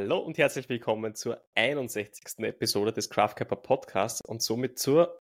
[0.00, 2.38] Hallo und herzlich willkommen zur 61.
[2.44, 5.18] Episode des Craftkörper Podcasts und somit zur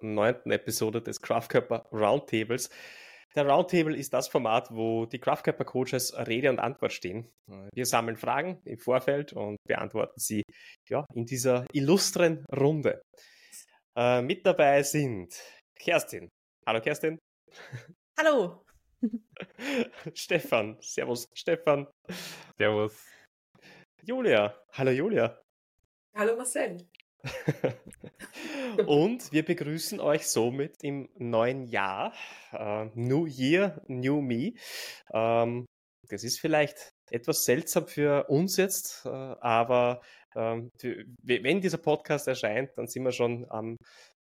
[0.00, 2.70] neunten Episode des Craftkörper Roundtables.
[3.36, 7.30] Der Roundtable ist das Format, wo die Craftkörper Coaches Rede und Antwort stehen.
[7.74, 10.42] Wir sammeln Fragen im Vorfeld und beantworten sie
[10.88, 13.02] ja, in dieser illustren Runde.
[13.94, 15.38] Äh, mit dabei sind
[15.78, 16.30] Kerstin.
[16.66, 17.18] Hallo Kerstin.
[18.18, 18.64] Hallo.
[20.14, 20.78] Stefan.
[20.80, 21.86] Servus, Stefan.
[22.56, 23.17] Servus.
[24.08, 24.54] Julia.
[24.72, 25.38] Hallo Julia.
[26.14, 26.78] Hallo Marcel.
[28.86, 32.14] Und wir begrüßen euch somit im neuen Jahr.
[32.50, 34.54] Uh, new Year, New Me.
[35.10, 35.66] Um, ähm,
[36.08, 40.00] das ist vielleicht etwas seltsam für uns jetzt, uh, aber
[40.34, 40.62] uh,
[41.22, 43.76] wenn dieser Podcast erscheint, dann sind wir schon am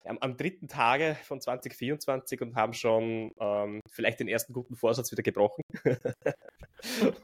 [0.04, 5.12] am, am, dritten Tage von 2024 und haben schon ähm, vielleicht den ersten guten Vorsatz
[5.12, 5.62] wieder gebrochen.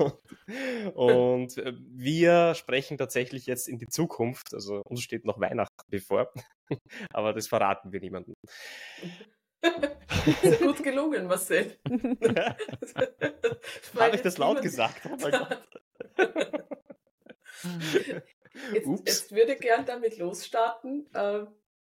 [0.95, 4.55] und, und, äh, wir sprechen tatsächlich jetzt in die Zukunft.
[4.55, 6.33] Also uns steht noch Weihnachten bevor,
[7.13, 8.35] aber das verraten wir niemandem.
[10.43, 11.79] Sehr gut gelungen, Marcel.
[13.97, 15.03] Habe ich das laut gesagt?
[15.07, 15.69] Oh mein Gott.
[18.73, 21.09] Jetzt, jetzt, würde gern damit losstarten.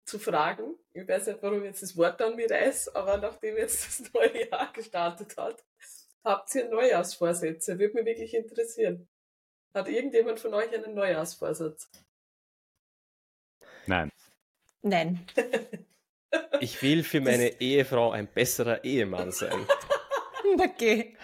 [0.07, 0.75] Zu fragen.
[0.93, 4.49] Ich weiß nicht, warum jetzt das Wort an mir reißt, aber nachdem jetzt das neue
[4.49, 5.63] Jahr gestartet hat,
[6.23, 7.77] habt ihr Neujahrsvorsätze?
[7.77, 9.09] Würde mich wirklich interessieren.
[9.73, 11.91] Hat irgendjemand von euch einen Neujahrsvorsatz?
[13.85, 14.09] Nein.
[14.81, 15.25] Nein.
[16.61, 19.67] Ich will für meine Ehefrau ein besserer Ehemann sein.
[20.59, 21.16] Okay.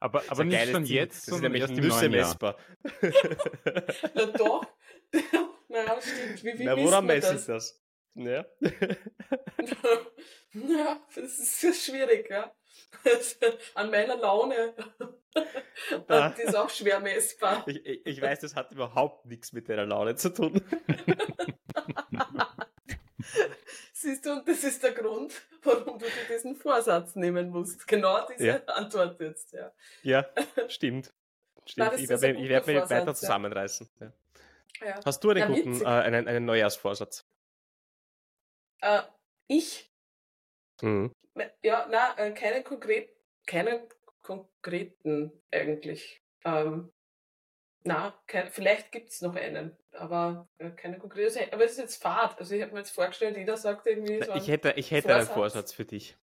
[0.00, 2.56] Aber, aber nicht schon jetzt, das ist nämlich ein Nüsse-Mesper.
[4.14, 4.66] Na doch.
[5.70, 6.44] Naja, stimmt.
[6.44, 7.78] Wie, wie Na, woran messe ich das?
[8.14, 8.46] Ja.
[10.54, 12.50] ja, das ist schwierig, ja.
[13.74, 14.72] An meiner Laune.
[16.08, 16.30] Ah.
[16.30, 17.64] Die ist auch schwer messbar.
[17.68, 20.62] Ich, ich, ich, weiß, das hat überhaupt nichts mit deiner Laune zu tun.
[24.00, 27.84] Siehst du, und das ist der Grund, warum du dir diesen Vorsatz nehmen musst.
[27.88, 28.64] Genau diese ja.
[28.66, 29.72] Antwort jetzt, ja.
[30.04, 30.24] Ja,
[30.68, 31.12] stimmt.
[31.66, 31.94] stimmt.
[31.98, 33.90] Ich werde werd mich weiter zusammenreißen.
[33.98, 34.12] Ja.
[34.86, 35.00] Ja.
[35.04, 37.26] Hast du einen guten, äh, einen, einen Neujahrsvorsatz?
[38.82, 39.02] Äh,
[39.48, 39.92] ich?
[40.80, 41.12] Mhm.
[41.64, 43.10] Ja, na, äh, keinen konkret,
[43.48, 43.80] keinen
[44.22, 46.22] konkreten eigentlich.
[46.44, 46.92] Ähm,
[47.84, 48.14] na,
[48.50, 51.52] vielleicht gibt es noch einen, aber äh, keine konkrete.
[51.52, 52.38] Aber es ist jetzt Fahrt.
[52.38, 54.34] Also ich habe mir jetzt vorgestellt, jeder sagt irgendwie so.
[54.34, 55.28] Ich hätte, ich hätte Vorsatz.
[55.28, 56.16] einen Vorsatz für dich.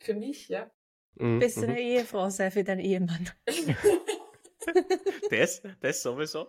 [0.00, 0.70] Für mich, ja.
[1.14, 1.38] Mhm.
[1.38, 1.76] Bessere mhm.
[1.76, 3.30] Ehefrau sei für deinen Ehemann.
[5.30, 6.48] das, das sowieso.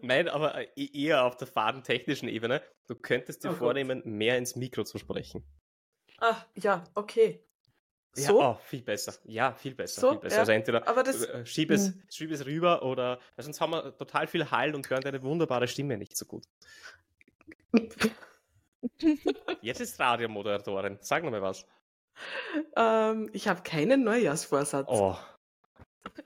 [0.00, 2.62] Nein, aber äh, e-, eher auf der fadentechnischen Ebene.
[2.86, 4.12] Du könntest dir oh vornehmen, Gott.
[4.12, 5.44] mehr ins Mikro zu sprechen.
[6.18, 7.45] Ah, ja, okay.
[8.16, 8.40] So?
[8.40, 9.14] Ja, oh, viel besser.
[9.24, 10.00] Ja, viel besser.
[10.00, 10.10] So?
[10.12, 10.36] Viel besser.
[10.36, 10.40] Ja.
[10.40, 12.02] Also entweder aber das, äh, schieb, es, hm.
[12.10, 15.96] schieb es rüber oder sonst haben wir total viel Hall und hören deine wunderbare Stimme
[15.98, 16.44] nicht so gut.
[19.60, 20.98] Jetzt ist Radiomoderatorin.
[21.00, 21.66] Sag noch mal was.
[22.74, 24.88] Ähm, ich habe keinen Neujahrsvorsatz.
[24.88, 25.16] Oh,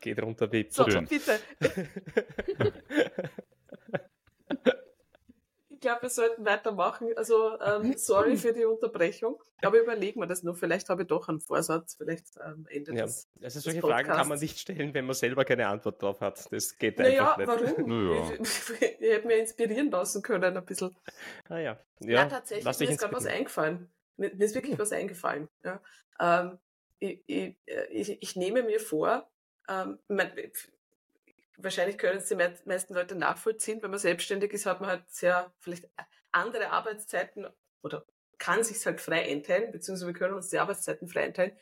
[0.01, 1.41] Geht runter wie So, bitte.
[5.91, 7.09] ich glaube, wir sollten weitermachen.
[7.17, 9.43] Also, ähm, sorry für die Unterbrechung.
[9.63, 10.57] Aber überlegen wir das noch.
[10.57, 11.97] Vielleicht habe ich doch einen Vorsatz.
[11.97, 15.45] Vielleicht ähm, Ende ja, des, Also, solche Fragen kann man nicht stellen, wenn man selber
[15.45, 16.51] keine Antwort drauf hat.
[16.53, 17.79] Das geht naja, einfach nicht.
[17.79, 17.91] Warum?
[18.11, 18.33] Naja.
[18.41, 20.97] Ich, ich, ich hätte mir inspirieren lassen können, ein bisschen.
[21.49, 21.79] Ah ja.
[22.01, 22.79] Ja, ja tatsächlich.
[22.79, 23.91] Mir ist gerade was eingefallen.
[24.17, 25.49] Mir, mir, ist wirklich was eingefallen.
[25.65, 25.81] Ja.
[26.21, 26.59] Ähm,
[26.99, 29.29] ich, ich, äh, ich, ich nehme mir vor,
[29.69, 30.31] ähm, man,
[31.63, 35.53] wahrscheinlich können es die meisten Leute nachvollziehen, wenn man selbstständig ist, hat man halt sehr
[35.61, 35.89] vielleicht
[36.33, 37.47] andere Arbeitszeiten
[37.83, 38.05] oder
[38.39, 41.53] kann sich halt frei einteilen, beziehungsweise wir können uns die Arbeitszeiten frei einteilen.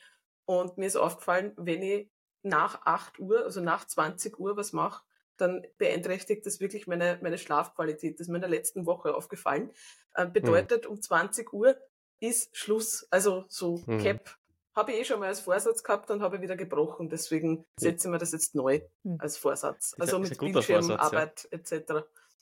[0.44, 2.09] Und mir ist aufgefallen, wenn ich
[2.42, 5.04] nach 8 Uhr, also nach 20 Uhr was mache,
[5.36, 8.15] dann beeinträchtigt das wirklich meine, meine Schlafqualität.
[8.15, 9.70] Das ist mir in der letzten Woche aufgefallen.
[10.15, 10.92] Äh, bedeutet, mhm.
[10.92, 11.77] um 20 Uhr
[12.21, 13.06] ist Schluss.
[13.10, 14.03] Also so mhm.
[14.03, 14.38] Cap
[14.78, 17.09] habe ich eh schon mal als Vorsatz gehabt und habe wieder gebrochen.
[17.09, 19.19] Deswegen setze ich mir das jetzt neu hm.
[19.19, 19.95] als Vorsatz.
[19.98, 21.59] Also mit Bildschirmarbeit ja.
[21.59, 21.92] etc.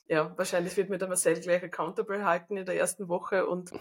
[0.07, 3.71] Ja, wahrscheinlich wird mir der Marcel gleich accountable halten in der ersten Woche und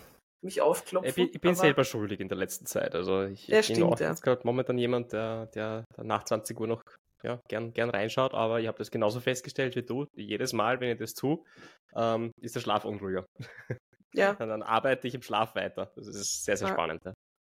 [0.42, 1.08] mich aufklopfen.
[1.08, 2.94] Ich bin, ich bin selber schuldig in der letzten Zeit.
[2.94, 4.08] Also ich, ja, ich bin auch ja.
[4.08, 6.82] jetzt gerade momentan jemand, der, der, nach 20 Uhr noch
[7.22, 10.06] ja, gern, gern reinschaut, aber ich habe das genauso festgestellt wie du.
[10.14, 11.42] Jedes Mal, wenn ich das tue,
[11.94, 13.26] ähm, ist der Schlaf unruhiger.
[14.14, 14.34] Ja.
[14.38, 15.92] dann arbeite ich im Schlaf weiter.
[15.96, 16.74] Das ist sehr, sehr ja.
[16.74, 17.04] spannend.
[17.04, 17.12] Ja.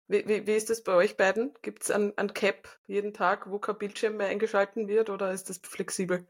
[0.10, 1.54] Wie, wie, wie ist das bei euch beiden?
[1.62, 5.50] Gibt es ein, ein Cap jeden Tag, wo kein Bildschirm mehr eingeschalten wird oder ist
[5.50, 6.28] das flexibel?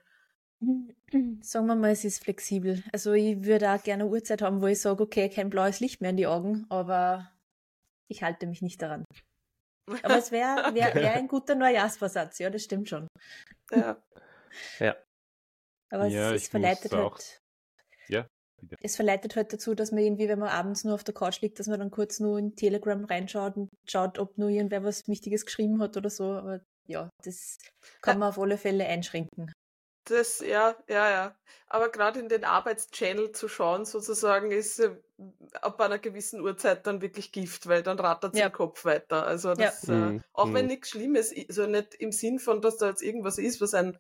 [1.42, 2.84] Sagen wir mal, es ist flexibel.
[2.92, 6.02] Also ich würde auch gerne eine Uhrzeit haben, wo ich sage, okay, kein blaues Licht
[6.02, 7.32] mehr in die Augen, aber
[8.10, 9.06] ich halte mich nicht daran.
[10.04, 13.08] Aber es wäre wär, wär ein guter Neujahrsvorsatz, ja, das stimmt schon.
[13.72, 14.04] Ja.
[14.80, 14.96] Ja.
[15.92, 17.40] Aber ja, es, es verleitet halt.
[18.08, 18.28] Ja.
[18.82, 21.60] Es verleitet halt dazu, dass man irgendwie, wenn man abends nur auf der Couch liegt,
[21.60, 25.46] dass man dann kurz nur in Telegram reinschaut und schaut, ob nur irgendwer was Wichtiges
[25.46, 26.26] geschrieben hat oder so.
[26.26, 27.58] Aber ja, das
[28.02, 29.52] kann man auf alle Fälle einschränken.
[30.10, 31.36] Das, ja, ja, ja.
[31.68, 34.96] Aber gerade in den Arbeitschannel zu schauen, sozusagen, ist äh,
[35.62, 38.48] ab einer gewissen Uhrzeit dann wirklich Gift, weil dann rattert ja.
[38.48, 39.28] im Kopf weiter.
[39.28, 39.94] Also das, ja.
[39.94, 40.24] äh, mhm.
[40.34, 40.54] auch mhm.
[40.56, 44.00] wenn nichts Schlimmes, also nicht im Sinn von, dass da jetzt irgendwas ist, was einen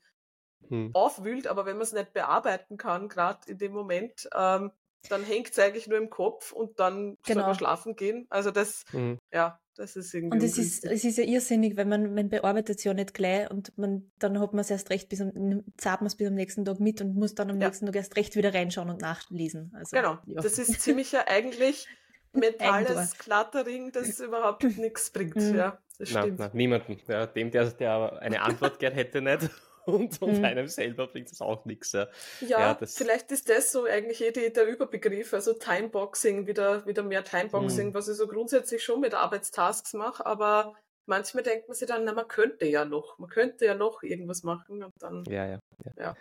[0.69, 0.91] mhm.
[0.93, 4.71] aufwühlt, aber wenn man es nicht bearbeiten kann, gerade in dem Moment, ähm,
[5.07, 7.41] dann hängt es eigentlich nur im Kopf und dann genau.
[7.41, 8.27] soll man schlafen gehen.
[8.29, 9.17] Also das, mhm.
[9.31, 10.37] ja, das ist irgendwie.
[10.37, 13.49] Und es ist, es ist ja irrsinnig, weil man, man bearbeitet es ja nicht gleich
[13.49, 16.35] und man, dann hat man es erst recht bis am, zahlt man es bis am
[16.35, 17.67] nächsten Tag mit und muss dann am ja.
[17.67, 19.71] nächsten Tag erst recht wieder reinschauen und nachlesen.
[19.73, 20.17] Also, genau.
[20.25, 20.41] Ja.
[20.41, 21.87] Das ist ziemlich ja eigentlich
[22.33, 25.37] mentales Klattering, das überhaupt nichts bringt.
[25.37, 25.55] Mhm.
[25.55, 26.25] Ja, das stimmt.
[26.25, 26.97] Nein, nein, niemanden.
[27.07, 29.49] Ja, dem, der, der eine Antwort gern hätte, nicht
[29.85, 30.45] und, und mhm.
[30.45, 31.91] einem selber bringt es auch nichts.
[31.91, 32.07] Ja,
[32.41, 37.03] ja, ja vielleicht ist das so eigentlich eh die, der Überbegriff, also Timeboxing, wieder, wieder
[37.03, 37.93] mehr Timeboxing, mhm.
[37.93, 42.13] was ich so grundsätzlich schon mit Arbeitstasks mache, aber manchmal denkt man sich dann, na,
[42.13, 45.59] man könnte ja noch, man könnte ja noch irgendwas machen und dann ja, ja,
[45.97, 46.15] ja.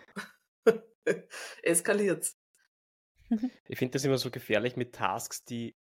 [0.66, 0.82] ja.
[1.62, 2.36] eskaliert's.
[3.66, 5.76] Ich finde das immer so gefährlich mit Tasks, die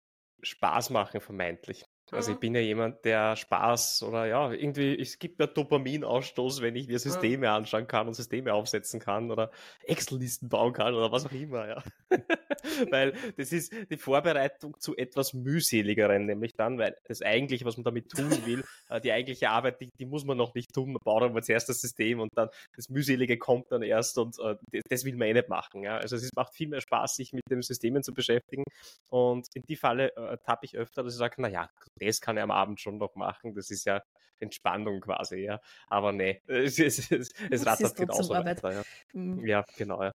[0.42, 1.84] Spaß machen, vermeintlich.
[2.12, 2.40] Also ich mhm.
[2.40, 6.98] bin ja jemand, der Spaß oder ja, irgendwie, es gibt mir Dopaminausstoß, wenn ich mir
[6.98, 7.54] Systeme mhm.
[7.54, 9.50] anschauen kann und Systeme aufsetzen kann oder
[9.84, 11.82] Excel-Listen bauen kann oder was auch immer, ja.
[12.90, 17.84] weil das ist die Vorbereitung zu etwas mühseligeren, nämlich dann, weil das eigentliche, was man
[17.84, 21.00] damit tun will, äh, die eigentliche Arbeit, die, die muss man noch nicht tun, man
[21.02, 24.54] baut aber zuerst das System und dann das mühselige kommt dann erst und uh,
[24.90, 25.96] das will man eh nicht machen, ja.
[25.96, 28.64] Also es macht viel mehr Spaß, sich mit den Systemen zu beschäftigen
[29.08, 31.70] und in die Falle uh, tappe ich öfter, dass ich sage, naja,
[32.06, 33.54] das kann er am Abend schon noch machen.
[33.54, 34.02] Das ist ja
[34.38, 35.60] Entspannung quasi, ja.
[35.88, 38.72] Aber nee, es, es, es, es rattert genauso weiter.
[38.72, 38.82] Ja.
[39.12, 39.46] Mhm.
[39.46, 40.12] ja, genau, ja.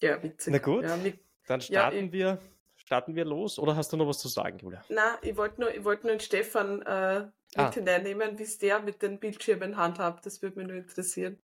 [0.00, 0.52] ja, witzig.
[0.52, 2.38] Na gut, ja, mit, dann starten ja, wir.
[2.74, 4.84] Starten wir los oder hast du noch was zu sagen, Julia?
[4.88, 7.72] Na, ich wollte nur, ich wollt nur den Stefan äh, mit ah.
[7.72, 10.26] hineinnehmen, wie es der mit den Bildschirmen handhabt.
[10.26, 11.40] Das würde mich nur interessieren.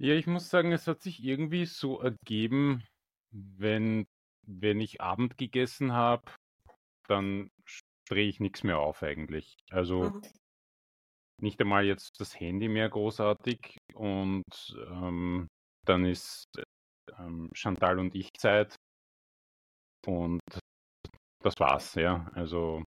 [0.00, 2.82] Ja, ich muss sagen, es hat sich irgendwie so ergeben,
[3.30, 4.08] wenn
[4.46, 6.22] wenn ich Abend gegessen habe,
[7.08, 7.50] dann
[8.08, 9.56] drehe ich nichts mehr auf eigentlich.
[9.70, 10.22] Also mhm.
[11.40, 14.44] nicht einmal jetzt das Handy mehr großartig und
[14.90, 15.48] ähm,
[15.86, 16.44] dann ist
[17.18, 18.76] ähm, Chantal und ich Zeit
[20.06, 20.40] und
[21.42, 22.30] das war's, ja.
[22.34, 22.82] Also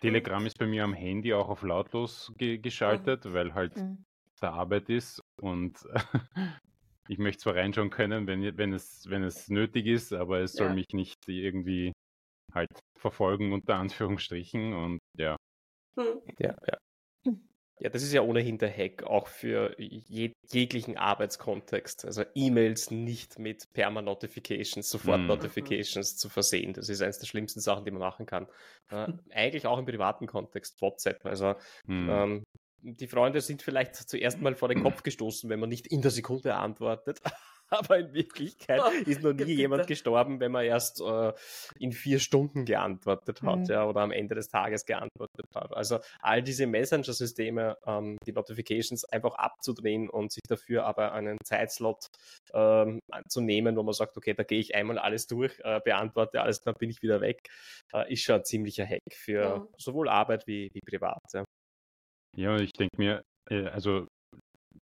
[0.00, 3.32] Telegram ist bei mir am Handy auch auf lautlos ge geschaltet, mhm.
[3.34, 4.04] weil halt mhm.
[4.40, 5.78] der Arbeit ist und
[7.10, 10.68] ich möchte zwar reinschauen können, wenn, wenn, es, wenn es nötig ist, aber es soll
[10.68, 10.74] ja.
[10.74, 11.92] mich nicht irgendwie
[12.54, 14.74] halt verfolgen, unter Anführungsstrichen.
[14.74, 15.36] Und ja.
[15.98, 16.20] Hm.
[16.38, 16.78] Ja, ja.
[17.26, 17.48] Hm.
[17.80, 22.04] Ja, das ist ja ohnehin der Hack, auch für jeg jeglichen Arbeitskontext.
[22.04, 26.16] Also E-Mails nicht mit Perma-Notifications, Sofort-Notifications mhm.
[26.18, 26.72] zu versehen.
[26.74, 28.46] Das ist eines der schlimmsten Sachen, die man machen kann.
[28.90, 31.24] Äh, eigentlich auch im privaten Kontext, WhatsApp.
[31.24, 31.54] Also
[31.86, 32.08] mhm.
[32.08, 32.42] ähm,
[32.82, 36.10] die Freunde sind vielleicht zuerst mal vor den Kopf gestoßen, wenn man nicht in der
[36.10, 37.20] Sekunde antwortet.
[37.70, 41.32] Aber in Wirklichkeit ist noch nie jemand gestorben, wenn man erst äh,
[41.78, 43.64] in vier Stunden geantwortet hat mhm.
[43.66, 45.72] ja, oder am Ende des Tages geantwortet hat.
[45.76, 52.06] Also all diese Messenger-Systeme, ähm, die Notifications einfach abzudrehen und sich dafür aber einen Zeitslot
[52.52, 56.42] ähm, zu nehmen, wo man sagt, okay, da gehe ich einmal alles durch, äh, beantworte
[56.42, 57.48] alles, dann bin ich wieder weg,
[57.94, 59.66] äh, ist schon ein ziemlicher Hack für ja.
[59.78, 61.22] sowohl Arbeit wie, wie privat.
[61.32, 61.44] Ja.
[62.36, 64.06] Ja, ich denke mir, äh, also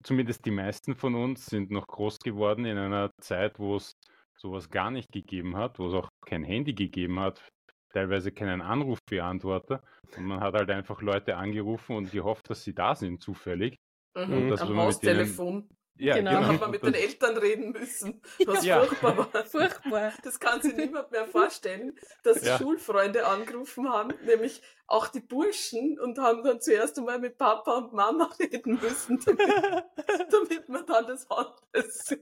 [0.03, 3.93] zumindest die meisten von uns sind noch groß geworden in einer Zeit, wo es
[4.37, 7.47] sowas gar nicht gegeben hat, wo es auch kein Handy gegeben hat,
[7.93, 9.81] teilweise keinen Anrufbeantworter.
[10.15, 13.77] Und man hat halt einfach Leute angerufen und gehofft, dass sie da sind, zufällig.
[14.15, 15.69] Mhm, und dass am Haustelefon.
[15.99, 16.31] Ja, genau.
[16.31, 16.43] genau.
[16.43, 18.79] Haben wir mit den Eltern reden müssen, was ja.
[18.79, 19.45] furchtbar war.
[19.45, 20.13] Furchtbar.
[20.23, 22.57] Das kann sich niemand mehr vorstellen, dass ja.
[22.57, 27.93] Schulfreunde angerufen haben, nämlich auch die Burschen und haben dann zuerst einmal mit Papa und
[27.93, 29.47] Mama reden müssen, damit,
[30.31, 31.61] damit man dann das hat.
[31.71, 32.17] Das,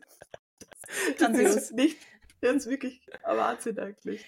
[1.18, 1.98] das ist nicht
[2.42, 4.24] das ist wirklich ein Wahnsinn eigentlich.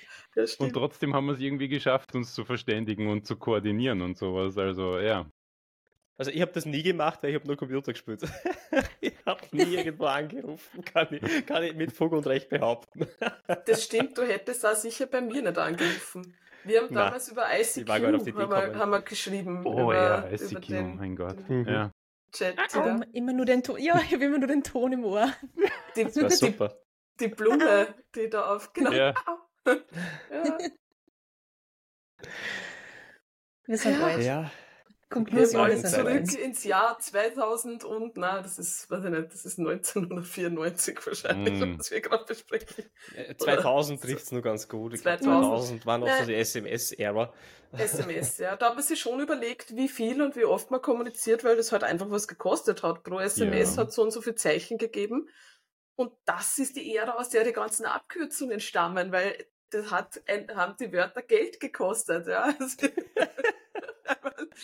[0.57, 4.57] Und trotzdem haben wir es irgendwie geschafft, uns zu verständigen und zu koordinieren und sowas.
[4.57, 5.29] Also ja.
[6.17, 8.23] Also ich habe das nie gemacht, weil ich habe nur Computer gespielt.
[9.01, 13.07] ich habe nie irgendwo angerufen, kann ich, kann ich mit Fug und Recht behaupten.
[13.65, 16.35] das stimmt, du hättest auch sicher bei mir nicht angerufen.
[16.63, 19.65] Wir haben damals über ICQ haben wir, haben wir, geschrieben.
[19.65, 21.37] Oh über, ja, ICQ, über mein Gott.
[21.47, 21.91] Den, ja.
[22.33, 25.31] Chat, um, immer nur den Ton, ja, ich habe immer nur den Ton im Ohr.
[25.95, 26.77] Die, das war super.
[27.19, 28.91] Die, die Blume, die da auf, genau.
[28.91, 29.13] Ja.
[29.65, 30.57] ja.
[33.65, 34.05] Wir sind ja.
[34.05, 34.23] alt.
[34.23, 34.51] Ja.
[35.09, 39.57] Konklusion ist zurück ins Jahr 2000 und, na, das ist, weiß ich nicht, das ist
[39.57, 41.79] 1994 wahrscheinlich, mm.
[41.79, 42.85] was wir gerade besprechen.
[43.37, 44.97] 2000 trifft es nur ganz gut.
[44.97, 47.33] 2000, 2000 war noch so die SMS-Ära.
[47.71, 48.55] SMS, ja.
[48.57, 51.71] Da haben wir sich schon überlegt, wie viel und wie oft man kommuniziert, weil das
[51.71, 53.03] halt einfach was gekostet hat.
[53.03, 53.83] Pro SMS ja.
[53.83, 55.29] hat so und so viel Zeichen gegeben.
[55.95, 59.35] Und das ist die Ära, aus der die ganzen Abkürzungen stammen, weil
[59.69, 60.21] das hat,
[60.55, 62.55] haben die Wörter Geld gekostet, ja.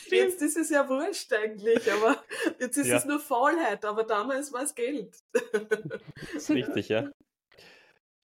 [0.10, 2.24] jetzt ist es ja wurscht eigentlich, aber
[2.60, 2.95] jetzt ist ja.
[2.98, 5.17] es nur Faulheit, aber damals war es Geld.
[6.50, 7.10] Richtig, ja.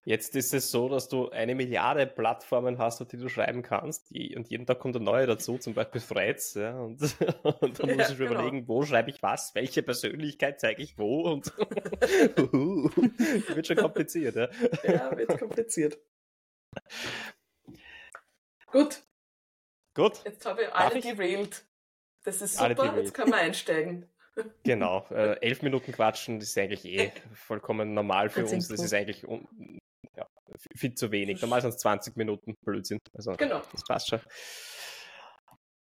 [0.05, 4.11] Jetzt ist es so, dass du eine Milliarde Plattformen hast, auf die du schreiben kannst,
[4.11, 7.01] und jeden Tag kommt eine neue dazu, zum Beispiel Threads, ja, und,
[7.61, 8.31] und dann ja, du genau.
[8.31, 11.53] überlegen, wo schreibe ich was, welche Persönlichkeit zeige ich wo, und
[13.53, 14.47] wird schon kompliziert, ja.
[14.83, 15.99] Ja, wird kompliziert.
[18.67, 19.03] Gut.
[19.95, 20.21] Gut.
[20.23, 21.65] Jetzt habe ich alle derailed.
[22.23, 24.09] Das ist super, jetzt kann man einsteigen.
[24.63, 28.69] Genau, äh, elf Minuten quatschen, das ist eigentlich eh vollkommen normal für uns.
[28.69, 29.23] Das ist eigentlich
[30.15, 30.27] ja,
[30.77, 31.41] viel zu wenig.
[31.41, 32.99] Normal sind es 20 Minuten Blödsinn.
[33.13, 33.61] Also, genau.
[33.73, 34.21] Das passt schon.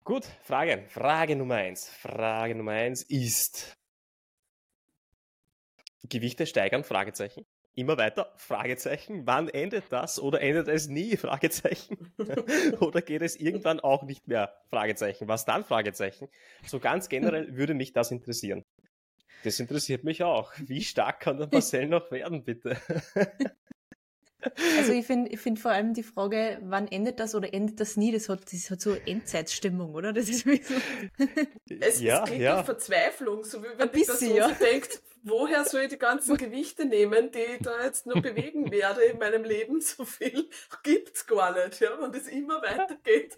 [0.03, 0.83] Gut, Frage.
[0.87, 1.89] Frage Nummer eins.
[1.89, 3.75] Frage Nummer eins ist
[6.01, 6.83] Gewichte steigern?
[6.83, 7.45] Fragezeichen
[7.75, 8.33] immer weiter?
[8.35, 9.25] Fragezeichen.
[9.25, 11.17] Wann endet das oder endet es nie?
[11.17, 12.13] Fragezeichen.
[12.79, 14.53] oder geht es irgendwann auch nicht mehr?
[14.69, 15.27] Fragezeichen.
[15.27, 15.63] Was dann?
[15.63, 16.29] Fragezeichen.
[16.65, 18.65] So ganz generell würde mich das interessieren.
[19.43, 20.51] Das interessiert mich auch.
[20.57, 22.77] Wie stark kann der Marcel noch werden, bitte?
[24.77, 27.97] Also ich finde ich find vor allem die Frage, wann endet das oder endet das
[27.97, 30.13] nie, das hat, das hat so Endzeitstimmung, oder?
[30.13, 30.75] Das ist wie so.
[31.81, 32.63] Es, ja, es klingt ja.
[32.63, 34.49] Verzweiflung, so wie wenn die Person ja.
[34.49, 38.71] so denkt, woher soll ich die ganzen Gewichte nehmen, die ich da jetzt noch bewegen
[38.71, 39.81] werde in meinem Leben?
[39.89, 40.49] So viel
[40.83, 41.95] gibt's gar nicht, ja.
[41.95, 43.35] Und es immer weitergeht,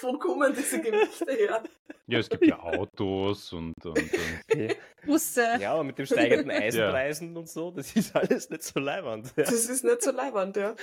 [0.00, 1.62] wo kommen diese Gewichte her?
[2.06, 5.58] Ja, es gibt ja Autos und, und, und Busse.
[5.60, 7.40] Ja, aber mit den steigenden Eisenpreisen ja.
[7.40, 9.32] und so, das ist alles nicht so leiwand.
[9.36, 9.44] Ja.
[9.44, 10.74] Das ist nicht so leiwand, ja.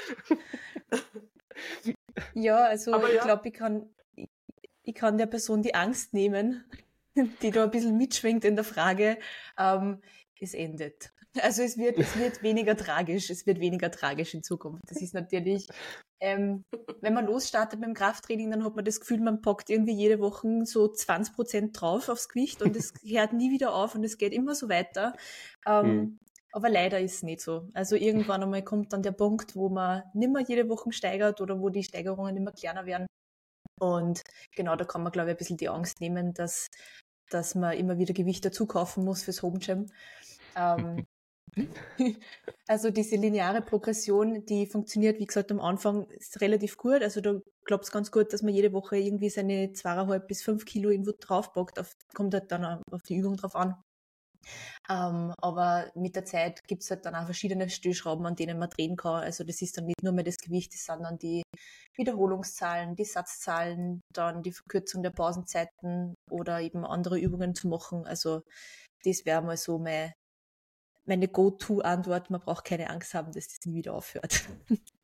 [2.33, 4.29] Ja, also aber ich glaube, ich kann, ich,
[4.83, 6.63] ich kann der Person die Angst nehmen,
[7.15, 9.17] die da ein bisschen mitschwingt in der Frage.
[9.57, 10.01] Ähm,
[10.41, 11.11] es endet.
[11.41, 14.83] Also es wird, es wird weniger tragisch, es wird weniger tragisch in Zukunft.
[14.87, 15.67] Das ist natürlich,
[16.19, 16.63] ähm,
[17.01, 20.19] wenn man losstartet mit dem Krafttraining, dann hat man das Gefühl, man packt irgendwie jede
[20.19, 24.17] Woche so 20 Prozent drauf aufs Gewicht und es hört nie wieder auf und es
[24.17, 25.13] geht immer so weiter.
[25.65, 26.19] Ähm, mhm.
[26.53, 27.69] Aber leider ist es nicht so.
[27.73, 31.59] Also irgendwann einmal kommt dann der Punkt, wo man nicht mehr jede Woche steigert oder
[31.59, 33.05] wo die Steigerungen immer kleiner werden.
[33.79, 34.23] Und
[34.55, 36.67] genau da kann man, glaube ich, ein bisschen die Angst nehmen, dass,
[37.29, 39.87] dass man immer wieder Gewicht dazu kaufen muss fürs Home Gym.
[40.55, 41.05] Ähm,
[42.67, 47.01] also diese lineare Progression, die funktioniert, wie gesagt, am Anfang ist relativ gut.
[47.01, 50.65] Also da klappt es ganz gut, dass man jede Woche irgendwie seine zweieinhalb bis fünf
[50.65, 51.79] Kilo irgendwo draufpackt.
[51.79, 53.75] Auf, kommt halt dann auf die Übung drauf an.
[54.89, 58.69] Ähm, aber mit der Zeit gibt es halt dann auch verschiedene Stellschrauben, an denen man
[58.69, 59.23] drehen kann.
[59.23, 61.43] Also das ist dann nicht nur mehr das Gewicht, das sind dann die
[61.95, 68.05] Wiederholungszahlen, die Satzzahlen, dann die Verkürzung der Pausenzeiten oder eben andere Übungen zu machen.
[68.05, 68.41] Also
[69.03, 70.13] das wäre mal so mein
[71.07, 74.49] meine Go-To-Antwort, man braucht keine Angst haben, dass das nie wieder aufhört.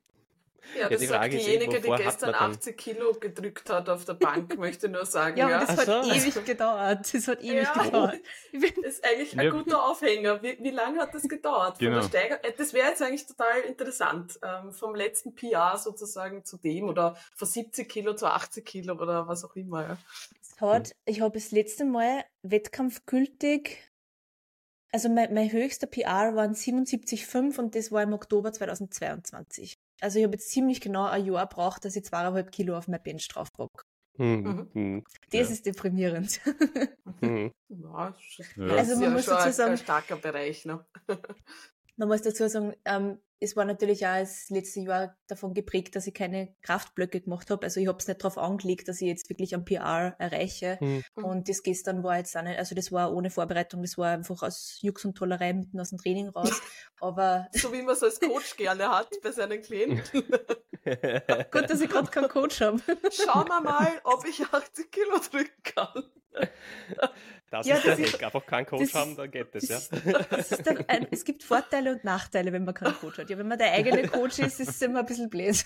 [0.78, 4.88] Ja, das ja, sagt diejenige, die gestern 80 Kilo gedrückt hat auf der Bank, möchte
[4.88, 5.36] nur sagen.
[5.36, 7.14] Ja, aber das hat ewig gedauert.
[7.14, 7.82] Das hat ewig ja.
[7.82, 8.20] gedauert.
[8.52, 10.42] Das ist eigentlich ein guter Aufhänger.
[10.42, 11.78] Wie, wie lange hat das gedauert?
[11.78, 12.04] Genau.
[12.04, 14.38] Äh, das wäre jetzt eigentlich total interessant.
[14.42, 19.28] Ähm, vom letzten PR sozusagen zu dem oder von 70 Kilo zu 80 Kilo oder
[19.28, 19.82] was auch immer.
[19.82, 19.98] Ja.
[20.60, 23.78] Hat, ich habe das letzte Mal wettkampfgültig
[24.94, 29.76] also mein, mein höchster PR waren 77,5 und das war im Oktober 2022.
[30.00, 33.02] Also ich habe jetzt ziemlich genau ein Jahr braucht, dass ich zweieinhalb Kilo auf mein
[33.02, 33.84] Bench drauf packe.
[34.16, 34.70] Mhm.
[34.74, 35.04] mhm.
[35.30, 35.54] Das ja.
[35.54, 36.40] ist deprimierend.
[37.20, 37.52] Mhm.
[37.68, 38.14] Ja,
[38.58, 40.64] also man ja muss dazu sagen, ein starker Bereich.
[40.64, 40.84] Ne?
[41.96, 46.06] man muss dazu sagen, ähm, es war natürlich auch das letzte Jahr davon geprägt, dass
[46.06, 47.64] ich keine Kraftblöcke gemacht habe.
[47.64, 50.78] Also ich habe es nicht darauf angelegt, dass ich jetzt wirklich am PR erreiche.
[50.80, 51.04] Mhm.
[51.14, 54.42] Und das gestern war jetzt auch nicht, also das war ohne Vorbereitung, das war einfach
[54.42, 56.62] aus Jux und Tollerei mitten aus dem Training raus.
[57.00, 60.24] Aber so wie man es als Coach gerne hat bei seinen Klienten.
[61.50, 62.80] Gut, dass ich gerade keinen Coach habe.
[63.10, 66.04] Schauen wir mal, ob ich 80 Kilo drücken kann.
[67.50, 68.22] Das ja, ist der Hack.
[68.24, 70.18] Einfach keinen Coach das, haben, dann geht das, das ja.
[70.28, 73.30] Das ein, es gibt Vorteile und Nachteile, wenn man keinen Coach hat.
[73.30, 75.64] Ja, wenn man der eigene Coach ist, ist es immer ein bisschen blöd.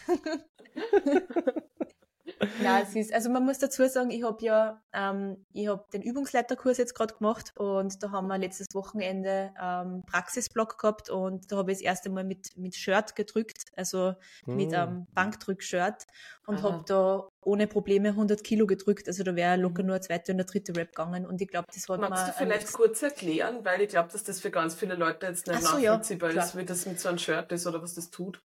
[2.81, 6.79] Es ist, also man muss dazu sagen, ich habe ja, ähm, ich habe den Übungsleiterkurs
[6.79, 11.73] jetzt gerade gemacht und da haben wir letztes Wochenende ähm, Praxisblock gehabt und da habe
[11.73, 14.15] ich das erste Mal mit, mit Shirt gedrückt, also
[14.45, 14.57] hm.
[14.57, 16.07] mit einem ähm, Bankdrück-Shirt
[16.47, 19.89] und habe da ohne Probleme 100 Kilo gedrückt, also da wäre locker mhm.
[19.89, 22.33] nur eine zweite und eine dritte Rap gegangen und ich glaube, das hat Magst du
[22.33, 25.79] vielleicht kurz erklären, weil ich glaube, dass das für ganz viele Leute jetzt nicht so,
[25.79, 28.41] nachvollziehbar ja, ist, wie das mit so einem Shirt ist oder was das tut.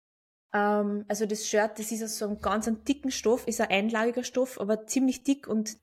[0.52, 4.24] Ähm, also das Shirt, das ist aus so einem ganz dicken Stoff, ist ein einlagiger
[4.24, 5.76] Stoff, aber ziemlich dick und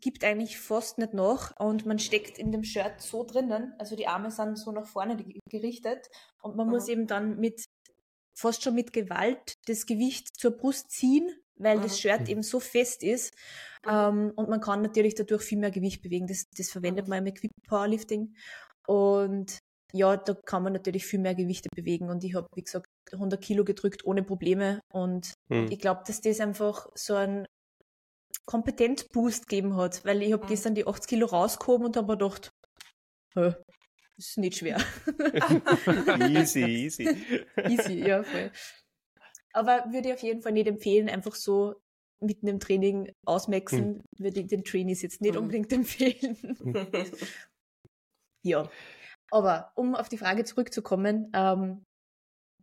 [0.00, 1.58] gibt eigentlich fast nicht nach.
[1.58, 5.16] Und man steckt in dem Shirt so drinnen, also die Arme sind so nach vorne
[5.48, 6.08] gerichtet.
[6.42, 6.72] Und man mhm.
[6.72, 7.64] muss eben dann mit
[8.34, 11.82] fast schon mit Gewalt das Gewicht zur Brust ziehen, weil mhm.
[11.82, 13.34] das Shirt eben so fest ist.
[13.86, 16.26] Ähm, und man kann natürlich dadurch viel mehr Gewicht bewegen.
[16.26, 18.34] Das, das verwendet man im Equip Powerlifting.
[18.86, 19.58] Und
[19.92, 22.08] ja, da kann man natürlich viel mehr Gewichte bewegen.
[22.08, 25.66] Und ich habe, wie gesagt, 100 Kilo gedrückt ohne Probleme und hm.
[25.70, 27.46] ich glaube, dass das einfach so ein
[28.46, 30.48] Kompetenzboost gegeben hat, weil ich habe hm.
[30.48, 32.52] gestern die 80 Kilo rausgehoben und habe mir gedacht,
[33.34, 33.56] das
[34.16, 34.78] ist nicht schwer.
[36.30, 37.08] easy, easy.
[37.68, 38.50] easy, ja, voll.
[39.52, 41.74] Aber würde ich auf jeden Fall nicht empfehlen, einfach so
[42.20, 44.02] mitten im Training ausmaxen, hm.
[44.18, 45.42] würde ich den Trainees jetzt nicht hm.
[45.42, 46.36] unbedingt empfehlen.
[48.42, 48.68] ja.
[49.30, 51.84] Aber um auf die Frage zurückzukommen, ähm,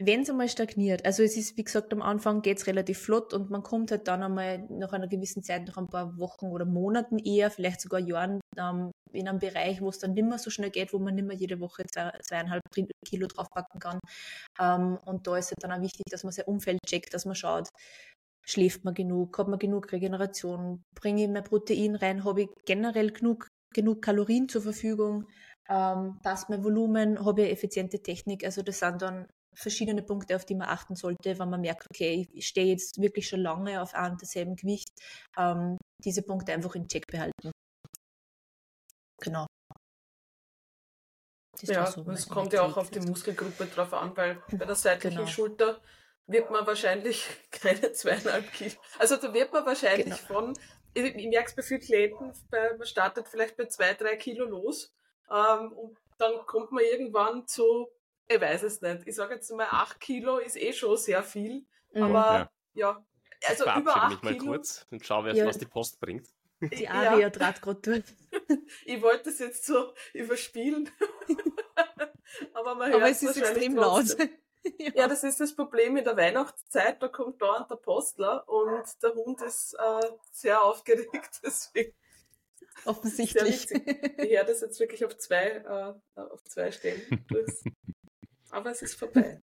[0.02, 3.34] wenn es einmal stagniert, also es ist, wie gesagt, am Anfang geht es relativ flott
[3.34, 6.66] und man kommt halt dann einmal nach einer gewissen Zeit, nach ein paar Wochen oder
[6.66, 10.50] Monaten eher, vielleicht sogar Jahren, ähm, in einem Bereich, wo es dann nicht mehr so
[10.50, 12.62] schnell geht, wo man nicht mehr jede Woche zwei, zweieinhalb
[13.06, 14.00] Kilo draufpacken kann.
[14.60, 17.26] Ähm, und da ist es halt dann auch wichtig, dass man sein Umfeld checkt, dass
[17.26, 17.68] man schaut,
[18.46, 23.12] schläft man genug, hat man genug Regeneration, bringe ich mehr Protein rein, habe ich generell
[23.12, 25.28] genug, genug Kalorien zur Verfügung,
[25.70, 28.46] ähm, passt mein Volumen, habe ich effiziente Technik.
[28.46, 32.28] Also das sind dann verschiedene Punkte, auf die man achten sollte, wenn man merkt, okay,
[32.34, 34.90] ich stehe jetzt wirklich schon lange auf einem derselben Gewicht.
[35.38, 37.52] Ähm, diese Punkte einfach in Check behalten.
[39.22, 39.46] Genau.
[41.60, 44.76] Das ja, so es kommt ja auch auf die Muskelgruppe drauf an, weil bei der
[44.76, 45.30] seitlichen genau.
[45.30, 45.82] Schulter
[46.28, 48.76] wird man wahrscheinlich keine zweieinhalb Kilo.
[48.98, 50.16] Also da wird man wahrscheinlich genau.
[50.16, 50.54] von,
[50.94, 54.46] ich, ich merke es bei vielen Klienten, bei, man startet vielleicht bei zwei, drei Kilo
[54.46, 54.94] los
[55.30, 57.90] ähm, und dann kommt man irgendwann zu,
[58.30, 61.66] ich weiß es nicht, ich sage jetzt mal, acht Kilo ist eh schon sehr viel,
[61.94, 62.04] mhm.
[62.04, 62.92] aber ja.
[62.92, 63.06] ja.
[63.48, 64.46] Also ich über acht mich mal Kilo.
[64.52, 65.46] kurz und schau, wer ja.
[65.46, 66.28] was die Post bringt.
[66.62, 67.30] Die Aria ja.
[67.30, 68.04] trat gerade durch.
[68.86, 70.90] ich wollte es jetzt so überspielen.
[72.54, 74.16] aber man hört Aber es ist extrem laut.
[74.78, 74.92] ja.
[74.94, 75.08] ja.
[75.08, 77.02] das ist das Problem in der Weihnachtszeit.
[77.02, 81.40] Da kommt dauernd der Postler und der Hund ist äh, sehr aufgeregt.
[81.44, 81.96] Deswegen
[82.86, 83.70] Offensichtlich.
[83.72, 87.26] Ich höre das jetzt wirklich auf zwei, äh, auf zwei Stellen.
[88.52, 89.42] Aber es ist vorbei.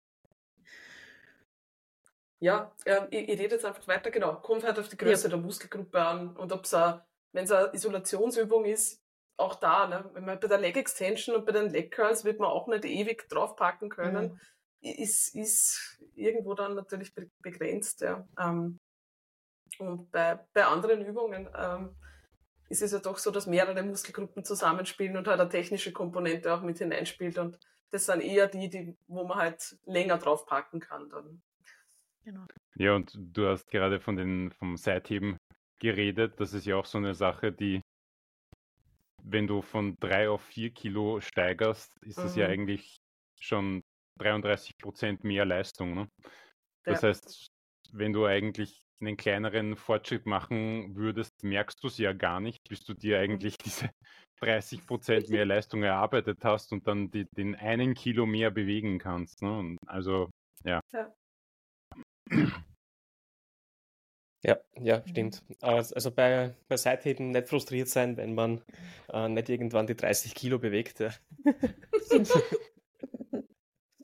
[2.39, 4.35] Ja, ähm, ich, ich, rede jetzt einfach weiter, genau.
[4.37, 5.31] Kommt halt auf die Größe ja.
[5.31, 9.03] der Muskelgruppe an und ob es wenn es eine Isolationsübung ist,
[9.37, 10.11] auch da, ne?
[10.15, 12.85] Wenn man bei der Leg Extension und bei den Leg Curls wird man auch nicht
[12.85, 14.41] ewig draufpacken können, mhm.
[14.81, 18.27] ist, ist irgendwo dann natürlich begrenzt, ja.
[18.39, 18.79] Ähm,
[19.79, 21.97] und bei, bei anderen Übungen ähm,
[22.69, 26.63] ist es ja doch so, dass mehrere Muskelgruppen zusammenspielen und halt eine technische Komponente auch
[26.63, 27.39] mit hineinspielt.
[27.39, 27.59] Und
[27.91, 31.43] das sind eher die, die wo man halt länger drauf packen kann dann.
[32.25, 32.45] Genau.
[32.75, 35.39] Ja, und du hast gerade von den, vom Seitheben
[35.79, 36.41] geredet.
[36.41, 37.81] Das ist ja auch so eine Sache, die,
[39.23, 42.43] wenn du von drei auf vier Kilo steigerst, ist das mhm.
[42.43, 42.97] ja eigentlich
[43.41, 43.83] schon
[44.19, 45.95] 33 Prozent mehr Leistung.
[45.95, 46.09] Ne?
[46.85, 47.09] Das ja.
[47.09, 47.47] heißt,
[47.93, 52.85] wenn du eigentlich einen kleineren Fortschritt machen würdest, merkst du es ja gar nicht, bis
[52.85, 53.23] du dir mhm.
[53.23, 53.91] eigentlich diese
[54.41, 59.43] 30 Prozent mehr Leistung erarbeitet hast und dann die, den einen Kilo mehr bewegen kannst.
[59.43, 59.77] Ne?
[59.87, 60.31] also,
[60.65, 60.81] ja.
[60.93, 61.13] ja.
[64.43, 65.43] Ja, ja, stimmt.
[65.61, 68.63] Also bei, bei Seitheben nicht frustriert sein, wenn man
[69.09, 71.01] äh, nicht irgendwann die 30 Kilo bewegt.
[71.01, 71.11] Ja.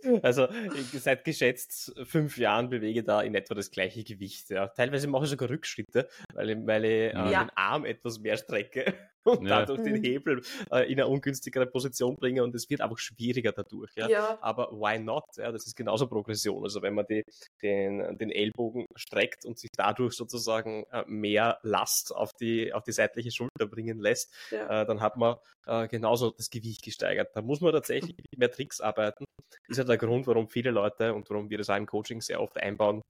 [0.22, 0.48] Also
[0.92, 4.50] seit geschätzt fünf Jahren bewege ich da in etwa das gleiche Gewicht.
[4.50, 4.68] Ja.
[4.68, 7.44] Teilweise mache ich sogar Rückschritte, weil ich, weil ich äh, ja.
[7.44, 8.94] den Arm etwas mehr strecke
[9.40, 9.60] und ja.
[9.60, 10.02] dadurch den.
[10.02, 13.90] Hebel äh, in eine ungünstigere Position bringe und es wird einfach schwieriger dadurch.
[13.94, 14.08] Ja?
[14.08, 14.38] ja.
[14.40, 15.24] Aber why not?
[15.36, 16.62] Ja, das ist genauso Progression.
[16.64, 17.24] Also wenn man die,
[17.62, 22.92] den, den Ellbogen streckt und sich dadurch sozusagen äh, mehr Last auf die, auf die
[22.92, 24.82] seitliche Schulter bringen lässt, ja.
[24.82, 27.30] äh, dann hat man äh, genauso das Gewicht gesteigert.
[27.34, 29.24] Da muss man tatsächlich mehr Tricks arbeiten.
[29.48, 32.20] Das ist ja der Grund, warum viele Leute und warum wir das auch im Coaching
[32.20, 33.02] sehr oft einbauen,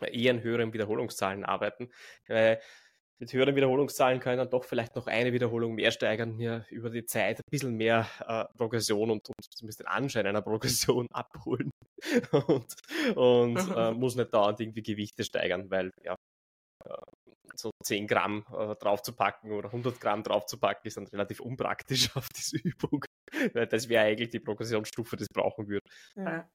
[0.00, 1.90] eher in höheren Wiederholungszahlen arbeiten.
[2.26, 2.60] Weil
[3.18, 7.04] mit höheren Wiederholungszahlen können dann doch vielleicht noch eine Wiederholung mehr steigern, mir über die
[7.04, 11.70] Zeit ein bisschen mehr äh, Progression und, und zumindest den Anschein einer Progression abholen
[12.32, 12.74] und,
[13.16, 16.16] und äh, muss nicht dauernd irgendwie Gewichte steigern, weil ja,
[16.84, 16.96] äh,
[17.54, 22.56] so 10 Gramm äh, draufzupacken oder 100 Gramm draufzupacken, ist dann relativ unpraktisch auf diese
[22.56, 23.04] Übung.
[23.52, 25.86] Weil das wäre eigentlich die Progressionsstufe, die es brauchen würde.
[26.16, 26.48] Ja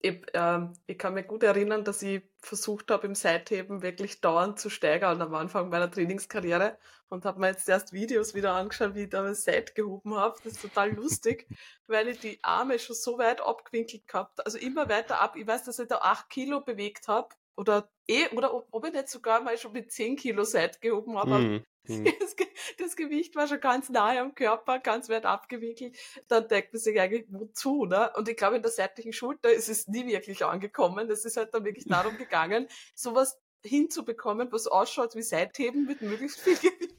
[0.00, 4.58] ich, äh, ich kann mich gut erinnern, dass ich versucht habe, im Seitheben wirklich dauernd
[4.58, 9.04] zu steigern am Anfang meiner Trainingskarriere und habe mir jetzt erst Videos wieder angeschaut, wie
[9.04, 10.36] ich da das Seit gehoben habe.
[10.44, 11.48] Das ist total lustig,
[11.86, 15.36] weil ich die Arme schon so weit abgewinkelt gehabt, also immer weiter ab.
[15.36, 18.92] Ich weiß, dass ich da acht Kilo bewegt habe oder eh, oder ob, ob ich
[18.92, 21.38] nicht sogar mal schon mit zehn Kilo Seit gehoben habe.
[21.38, 21.64] Mhm.
[21.88, 22.04] Hm.
[22.04, 22.36] Das,
[22.76, 25.96] das, Gewicht war schon ganz nahe am Körper, ganz weit abgewickelt.
[26.26, 28.12] Dann denkt man sich eigentlich, wozu, ne?
[28.14, 31.10] Und ich glaube, in der seitlichen Schulter ist es nie wirklich angekommen.
[31.10, 36.40] Es ist halt dann wirklich darum gegangen, sowas hinzubekommen, was ausschaut wie Seitheben mit möglichst
[36.40, 36.94] viel Gewicht.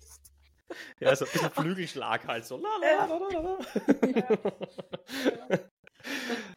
[0.99, 2.57] Ja, so ein bisschen Flügelschlag halt so.
[2.57, 3.59] La, la, la,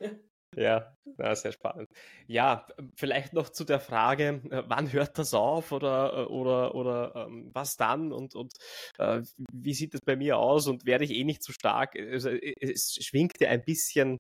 [0.01, 0.11] ja.
[0.55, 1.89] Ja, ja, sehr spannend.
[2.27, 7.27] Ja, vielleicht noch zu der Frage, äh, wann hört das auf oder, äh, oder, oder
[7.27, 8.53] ähm, was dann und, und
[8.99, 11.97] äh, wie sieht es bei mir aus und werde ich eh nicht zu stark?
[11.97, 14.19] Also, es schwingt ja ein bisschen,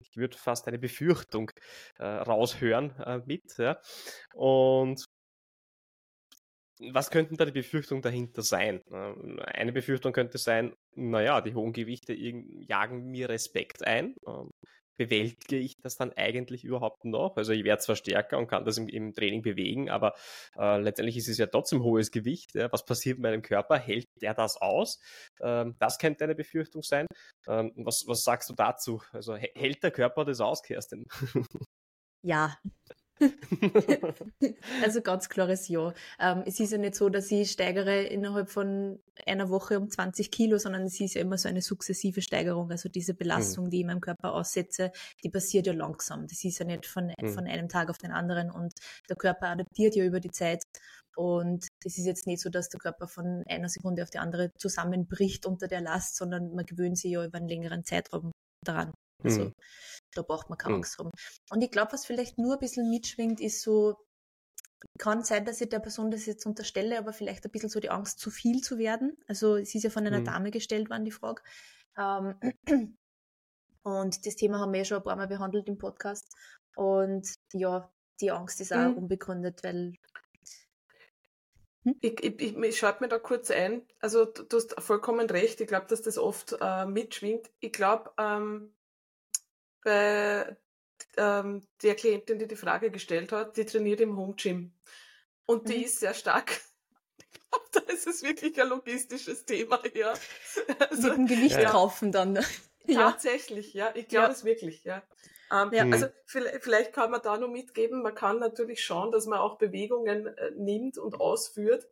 [0.00, 1.50] ich würde fast eine Befürchtung
[1.98, 3.58] äh, raushören äh, mit.
[3.58, 3.80] Ja?
[4.34, 5.04] Und
[6.92, 8.80] was könnten da die Befürchtungen dahinter sein?
[8.90, 14.14] Eine Befürchtung könnte sein, naja, die hohen Gewichte jagen mir Respekt ein.
[14.98, 17.36] Bewältige ich das dann eigentlich überhaupt noch?
[17.36, 20.14] Also ich werde zwar stärker und kann das im, im Training bewegen, aber
[20.58, 22.54] äh, letztendlich ist es ja trotzdem hohes Gewicht.
[22.54, 22.70] Ja?
[22.72, 23.78] Was passiert mit meinem Körper?
[23.78, 24.98] Hält der das aus?
[25.40, 27.06] Ähm, das könnte eine Befürchtung sein.
[27.46, 29.00] Ähm, was, was sagst du dazu?
[29.12, 31.06] Also hält der Körper das aus, Kerstin?
[32.22, 32.58] Ja,
[34.82, 35.92] also ganz klares Ja.
[36.18, 40.30] Ähm, es ist ja nicht so, dass ich steigere innerhalb von einer Woche um 20
[40.30, 42.70] Kilo, sondern es ist ja immer so eine sukzessive Steigerung.
[42.70, 43.70] Also diese Belastung, mhm.
[43.70, 44.92] die ich meinem Körper aussetze,
[45.24, 46.26] die passiert ja langsam.
[46.26, 47.28] Das ist ja nicht von, mhm.
[47.28, 48.74] von einem Tag auf den anderen und
[49.08, 50.62] der Körper adaptiert ja über die Zeit.
[51.16, 54.52] Und es ist jetzt nicht so, dass der Körper von einer Sekunde auf die andere
[54.56, 58.30] zusammenbricht unter der Last, sondern man gewöhnt sich ja über einen längeren Zeitraum
[58.64, 58.92] daran.
[59.24, 59.52] Also mhm.
[60.14, 60.80] Da braucht man keine mhm.
[60.80, 61.10] Angst haben.
[61.50, 63.96] Und ich glaube, was vielleicht nur ein bisschen mitschwingt, ist so,
[64.98, 67.90] kann sein, dass ich der Person das jetzt unterstelle, aber vielleicht ein bisschen so die
[67.90, 69.16] Angst, zu viel zu werden.
[69.26, 70.24] Also es ist ja von einer mhm.
[70.24, 71.42] Dame gestellt worden, die Frage.
[71.96, 72.34] Ähm,
[73.82, 76.32] und das Thema haben wir ja schon ein paar Mal behandelt im Podcast.
[76.76, 77.90] Und ja,
[78.20, 78.98] die Angst ist auch mhm.
[78.98, 79.94] unbegründet, weil
[81.84, 81.96] hm?
[82.00, 83.82] Ich, ich, ich, ich schalte mir da kurz ein.
[84.00, 85.60] Also du, du hast vollkommen recht.
[85.60, 87.50] Ich glaube, dass das oft äh, mitschwingt.
[87.60, 88.74] Ich glaube, ähm,
[89.82, 90.56] bei
[91.16, 94.72] ähm, der Klientin, die die Frage gestellt hat, die trainiert im Home Gym.
[95.46, 95.84] Und die mhm.
[95.84, 96.60] ist sehr stark.
[97.72, 100.14] da ist es wirklich ein logistisches Thema, ja.
[100.90, 101.70] Also, Mit dem Gewicht ja.
[101.70, 102.36] kaufen dann.
[102.86, 103.10] ja.
[103.10, 103.92] Tatsächlich, ja.
[103.94, 104.32] Ich glaube ja.
[104.32, 105.02] es wirklich, ja.
[105.50, 105.84] Ähm, ja.
[105.84, 110.26] Also vielleicht kann man da nur mitgeben, man kann natürlich schauen, dass man auch Bewegungen
[110.26, 111.88] äh, nimmt und ausführt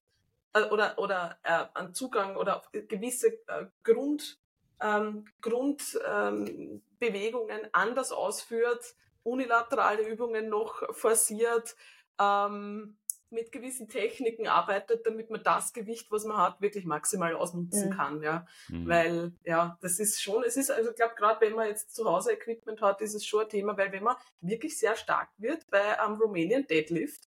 [0.53, 4.39] äh, oder, oder äh, einen Zugang oder gewisse äh, Grund,
[4.81, 11.75] ähm, Grundbewegungen ähm, anders ausführt, unilaterale Übungen noch forciert,
[12.21, 12.97] ähm,
[13.31, 17.93] mit gewissen Techniken arbeitet, damit man das Gewicht, was man hat, wirklich maximal ausnutzen mhm.
[17.93, 18.47] kann, ja.
[18.69, 18.89] Mhm.
[18.89, 22.05] Weil, ja, das ist schon, es ist, also ich glaube, gerade wenn man jetzt zu
[22.05, 25.69] Hause Equipment hat, ist es schon ein Thema, weil wenn man wirklich sehr stark wird
[25.71, 27.29] bei einem Romanian Deadlift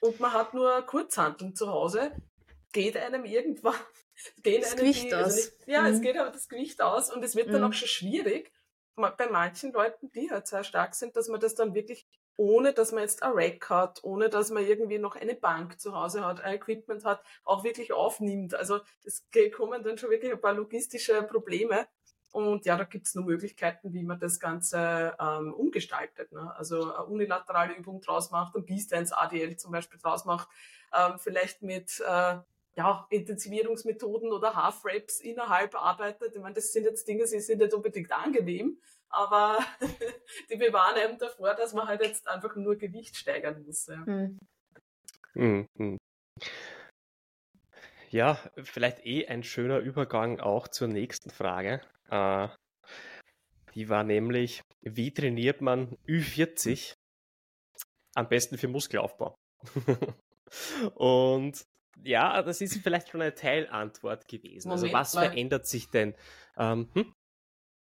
[0.00, 2.12] und man hat nur Kurzhanteln zu Hause,
[2.72, 3.74] geht einem irgendwann
[4.42, 5.36] geht das Gewicht die, also aus.
[5.36, 5.94] Nicht, ja, mhm.
[5.94, 7.68] es geht aber das Gewicht aus und es wird dann mhm.
[7.68, 8.52] auch schon schwierig
[8.96, 12.06] bei manchen Leuten, die halt sehr stark sind, dass man das dann wirklich
[12.40, 15.94] ohne dass man jetzt ein Rack hat, ohne dass man irgendwie noch eine Bank zu
[15.94, 18.54] Hause hat, ein Equipment hat, auch wirklich aufnimmt.
[18.54, 21.86] Also es kommen dann schon wirklich ein paar logistische Probleme.
[22.32, 26.32] Und ja, da gibt es nur Möglichkeiten, wie man das Ganze ähm, umgestaltet.
[26.32, 26.50] Ne?
[26.56, 30.48] Also eine unilaterale Übung draus macht, ein B-Stance ADL zum Beispiel draus macht,
[30.96, 32.38] ähm, vielleicht mit äh,
[32.80, 36.34] ja, Intensivierungsmethoden oder Half-Raps innerhalb arbeitet.
[36.34, 38.78] Ich meine, das sind jetzt Dinge, die sind nicht unbedingt angenehm,
[39.10, 39.58] aber
[40.50, 43.86] die bewahren eben davor, dass man halt jetzt einfach nur Gewicht steigern muss.
[43.86, 44.06] Ja.
[44.06, 44.38] Hm.
[45.34, 45.98] Mhm.
[48.08, 51.82] Ja, vielleicht eh ein schöner Übergang auch zur nächsten Frage.
[52.08, 52.48] Äh,
[53.74, 56.94] die war nämlich, wie trainiert man Ü40
[58.14, 59.36] am besten für Muskelaufbau?
[60.94, 61.62] Und
[62.04, 64.70] ja, das ist vielleicht schon eine Teilantwort gewesen.
[64.70, 66.14] Also Moment, also was verändert sich denn?
[66.56, 67.14] Ähm, hm?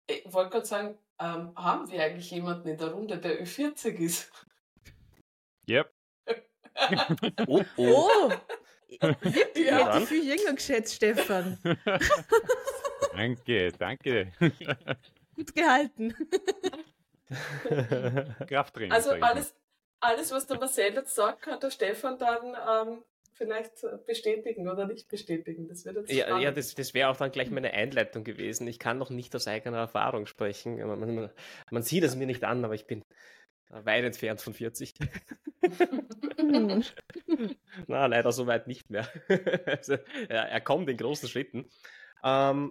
[0.06, 4.32] Ich wollte gerade sagen, ähm, haben wir eigentlich jemanden in der Runde, der Ü40 ist?
[5.68, 5.92] Yep.
[7.46, 8.08] oh, oh.
[8.08, 8.32] oh.
[8.90, 9.94] Ich ja.
[9.94, 11.58] hätte viel jünger geschätzt, Stefan.
[13.14, 14.32] danke, danke.
[15.36, 16.12] Gut gehalten.
[18.48, 18.90] Krafttraining.
[18.90, 19.54] Also alles,
[20.00, 23.04] alles, was der Marcel jetzt sagt, kann der Stefan dann ähm,
[23.40, 23.72] vielleicht
[24.06, 25.66] bestätigen oder nicht bestätigen.
[25.66, 28.66] Das wird jetzt ja, ja, das, das wäre auch dann gleich meine Einleitung gewesen.
[28.66, 30.76] Ich kann noch nicht aus eigener Erfahrung sprechen.
[30.76, 31.30] Man, man,
[31.70, 33.02] man sieht es mir nicht an, aber ich bin
[33.70, 34.92] weit entfernt von 40.
[37.86, 39.08] Na, leider so weit nicht mehr.
[39.66, 39.94] also,
[40.28, 41.70] er, er kommt in großen Schritten.
[42.22, 42.70] Ähm,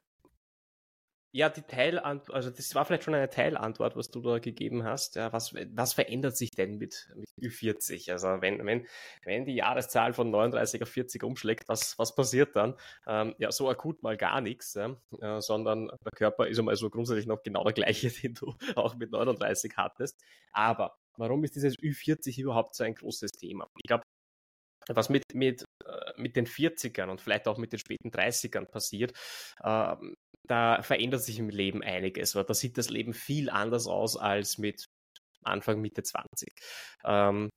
[1.31, 5.15] ja, die Teilantwort, also das war vielleicht schon eine Teilantwort, was du da gegeben hast.
[5.15, 8.11] Ja, was, was verändert sich denn mit, mit Ü40?
[8.11, 8.87] Also wenn, wenn,
[9.23, 12.75] wenn die Jahreszahl von 39 auf 40 umschlägt, was, was passiert dann?
[13.05, 16.89] Ähm, ja, so akut mal gar nichts, ja, äh, sondern der Körper ist einmal so
[16.89, 20.19] grundsätzlich noch genau der gleiche, den du auch mit 39 hattest.
[20.51, 23.67] Aber warum ist dieses Ü40 überhaupt so ein großes Thema?
[23.77, 24.03] Ich glaube,
[24.87, 29.13] was mit, mit, äh, mit den 40ern und vielleicht auch mit den späten 30ern passiert,
[29.63, 30.15] ähm,
[30.49, 32.35] da verändert sich im Leben einiges.
[32.35, 34.85] Weil da sieht das Leben viel anders aus als mit
[35.43, 36.51] Anfang, Mitte 20.
[37.05, 37.49] Ähm,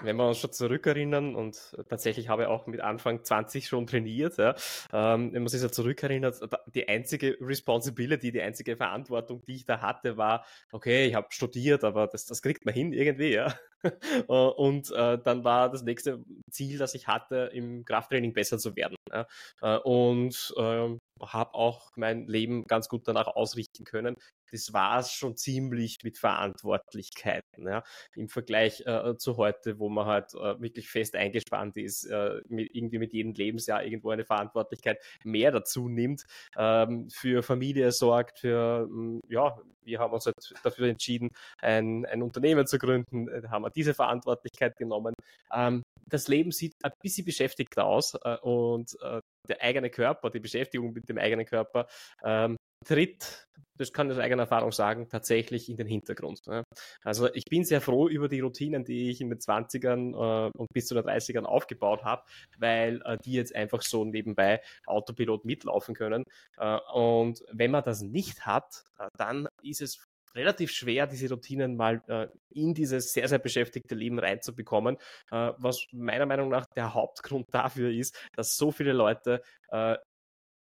[0.00, 4.38] wenn wir uns schon zurückerinnern, und tatsächlich habe ich auch mit Anfang 20 schon trainiert,
[4.38, 4.54] ja,
[4.92, 6.40] ähm, wenn man sich so zurückerinnert,
[6.74, 11.84] die einzige Responsibility, die einzige Verantwortung, die ich da hatte, war, okay, ich habe studiert,
[11.84, 13.54] aber das, das kriegt man hin irgendwie, ja.
[14.28, 18.76] Äh, und äh, dann war das nächste Ziel, das ich hatte, im Krafttraining besser zu
[18.76, 18.94] werden.
[19.10, 19.26] Ja.
[19.60, 24.16] Äh, und ähm, habe auch mein Leben ganz gut danach ausrichten können.
[24.50, 27.82] Das war es schon ziemlich mit Verantwortlichkeiten ja,
[28.14, 32.74] im Vergleich äh, zu heute, wo man halt äh, wirklich fest eingespannt ist, äh, mit,
[32.74, 36.24] irgendwie mit jedem Lebensjahr irgendwo eine Verantwortlichkeit mehr dazu nimmt,
[36.56, 42.22] ähm, für Familie sorgt, für, hm, ja, wir haben uns halt dafür entschieden, ein, ein
[42.22, 45.14] Unternehmen zu gründen, äh, haben wir diese Verantwortlichkeit genommen.
[45.52, 50.40] Ähm, das Leben sieht ein bisschen beschäftigt aus äh, und äh, der eigene Körper, die
[50.40, 51.86] Beschäftigung mit dem eigenen Körper
[52.24, 56.46] ähm, tritt, das kann ich aus eigener Erfahrung sagen, tatsächlich in den Hintergrund.
[56.46, 56.62] Ne?
[57.02, 60.68] Also ich bin sehr froh über die Routinen, die ich in den 20ern äh, und
[60.72, 62.22] bis zu den 30ern aufgebaut habe,
[62.58, 66.24] weil äh, die jetzt einfach so nebenbei Autopilot mitlaufen können.
[66.58, 71.76] Äh, und wenn man das nicht hat, äh, dann ist es relativ schwer, diese Routinen
[71.76, 74.96] mal äh, in dieses sehr, sehr beschäftigte Leben reinzubekommen,
[75.30, 79.96] äh, was meiner Meinung nach der Hauptgrund dafür ist, dass so viele Leute äh,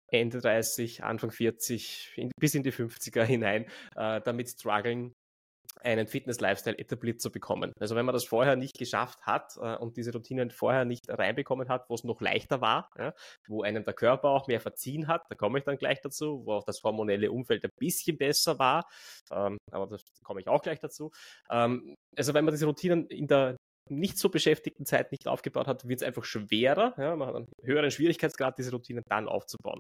[0.07, 5.15] Ende 30, Anfang 40, in, bis in die 50er hinein äh, damit strugglen,
[5.79, 7.71] einen Fitness-Lifestyle etabliert zu bekommen.
[7.79, 11.69] Also wenn man das vorher nicht geschafft hat äh, und diese Routinen vorher nicht reinbekommen
[11.69, 13.13] hat, wo es noch leichter war, ja,
[13.47, 16.53] wo einem der Körper auch mehr verziehen hat, da komme ich dann gleich dazu, wo
[16.53, 18.85] auch das hormonelle Umfeld ein bisschen besser war,
[19.31, 21.11] ähm, aber da komme ich auch gleich dazu.
[21.49, 23.55] Ähm, also wenn man diese Routinen in der
[23.89, 27.47] nicht so beschäftigten Zeit nicht aufgebaut hat, wird es einfach schwerer, ja, man hat einen
[27.63, 29.79] höheren Schwierigkeitsgrad, diese Routinen dann aufzubauen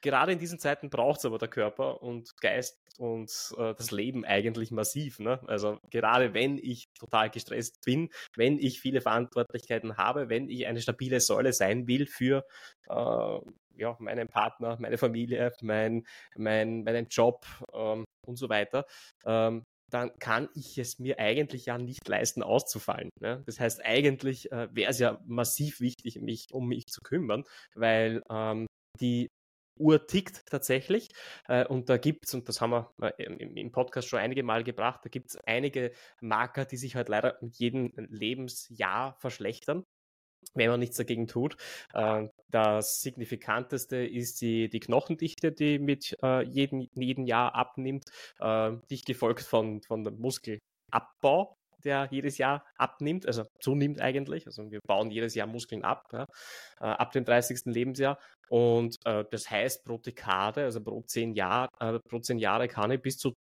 [0.00, 4.24] gerade in diesen Zeiten braucht es aber der Körper und Geist und äh, das Leben
[4.24, 5.18] eigentlich massiv.
[5.18, 5.40] Ne?
[5.46, 10.80] Also gerade wenn ich total gestresst bin, wenn ich viele Verantwortlichkeiten habe, wenn ich eine
[10.80, 12.44] stabile Säule sein will für
[12.88, 13.38] äh,
[13.76, 16.04] ja, meinen Partner, meine Familie, mein,
[16.36, 18.84] mein, meinen Job ähm, und so weiter,
[19.24, 23.10] ähm, dann kann ich es mir eigentlich ja nicht leisten, auszufallen.
[23.20, 23.42] Ne?
[23.46, 28.22] Das heißt, eigentlich äh, wäre es ja massiv wichtig, mich um mich zu kümmern, weil
[28.30, 28.66] ähm,
[29.00, 29.28] die
[29.78, 31.10] Uhr tickt tatsächlich.
[31.48, 34.64] Äh, und da gibt es, und das haben wir äh, im Podcast schon einige Mal
[34.64, 39.84] gebracht, da gibt es einige Marker, die sich halt leider mit jedem Lebensjahr verschlechtern
[40.54, 41.56] wenn man nichts dagegen tut.
[41.92, 48.06] Äh, das signifikanteste ist die, die Knochendichte, die mit jedem, jedem Jahr abnimmt,
[48.90, 54.46] dicht gefolgt von, von dem Muskelabbau der jedes Jahr abnimmt, also zunimmt eigentlich.
[54.46, 56.26] Also wir bauen jedes Jahr Muskeln ab, ja,
[56.80, 57.66] äh, ab dem 30.
[57.66, 58.18] Lebensjahr.
[58.48, 62.90] Und äh, das heißt, pro Dekade, also pro zehn, Jahr, äh, pro zehn Jahre kann
[62.90, 63.34] ich bis zu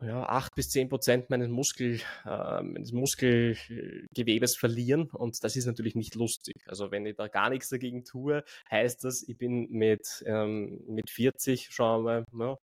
[0.00, 5.94] ja, 8 bis 10 Prozent meines, Muskel, äh, meines Muskelgewebes verlieren und das ist natürlich
[5.94, 6.54] nicht lustig.
[6.66, 11.10] Also wenn ich da gar nichts dagegen tue, heißt das, ich bin mit, ähm, mit
[11.10, 12.56] 40 schon mal ja,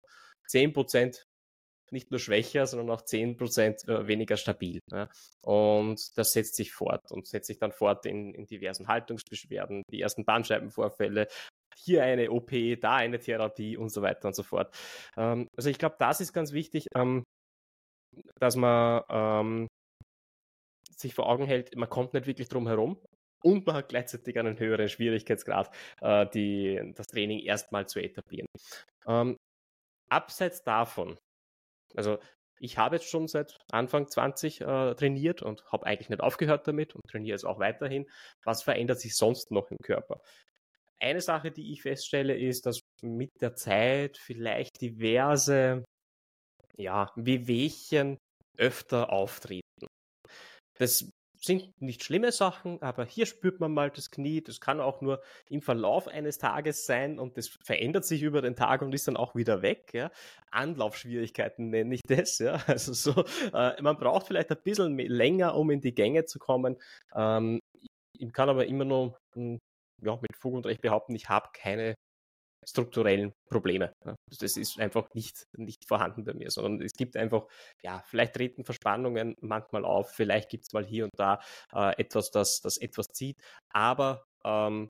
[0.48, 1.26] 10 Prozent
[1.92, 4.80] nicht nur schwächer, sondern auch 10% äh, weniger stabil.
[5.42, 10.02] Und das setzt sich fort und setzt sich dann fort in, in diversen Haltungsbeschwerden, die
[10.02, 11.28] ersten Bandscheibenvorfälle,
[11.78, 14.74] hier eine OP, da eine Therapie und so weiter und so fort.
[15.18, 17.24] Ähm, also ich glaube, das ist ganz wichtig, ähm,
[18.40, 19.68] dass man ähm,
[20.96, 23.00] sich vor Augen hält, man kommt nicht wirklich drum herum
[23.44, 28.48] und man hat gleichzeitig einen höheren Schwierigkeitsgrad, äh, die, das Training erstmal zu etablieren.
[30.12, 31.18] Abseits davon
[31.96, 32.20] also
[32.60, 36.94] ich habe jetzt schon seit Anfang 20 äh, trainiert und habe eigentlich nicht aufgehört damit
[36.94, 38.08] und trainiere es auch weiterhin.
[38.44, 40.22] Was verändert sich sonst noch im Körper?
[41.00, 45.84] Eine Sache, die ich feststelle, ist, dass mit der Zeit vielleicht diverse
[46.78, 48.18] ja, Wehwehchen
[48.58, 49.88] öfter auftreten.
[50.78, 51.10] Das
[51.44, 54.42] sind nicht schlimme Sachen, aber hier spürt man mal das Knie.
[54.42, 58.56] Das kann auch nur im Verlauf eines Tages sein und das verändert sich über den
[58.56, 59.92] Tag und ist dann auch wieder weg.
[59.94, 60.12] Ja.
[60.52, 62.40] Anlaufschwierigkeiten nenne ich das.
[62.40, 62.62] Ja.
[62.72, 66.78] Also so, äh, man braucht vielleicht ein bisschen länger, um in die Gänge zu kommen.
[67.14, 67.60] Ähm,
[68.18, 69.60] ich kann aber immer noch hm,
[70.02, 71.96] ja, mit Fug und Recht behaupten, ich habe keine
[72.66, 73.94] strukturellen Probleme.
[74.40, 77.48] Das ist einfach nicht, nicht vorhanden bei mir, sondern es gibt einfach,
[77.82, 81.40] ja, vielleicht treten Verspannungen manchmal auf, vielleicht gibt es mal hier und da
[81.74, 83.38] äh, etwas, das, das etwas zieht,
[83.70, 84.90] aber ähm,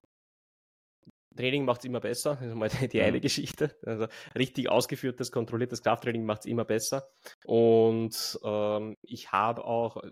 [1.36, 3.22] Training macht es immer besser, das ist mal die eine mhm.
[3.22, 3.76] Geschichte.
[3.84, 4.06] Also
[4.36, 7.08] richtig ausgeführtes, kontrolliertes Krafttraining macht es immer besser.
[7.44, 10.02] Und ähm, ich habe auch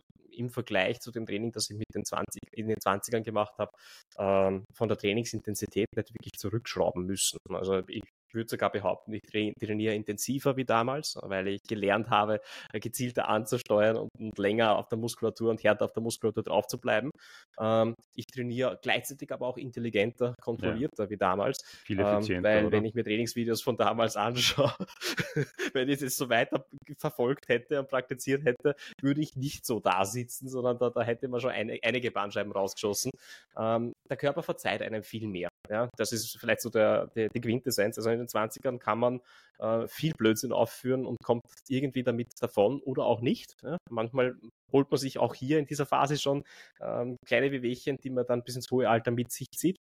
[0.40, 3.70] im Vergleich zu dem Training, das ich mit den 20, in den 20ern gemacht habe,
[4.18, 7.38] ähm, von der Trainingsintensität nicht wirklich zurückschrauben müssen.
[7.50, 8.02] Also ich
[8.34, 12.40] würde sogar behaupten, ich trainiere intensiver wie damals, weil ich gelernt habe,
[12.72, 16.66] äh, gezielter anzusteuern und, und länger auf der Muskulatur und härter auf der Muskulatur drauf
[16.66, 17.10] zu bleiben.
[17.58, 21.10] Ähm, ich trainiere gleichzeitig aber auch intelligenter, kontrollierter ja.
[21.10, 21.64] wie damals.
[21.84, 22.36] Viel effizienter.
[22.36, 22.76] Ähm, weil, oder?
[22.76, 24.74] wenn ich mir Trainingsvideos von damals anschaue,
[25.72, 26.66] wenn ich es so weiter
[26.98, 31.28] verfolgt hätte und praktiziert hätte, würde ich nicht so da sitzen, sondern da, da hätte
[31.28, 33.10] man schon eine, einige Bandscheiben rausgeschossen.
[33.56, 35.48] Ähm, der Körper verzeiht einem viel mehr.
[35.68, 35.88] Ja?
[35.96, 37.96] Das ist vielleicht so der, der, die Quintessenz.
[37.98, 39.20] Also den 20ern kann man
[39.58, 43.56] äh, viel Blödsinn aufführen und kommt irgendwie damit davon oder auch nicht.
[43.62, 43.76] Ja?
[43.90, 44.36] Manchmal
[44.72, 46.44] holt man sich auch hier in dieser Phase schon
[46.80, 49.76] ähm, kleine Wehwehchen, die man dann bis ins hohe Alter mit sich zieht.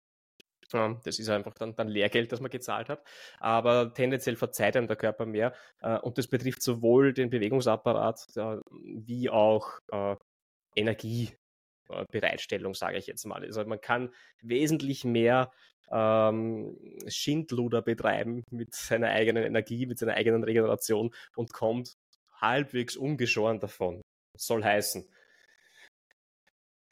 [0.74, 3.04] Ähm, das ist einfach dann, dann Lehrgeld, das man gezahlt hat.
[3.40, 5.54] Aber tendenziell verzeiht einem der Körper mehr.
[5.82, 10.16] Äh, und das betrifft sowohl den Bewegungsapparat äh, wie auch äh,
[11.90, 13.44] Energiebereitstellung, sage ich jetzt mal.
[13.44, 15.52] Also man kann wesentlich mehr
[15.92, 21.94] ähm, Schindluder betreiben mit seiner eigenen Energie, mit seiner eigenen Regeneration und kommt
[22.34, 24.02] halbwegs ungeschoren davon.
[24.38, 25.08] Soll heißen,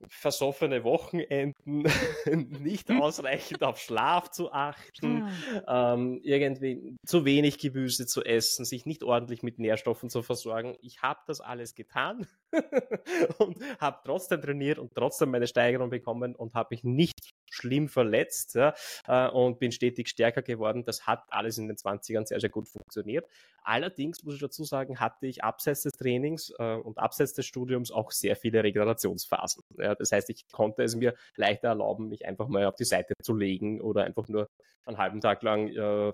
[0.08, 1.84] versoffene Wochenenden,
[2.62, 3.02] nicht hm.
[3.02, 5.30] ausreichend auf Schlaf zu achten,
[5.66, 5.94] ah.
[5.94, 10.76] ähm, irgendwie zu wenig Gemüse zu essen, sich nicht ordentlich mit Nährstoffen zu versorgen.
[10.82, 12.28] Ich habe das alles getan
[13.40, 18.56] und habe trotzdem trainiert und trotzdem meine Steigerung bekommen und habe mich nicht schlimm verletzt
[18.56, 18.74] ja,
[19.08, 20.84] äh, und bin stetig stärker geworden.
[20.86, 23.26] Das hat alles in den 20ern sehr, sehr gut funktioniert.
[23.64, 27.92] Allerdings muss ich dazu sagen, hatte ich abseits des Trainings äh, und abseits des Studiums
[27.92, 29.64] auch sehr viele Regenerationsphasen.
[29.78, 33.14] Ja, das heißt, ich konnte es mir leichter erlauben, mich einfach mal auf die Seite
[33.22, 34.50] zu legen oder einfach nur
[34.86, 36.12] einen halben Tag lang äh,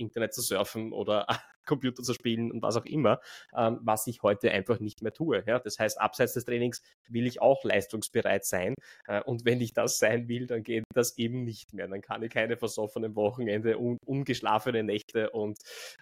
[0.00, 1.26] Internet zu surfen oder
[1.66, 3.20] Computer zu spielen und was auch immer,
[3.56, 5.44] ähm, was ich heute einfach nicht mehr tue.
[5.46, 5.58] Ja?
[5.60, 8.74] Das heißt, abseits des Trainings will ich auch leistungsbereit sein
[9.06, 11.86] äh, und wenn ich das sein will, dann geht das eben nicht mehr.
[11.86, 15.58] Dann kann ich keine versoffenen Wochenende, un ungeschlafene Nächte und,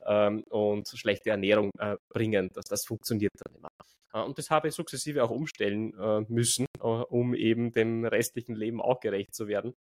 [0.07, 2.51] ähm, und schlechte Ernährung äh, bringen.
[2.55, 3.69] Das, das funktioniert dann immer.
[4.13, 8.55] Äh, und das habe ich sukzessive auch umstellen äh, müssen, äh, um eben dem restlichen
[8.55, 9.75] Leben auch gerecht zu werden.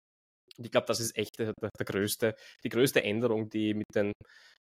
[0.57, 3.87] Und ich glaube, das ist echt der, der, größte, die größte Änderung, die ich mit,
[3.93, 4.13] den,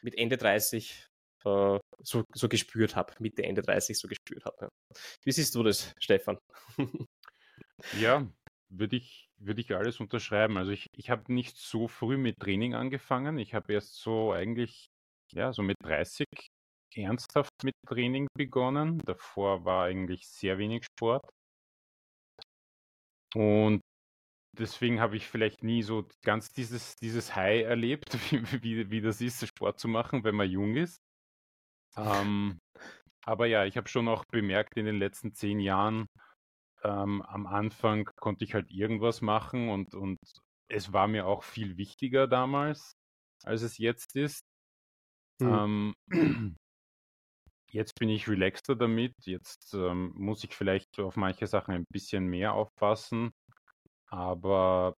[0.01, 1.07] mit Ende 30
[1.45, 4.57] äh, so, so gespürt habe, Mitte, Ende 30 so gespürt habe.
[4.61, 4.69] Ja.
[5.23, 6.37] Wie siehst du das, Stefan?
[7.99, 8.27] ja,
[8.69, 10.57] würde ich, würde ich alles unterschreiben.
[10.57, 13.37] Also ich, ich habe nicht so früh mit Training angefangen.
[13.37, 14.87] Ich habe erst so eigentlich,
[15.33, 16.25] ja, so mit 30
[16.95, 18.99] ernsthaft mit Training begonnen.
[19.05, 21.29] Davor war eigentlich sehr wenig Sport.
[23.35, 23.81] Und
[24.59, 29.21] deswegen habe ich vielleicht nie so ganz dieses, dieses High erlebt, wie, wie, wie das
[29.21, 31.01] ist, Sport zu machen, wenn man jung ist.
[31.95, 32.59] Ähm,
[33.23, 36.07] aber ja, ich habe schon auch bemerkt in den letzten zehn Jahren,
[36.83, 40.19] ähm, am Anfang konnte ich halt irgendwas machen und, und
[40.69, 42.93] es war mir auch viel wichtiger damals,
[43.43, 44.43] als es jetzt ist.
[45.39, 45.93] Mhm.
[46.09, 46.55] Ähm,
[47.71, 49.13] jetzt bin ich relaxter damit.
[49.25, 53.31] Jetzt ähm, muss ich vielleicht auf manche Sachen ein bisschen mehr aufpassen.
[54.09, 54.93] Aber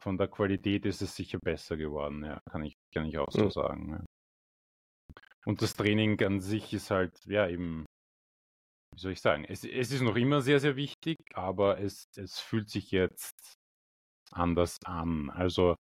[0.00, 3.44] von der Qualität ist es sicher besser geworden, ja, kann ich, kann ich auch so
[3.44, 3.50] mhm.
[3.50, 3.90] sagen.
[3.90, 4.04] Ja.
[5.44, 7.84] Und das Training an sich ist halt, ja, eben,
[8.94, 12.38] wie soll ich sagen, es, es ist noch immer sehr, sehr wichtig, aber es, es
[12.38, 13.54] fühlt sich jetzt
[14.30, 15.30] anders an.
[15.30, 15.76] Also,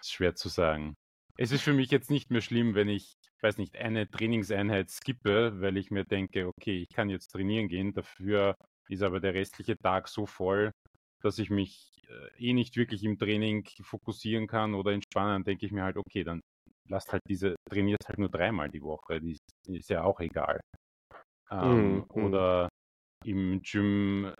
[0.00, 0.94] ist schwer zu sagen.
[1.38, 5.60] Es ist für mich jetzt nicht mehr schlimm, wenn ich, weiß nicht, eine Trainingseinheit skippe,
[5.60, 8.56] weil ich mir denke, okay, ich kann jetzt trainieren gehen, dafür
[8.88, 10.72] ist aber der restliche Tag so voll,
[11.22, 15.66] dass ich mich äh, eh nicht wirklich im Training fokussieren kann oder entspannen, dann denke
[15.66, 16.40] ich mir halt, okay, dann
[16.88, 20.60] lasst halt diese, trainiert halt nur dreimal die Woche, die ist, ist ja auch egal.
[21.50, 22.68] Ähm, mm, Oder
[23.24, 24.34] im Gym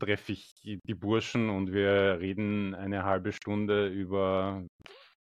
[0.00, 4.66] treffe ich die Burschen und wir reden eine halbe Stunde über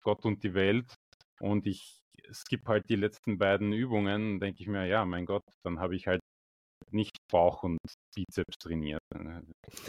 [0.04, 0.96] Gott und die Welt
[1.40, 5.80] und ich skippe halt die letzten beiden Übungen, denke ich mir, ja, mein Gott, dann
[5.80, 6.22] habe ich halt
[6.92, 7.78] nicht Bauch und
[8.16, 9.02] Bizeps trainiert.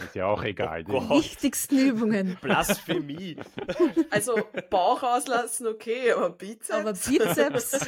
[0.04, 0.84] Ist ja auch egal.
[0.88, 2.36] Oh die wichtigsten Übungen.
[2.40, 3.36] Blasphemie.
[4.10, 6.70] Also Bauch auslassen, okay, aber Bizeps.
[6.70, 7.86] Aber Bizeps.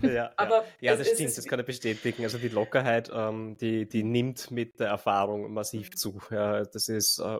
[0.02, 2.24] ja, aber ja, das stimmt, das kann ich bestätigen.
[2.24, 6.18] Also die Lockerheit, ähm, die, die nimmt mit der Erfahrung massiv zu.
[6.30, 7.38] Ja, das ist äh,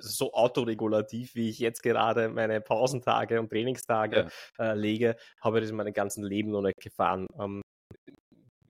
[0.00, 4.28] so autoregulativ, wie ich jetzt gerade meine Pausentage und Trainingstage
[4.58, 4.72] ja.
[4.72, 7.26] äh, lege, habe ich das in meinem ganzen Leben noch nicht gefahren.
[7.38, 7.62] Ähm,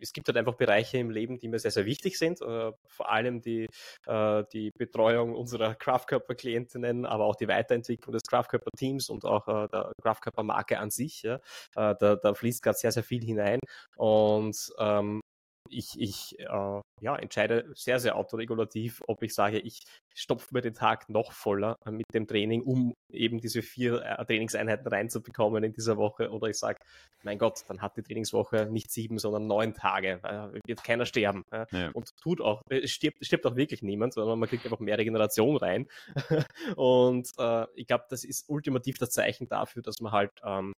[0.05, 2.41] es gibt halt einfach Bereiche im Leben, die mir sehr, sehr wichtig sind.
[2.43, 3.67] Äh, vor allem die,
[4.07, 9.93] äh, die Betreuung unserer Kraftkörper-Klientinnen, aber auch die Weiterentwicklung des Kraftkörper-Teams und auch äh, der
[10.03, 11.23] Kraftkörper-Marke an sich.
[11.23, 11.41] Ja.
[11.75, 13.59] Da, da fließt gerade sehr, sehr viel hinein.
[13.97, 15.21] Und ähm,
[15.69, 19.83] ich, ich äh, ja, entscheide sehr, sehr autoregulativ, ob ich sage, ich
[20.15, 24.87] stopfe mir den Tag noch voller mit dem Training, um eben diese vier äh, Trainingseinheiten
[24.87, 26.79] reinzubekommen in dieser Woche, oder ich sage,
[27.23, 31.43] mein Gott, dann hat die Trainingswoche nicht sieben, sondern neun Tage, äh, wird keiner sterben.
[31.53, 31.67] Ja?
[31.73, 31.91] Ja.
[31.93, 35.57] Und tut auch, es stirbt, stirbt auch wirklich niemand, sondern man kriegt einfach mehr Regeneration
[35.57, 35.89] rein.
[36.77, 40.73] und äh, ich glaube, das ist ultimativ das Zeichen dafür, dass man halt ähm,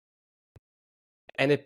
[1.37, 1.65] eine,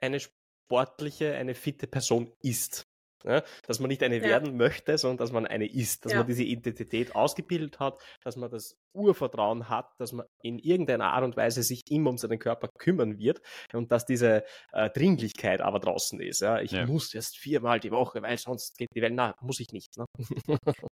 [0.00, 0.20] eine
[0.64, 2.86] sportliche, eine fitte Person ist.
[3.26, 4.22] Ja, dass man nicht eine ja.
[4.22, 6.18] werden möchte, sondern dass man eine ist, dass ja.
[6.18, 11.24] man diese Identität ausgebildet hat, dass man das Urvertrauen hat, dass man in irgendeiner Art
[11.24, 13.40] und Weise sich immer um seinen Körper kümmern wird
[13.72, 16.42] und dass diese äh, Dringlichkeit aber draußen ist.
[16.42, 16.60] Ja.
[16.60, 19.96] Ich muss erst viermal die Woche, weil sonst geht die Welt, na, muss ich nicht.
[19.96, 20.04] Ne?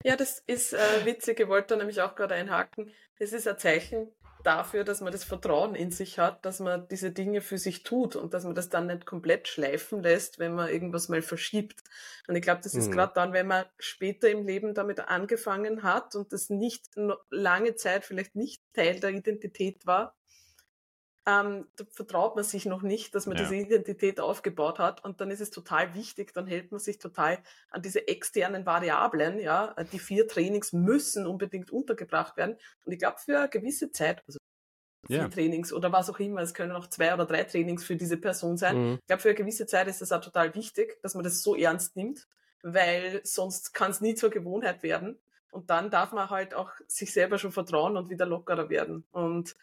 [0.03, 2.91] Ja, das ist äh, witzig, ich wollte da nämlich auch gerade einhaken.
[3.18, 4.11] Das ist ein Zeichen
[4.43, 8.16] dafür, dass man das Vertrauen in sich hat, dass man diese Dinge für sich tut
[8.16, 11.82] und dass man das dann nicht komplett schleifen lässt, wenn man irgendwas mal verschiebt.
[12.28, 12.93] Und ich glaube, das ist mhm.
[12.93, 16.86] gerade dann, wenn man später im Leben damit angefangen hat und das nicht
[17.30, 20.14] lange Zeit vielleicht nicht Teil der Identität war,
[21.25, 23.45] ähm, da vertraut man sich noch nicht, dass man ja.
[23.45, 27.39] diese Identität aufgebaut hat und dann ist es total wichtig, dann hält man sich total
[27.70, 33.18] an diese externen Variablen, ja, die vier Trainings müssen unbedingt untergebracht werden und ich glaube
[33.18, 34.39] für eine gewisse Zeit, also
[35.07, 35.29] vier ja.
[35.29, 38.57] Trainings oder was auch immer, es können auch zwei oder drei Trainings für diese Person
[38.57, 38.77] sein.
[38.77, 38.99] Mhm.
[39.01, 41.55] Ich glaube für eine gewisse Zeit ist es auch total wichtig, dass man das so
[41.55, 42.27] ernst nimmt,
[42.62, 45.20] weil sonst kann es nie zur Gewohnheit werden
[45.53, 49.55] und dann darf man halt auch sich selber schon vertrauen und wieder lockerer werden und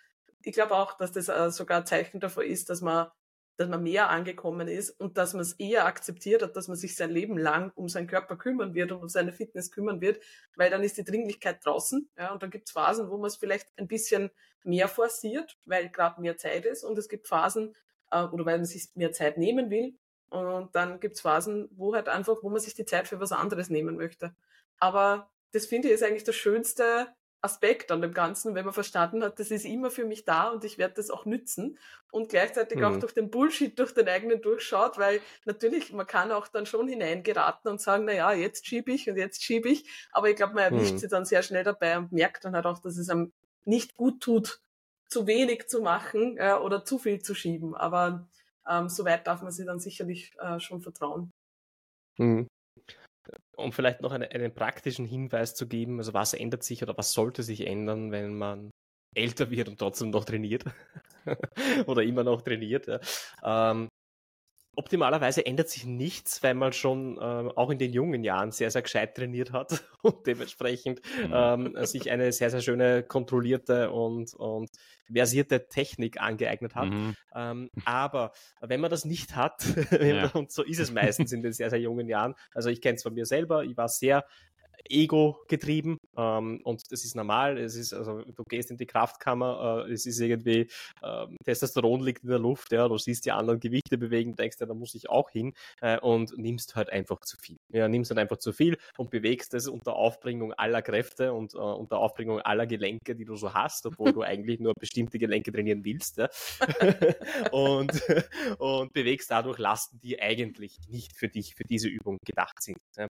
[0.50, 3.12] ich glaube auch, dass das äh, sogar ein Zeichen davor ist, dass man,
[3.58, 6.96] dass man mehr angekommen ist und dass man es eher akzeptiert hat, dass man sich
[6.96, 10.24] sein Leben lang um seinen Körper kümmern wird und um seine Fitness kümmern wird,
[10.56, 12.10] weil dann ist die Dringlichkeit draußen.
[12.18, 14.32] Ja, und dann gibt es Phasen, wo man es vielleicht ein bisschen
[14.64, 16.84] mehr forciert, weil gerade mehr Zeit ist.
[16.84, 17.76] Und es gibt Phasen,
[18.12, 19.96] äh, oder weil man sich mehr Zeit nehmen will.
[20.30, 23.32] Und dann gibt es Phasen, wo halt einfach, wo man sich die Zeit für was
[23.32, 24.36] anderes nehmen möchte.
[24.80, 27.08] Aber das finde ich ist eigentlich das Schönste,
[27.42, 30.66] Aspekt an dem Ganzen, wenn man verstanden hat, das ist immer für mich da und
[30.66, 31.78] ich werde das auch nützen
[32.12, 32.84] und gleichzeitig mhm.
[32.84, 36.88] auch durch den Bullshit, durch den eigenen durchschaut, weil natürlich, man kann auch dann schon
[36.88, 40.54] hineingeraten und sagen, na ja, jetzt schiebe ich und jetzt schiebe ich, aber ich glaube,
[40.54, 40.98] man erwischt mhm.
[40.98, 43.32] sie dann sehr schnell dabei und merkt dann halt auch, dass es einem
[43.64, 44.62] nicht gut tut,
[45.08, 48.28] zu wenig zu machen äh, oder zu viel zu schieben, aber
[48.68, 51.32] ähm, soweit darf man sie dann sicherlich äh, schon vertrauen.
[52.18, 52.48] Mhm
[53.60, 57.14] um vielleicht noch eine, einen praktischen Hinweis zu geben, also was ändert sich oder was
[57.14, 58.72] sollte sich ändern, wenn man
[59.16, 60.64] älter wird und trotzdem noch trainiert
[61.88, 62.88] oder immer noch trainiert.
[62.88, 63.00] Ja.
[63.44, 63.90] Ähm,
[64.80, 68.82] optimalerweise ändert sich nichts, weil man schon äh, auch in den jungen Jahren sehr, sehr
[68.82, 71.34] gescheit trainiert hat und dementsprechend mhm.
[71.34, 74.70] ähm, sich eine sehr, sehr schöne, kontrollierte und, und
[75.12, 76.90] versierte Technik angeeignet hat.
[76.90, 77.16] Mhm.
[77.36, 80.30] Ähm, aber wenn man das nicht hat, ja.
[80.30, 83.04] und so ist es meistens in den sehr, sehr jungen Jahren, also ich kenne es
[83.04, 84.24] von mir selber, ich war sehr
[84.88, 87.58] Ego getrieben ähm, und das ist normal.
[87.58, 90.68] Es ist also du gehst in die Kraftkammer, äh, es ist irgendwie
[91.04, 94.66] ähm, Testosteron liegt in der Luft, ja, du siehst die anderen Gewichte bewegen, denkst ja,
[94.66, 97.58] da muss ich auch hin äh, und nimmst halt einfach zu viel.
[97.70, 101.58] Ja, nimmst halt einfach zu viel und bewegst es unter Aufbringung aller Kräfte und äh,
[101.58, 105.84] unter Aufbringung aller Gelenke, die du so hast, obwohl du eigentlich nur bestimmte Gelenke trainieren
[105.84, 106.18] willst.
[106.18, 106.30] Ja?
[107.52, 107.92] und,
[108.58, 112.78] und bewegst dadurch Lasten, die eigentlich nicht für dich, für diese Übung gedacht sind.
[112.98, 113.08] Ja?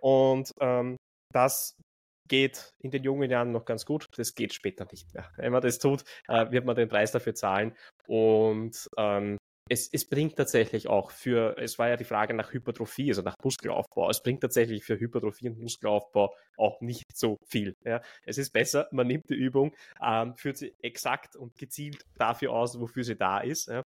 [0.00, 0.96] Und ähm,
[1.32, 1.76] das
[2.28, 4.06] geht in den jungen Jahren noch ganz gut.
[4.16, 5.30] Das geht später nicht mehr.
[5.36, 7.74] Wenn man das tut, äh, wird man den Preis dafür zahlen.
[8.06, 9.38] Und ähm,
[9.70, 13.34] es, es, bringt tatsächlich auch für, es war ja die Frage nach Hypertrophie, also nach
[13.42, 14.08] Muskelaufbau.
[14.08, 17.74] Es bringt tatsächlich für Hypertrophie und Muskelaufbau auch nicht so viel.
[17.84, 18.00] Ja.
[18.24, 22.80] Es ist besser, man nimmt die Übung, ähm, führt sie exakt und gezielt dafür aus,
[22.80, 23.68] wofür sie da ist.
[23.68, 23.82] Ja.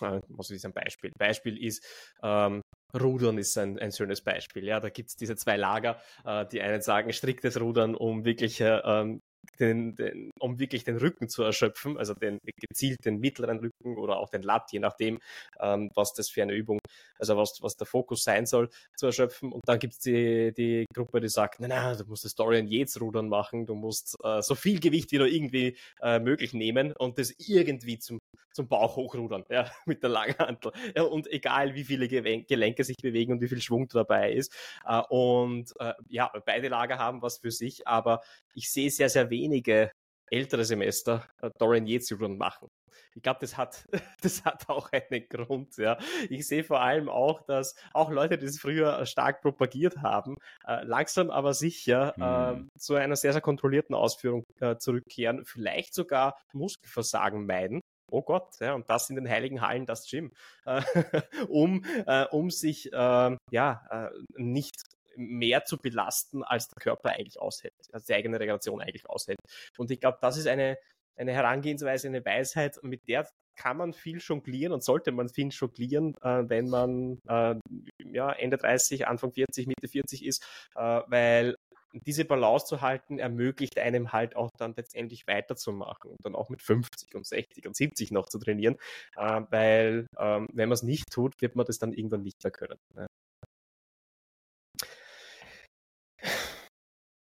[0.00, 1.10] Äh, ist ein Beispiel?
[1.18, 1.84] Beispiel ist,
[2.22, 2.62] ähm,
[2.98, 4.64] Rudern ist ein, ein schönes Beispiel.
[4.64, 6.00] Ja, da gibt es diese zwei Lager.
[6.24, 9.20] Äh, die einen sagen striktes Rudern, um wirklich äh, ähm,
[9.58, 14.18] den, den, um wirklich den Rücken zu erschöpfen, also den gezielt den mittleren Rücken oder
[14.18, 15.20] auch den Lat, je nachdem,
[15.60, 16.78] ähm, was das für eine Übung,
[17.18, 19.52] also was, was der Fokus sein soll, zu erschöpfen.
[19.52, 22.66] Und dann gibt es die, die Gruppe, die sagt, nein, nein, du musst das Dorian
[22.66, 26.92] Yates Rudern machen, du musst äh, so viel Gewicht wie nur irgendwie äh, möglich nehmen
[26.98, 28.18] und das irgendwie zum,
[28.52, 30.72] zum Bauch hochrudern, ja, mit der Langhantel.
[30.94, 34.54] Ja, und egal wie viele Gelenke sich bewegen und wie viel Schwung dabei ist.
[34.86, 38.20] Äh, und äh, ja, beide Lager haben was für sich, aber
[38.54, 39.90] ich sehe sehr, sehr wenige
[40.30, 42.68] ältere Semester äh, Dorian Yates Rudern machen.
[43.14, 43.88] Ich glaube, das hat,
[44.22, 45.76] das hat auch einen Grund.
[45.76, 45.98] Ja.
[46.28, 50.84] Ich sehe vor allem auch, dass auch Leute, die es früher stark propagiert haben, äh,
[50.84, 52.68] langsam aber sicher mhm.
[52.68, 57.80] äh, zu einer sehr, sehr kontrollierten Ausführung äh, zurückkehren, vielleicht sogar Muskelversagen meiden.
[58.10, 60.32] Oh Gott, ja, und das in den heiligen Hallen, das Gym,
[60.66, 60.82] äh,
[61.48, 64.76] um, äh, um sich ähm, ja äh, nicht
[65.16, 69.38] mehr zu belasten, als der Körper eigentlich aushält, als die eigene Regulation eigentlich aushält.
[69.76, 70.78] Und ich glaube, das ist eine,
[71.16, 76.14] eine Herangehensweise, eine Weisheit, mit der kann man viel jonglieren und sollte man viel jonglieren,
[76.22, 77.56] äh, wenn man äh,
[78.04, 80.42] ja, Ende 30, Anfang 40, Mitte 40 ist,
[80.76, 81.56] äh, weil
[81.92, 86.62] diese Balance zu halten, ermöglicht einem halt auch dann letztendlich weiterzumachen und dann auch mit
[86.62, 88.76] 50 und 60 und 70 noch zu trainieren,
[89.16, 92.52] äh, weil ähm, wenn man es nicht tut, wird man das dann irgendwann nicht mehr
[92.52, 92.78] können.
[92.94, 93.06] Ne?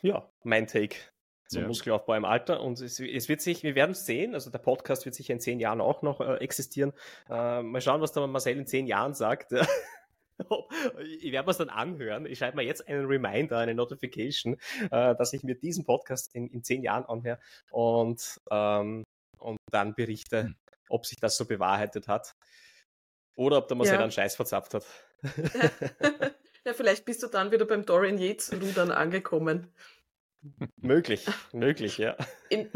[0.03, 0.97] Ja, mein Take
[1.49, 1.69] zum ja.
[1.69, 2.61] Muskelaufbau im Alter.
[2.63, 5.41] Und es, es wird sich, wir werden es sehen, also der Podcast wird sicher in
[5.41, 6.93] zehn Jahren auch noch äh, existieren.
[7.31, 9.53] Äh, mal schauen, was der Marcel in zehn Jahren sagt.
[10.39, 12.27] Ich werde mir es dann anhören.
[12.27, 14.57] Ich schreibe mir jetzt einen Reminder, eine Notification,
[14.91, 17.39] äh, dass ich mir diesen Podcast in, in zehn Jahren anhöre
[17.71, 19.05] und, ähm,
[19.39, 20.57] und dann berichte, hm.
[20.89, 22.35] ob sich das so bewahrheitet hat.
[23.37, 24.03] Oder ob der Marcel ja.
[24.03, 24.87] einen Scheiß verzapft hat.
[26.65, 29.73] ja, vielleicht bist du dann wieder beim Dorian Yates Rudern angekommen.
[30.81, 32.17] möglich, möglich, ja.
[32.49, 32.71] In,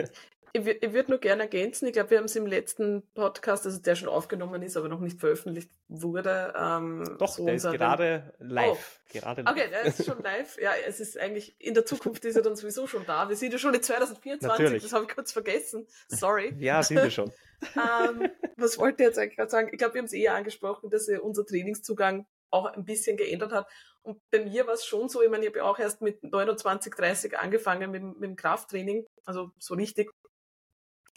[0.52, 3.80] ich, ich würde nur gerne ergänzen, ich glaube, wir haben es im letzten Podcast, also
[3.80, 6.54] der schon aufgenommen ist, aber noch nicht veröffentlicht wurde.
[6.56, 9.00] Ähm, Doch, so der ist gerade live.
[9.08, 9.12] Oh.
[9.12, 9.52] Gerade live.
[9.52, 10.58] Okay, der ist schon live.
[10.60, 13.28] Ja, es ist eigentlich, in der Zukunft ist er dann sowieso schon da.
[13.28, 14.82] Wir sind ja schon in 2024, Natürlich.
[14.82, 15.86] das habe ich kurz vergessen.
[16.08, 16.54] Sorry.
[16.58, 17.32] Ja, sind wir schon.
[17.76, 19.68] ähm, was wollte ich jetzt eigentlich gerade sagen?
[19.72, 23.52] Ich glaube, wir haben es eher angesprochen, dass er unser Trainingszugang auch ein bisschen geändert
[23.52, 23.66] hat.
[24.02, 26.94] Und bei mir war es schon so, ich meine, ich habe auch erst mit 29,
[26.94, 30.10] 30 angefangen mit, mit dem Krafttraining, also so richtig.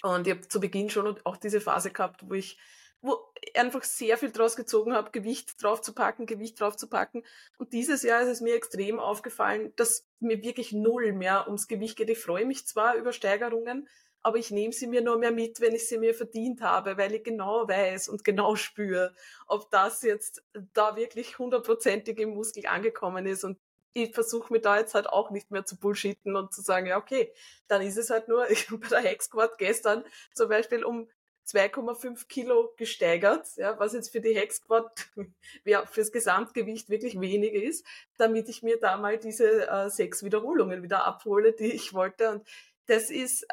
[0.03, 2.57] Und ich habe zu Beginn schon auch diese Phase gehabt, wo ich
[3.01, 3.17] wo
[3.55, 7.23] einfach sehr viel draus gezogen habe, Gewicht drauf zu packen, Gewicht drauf zu packen.
[7.57, 11.97] Und dieses Jahr ist es mir extrem aufgefallen, dass mir wirklich null mehr ums Gewicht
[11.97, 12.09] geht.
[12.09, 13.87] Ich freue mich zwar über Steigerungen,
[14.21, 17.15] aber ich nehme sie mir nur mehr mit, wenn ich sie mir verdient habe, weil
[17.15, 19.15] ich genau weiß und genau spüre,
[19.47, 20.43] ob das jetzt
[20.73, 23.57] da wirklich hundertprozentig im Muskel angekommen ist und
[23.93, 26.97] ich versuche mir da jetzt halt auch nicht mehr zu bullshitten und zu sagen, ja,
[26.97, 27.33] okay,
[27.67, 31.09] dann ist es halt nur, ich habe bei der Hexquad gestern zum Beispiel um
[31.47, 35.09] 2,5 Kilo gesteigert, ja, was jetzt für die Hexquad
[35.65, 37.85] ja, fürs Gesamtgewicht wirklich wenig ist,
[38.17, 42.29] damit ich mir da mal diese äh, sechs Wiederholungen wieder abhole, die ich wollte.
[42.29, 42.47] Und
[42.85, 43.45] das ist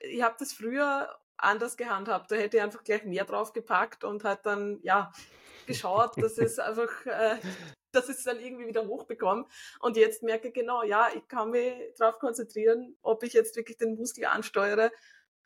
[0.00, 2.30] ich habe das früher anders gehandhabt.
[2.30, 5.12] Da hätte ich einfach gleich mehr drauf gepackt und hat dann, ja,
[5.66, 7.36] geschaut, dass es einfach, äh,
[7.92, 9.46] dass es dann irgendwie wieder hochbekomme.
[9.80, 13.76] Und jetzt merke ich genau, ja, ich kann mich darauf konzentrieren, ob ich jetzt wirklich
[13.76, 14.90] den Muskel ansteuere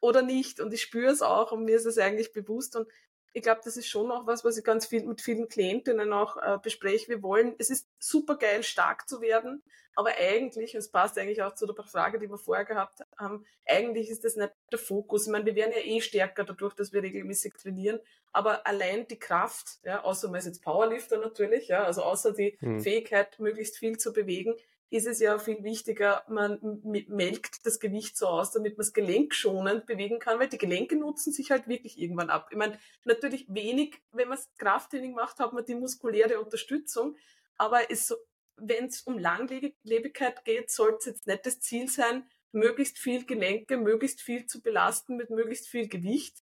[0.00, 0.60] oder nicht.
[0.60, 2.76] Und ich spüre es auch und mir ist es eigentlich bewusst.
[2.76, 2.88] Und
[3.32, 6.36] ich glaube, das ist schon auch was, was ich ganz viel mit vielen Klientinnen auch
[6.36, 7.08] äh, bespreche.
[7.08, 9.62] Wir wollen, es ist super geil, stark zu werden,
[9.94, 14.10] aber eigentlich, es passt eigentlich auch zu der Frage, die wir vorher gehabt haben, eigentlich
[14.10, 15.26] ist das nicht der Fokus.
[15.26, 18.00] Ich meine, wir werden ja eh stärker dadurch, dass wir regelmäßig trainieren,
[18.32, 22.56] aber allein die Kraft, ja, außer man ist jetzt Powerlifter natürlich, ja, also außer die
[22.60, 22.80] hm.
[22.80, 24.54] Fähigkeit, möglichst viel zu bewegen,
[24.92, 29.86] ist es ja viel wichtiger, man melkt das Gewicht so aus, damit man es gelenkschonend
[29.86, 32.48] bewegen kann, weil die Gelenke nutzen sich halt wirklich irgendwann ab.
[32.50, 37.16] Ich meine, natürlich wenig, wenn man Krafttraining macht, hat man die muskuläre Unterstützung,
[37.56, 38.14] aber es,
[38.56, 43.78] wenn es um Langlebigkeit geht, sollte es jetzt nicht das Ziel sein, möglichst viel Gelenke,
[43.78, 46.36] möglichst viel zu belasten mit möglichst viel Gewicht,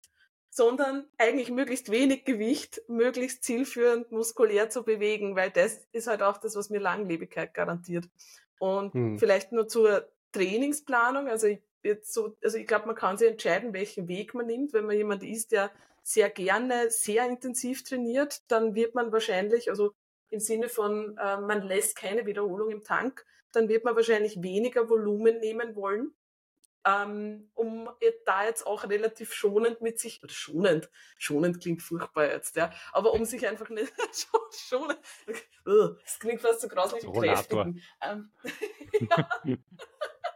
[0.49, 6.37] sondern eigentlich möglichst wenig Gewicht, möglichst zielführend muskulär zu bewegen, weil das ist halt auch
[6.37, 8.09] das, was mir Langlebigkeit garantiert.
[8.61, 9.17] Und hm.
[9.17, 13.73] vielleicht nur zur Trainingsplanung, also ich, jetzt so, also ich glaube, man kann sich entscheiden,
[13.73, 14.71] welchen Weg man nimmt.
[14.71, 15.71] Wenn man jemand ist, der
[16.03, 19.93] sehr gerne, sehr intensiv trainiert, dann wird man wahrscheinlich, also
[20.29, 24.87] im Sinne von, äh, man lässt keine Wiederholung im Tank, dann wird man wahrscheinlich weniger
[24.89, 26.13] Volumen nehmen wollen
[26.85, 27.89] ähm, um
[28.25, 33.13] da jetzt auch relativ schonend mit sich, oder schonend, schonend klingt furchtbar jetzt, ja, aber
[33.13, 33.93] um sich einfach nicht
[34.51, 34.99] schonend,
[35.65, 37.81] das klingt fast so grauslich wie Kräftigen.
[38.01, 38.31] Ähm,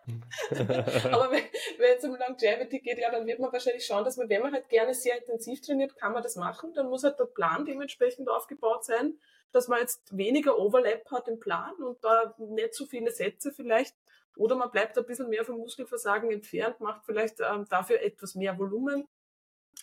[0.08, 1.44] Aber wenn,
[1.78, 4.54] wenn es um Longevity geht, ja, dann wird man wahrscheinlich schauen, dass man, wenn man
[4.54, 6.74] halt gerne sehr intensiv trainiert, kann man das machen.
[6.74, 9.20] Dann muss halt der Plan dementsprechend aufgebaut sein,
[9.52, 13.96] dass man jetzt weniger Overlap hat im Plan und da nicht so viele Sätze vielleicht.
[14.36, 18.58] Oder man bleibt ein bisschen mehr vom Muskelversagen entfernt, macht vielleicht ähm, dafür etwas mehr
[18.58, 19.08] Volumen.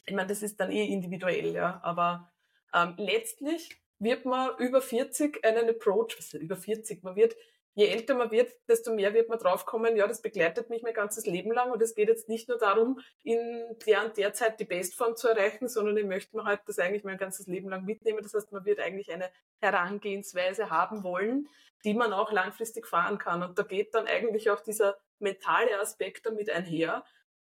[0.07, 1.81] Ich meine, das ist dann eh individuell, ja.
[1.83, 2.33] Aber
[2.75, 7.37] ähm, letztlich wird man über 40 einen Approach, über 40, man wird
[7.75, 11.27] je älter man wird, desto mehr wird man draufkommen, ja, das begleitet mich mein ganzes
[11.27, 13.39] Leben lang und es geht jetzt nicht nur darum, in
[13.87, 17.05] der und der Zeit die Bestform zu erreichen, sondern ich möchte mir halt das eigentlich
[17.05, 18.23] mein ganzes Leben lang mitnehmen.
[18.23, 21.49] Das heißt, man wird eigentlich eine Herangehensweise haben wollen,
[21.85, 23.43] die man auch langfristig fahren kann.
[23.43, 27.05] Und da geht dann eigentlich auch dieser mentale Aspekt damit einher,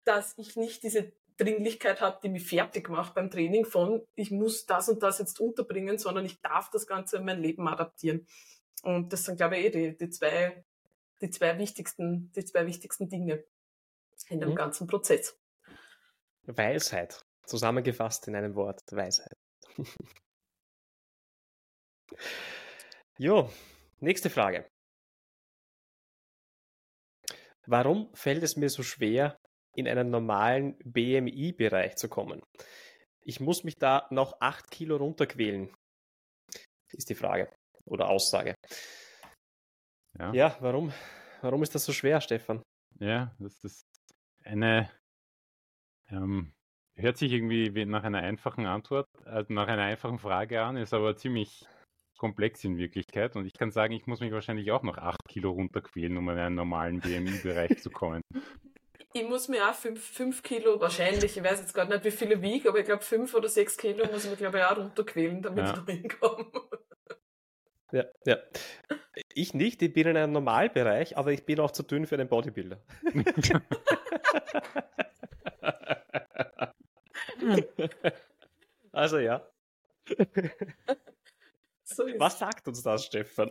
[0.04, 4.66] dass ich nicht diese Dringlichkeit habe, die mich fertig macht beim Training von, ich muss
[4.66, 8.26] das und das jetzt unterbringen, sondern ich darf das Ganze in mein Leben adaptieren.
[8.82, 10.64] Und das sind, glaube ich, eh die, die zwei,
[11.20, 13.44] die zwei wichtigsten, die zwei wichtigsten Dinge
[14.28, 14.56] in dem mhm.
[14.56, 15.38] ganzen Prozess.
[16.42, 17.24] Weisheit.
[17.46, 18.82] Zusammengefasst in einem Wort.
[18.90, 19.36] Weisheit.
[23.18, 23.50] jo,
[24.00, 24.68] nächste Frage.
[27.66, 29.38] Warum fällt es mir so schwer,
[29.74, 32.42] in einen normalen BMI-Bereich zu kommen?
[33.22, 35.74] Ich muss mich da noch 8 Kilo runterquälen,
[36.92, 37.50] ist die Frage
[37.86, 38.54] oder Aussage.
[40.18, 40.92] Ja, ja warum,
[41.42, 42.62] warum ist das so schwer, Stefan?
[43.00, 43.86] Ja, das ist
[44.44, 44.90] eine,
[46.10, 46.52] ähm,
[46.96, 51.16] hört sich irgendwie nach einer einfachen Antwort, also nach einer einfachen Frage an, ist aber
[51.16, 51.66] ziemlich
[52.18, 53.36] komplex in Wirklichkeit.
[53.36, 56.38] Und ich kann sagen, ich muss mich wahrscheinlich auch noch 8 Kilo runterquälen, um in
[56.38, 58.22] einen normalen BMI-Bereich zu kommen.
[59.16, 62.68] Ich muss mir auch 5 Kilo wahrscheinlich, ich weiß jetzt gar nicht, wie viele wiege,
[62.68, 65.66] aber ich glaube 5 oder 6 Kilo muss ich mir, glaube ich, auch runterquälen, damit
[65.66, 65.72] ja.
[65.72, 66.50] ich da hinkomme.
[67.92, 68.38] Ja, ja.
[69.34, 72.28] Ich nicht, ich bin in einem Normalbereich, aber ich bin auch zu dünn für einen
[72.28, 72.80] Bodybuilder.
[78.92, 79.46] also ja.
[81.84, 83.50] So was sagt uns das, Stefan?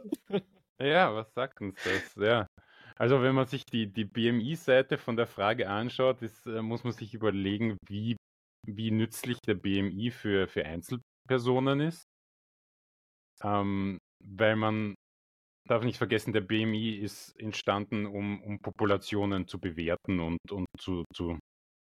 [0.79, 2.15] Ja, was sagt uns das?
[2.15, 2.47] Ja.
[2.95, 6.93] Also wenn man sich die, die BMI-Seite von der Frage anschaut, ist, äh, muss man
[6.93, 8.17] sich überlegen, wie,
[8.67, 12.03] wie nützlich der BMI für, für Einzelpersonen ist.
[13.43, 14.95] Ähm, weil man
[15.67, 21.05] darf nicht vergessen, der BMI ist entstanden, um, um Populationen zu bewerten und, und zu,
[21.13, 21.39] zu,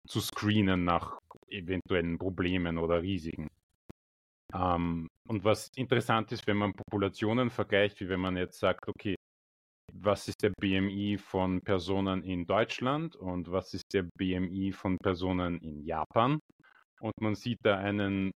[0.08, 1.20] zu screenen nach
[1.50, 3.48] eventuellen Problemen oder Risiken.
[4.54, 9.16] Ähm, und was interessant ist, wenn man Populationen vergleicht, wie wenn man jetzt sagt, okay,
[9.94, 15.60] was ist der BMI von Personen in Deutschland und was ist der BMI von Personen
[15.60, 16.40] in Japan?
[17.02, 18.32] Und man sieht da einen,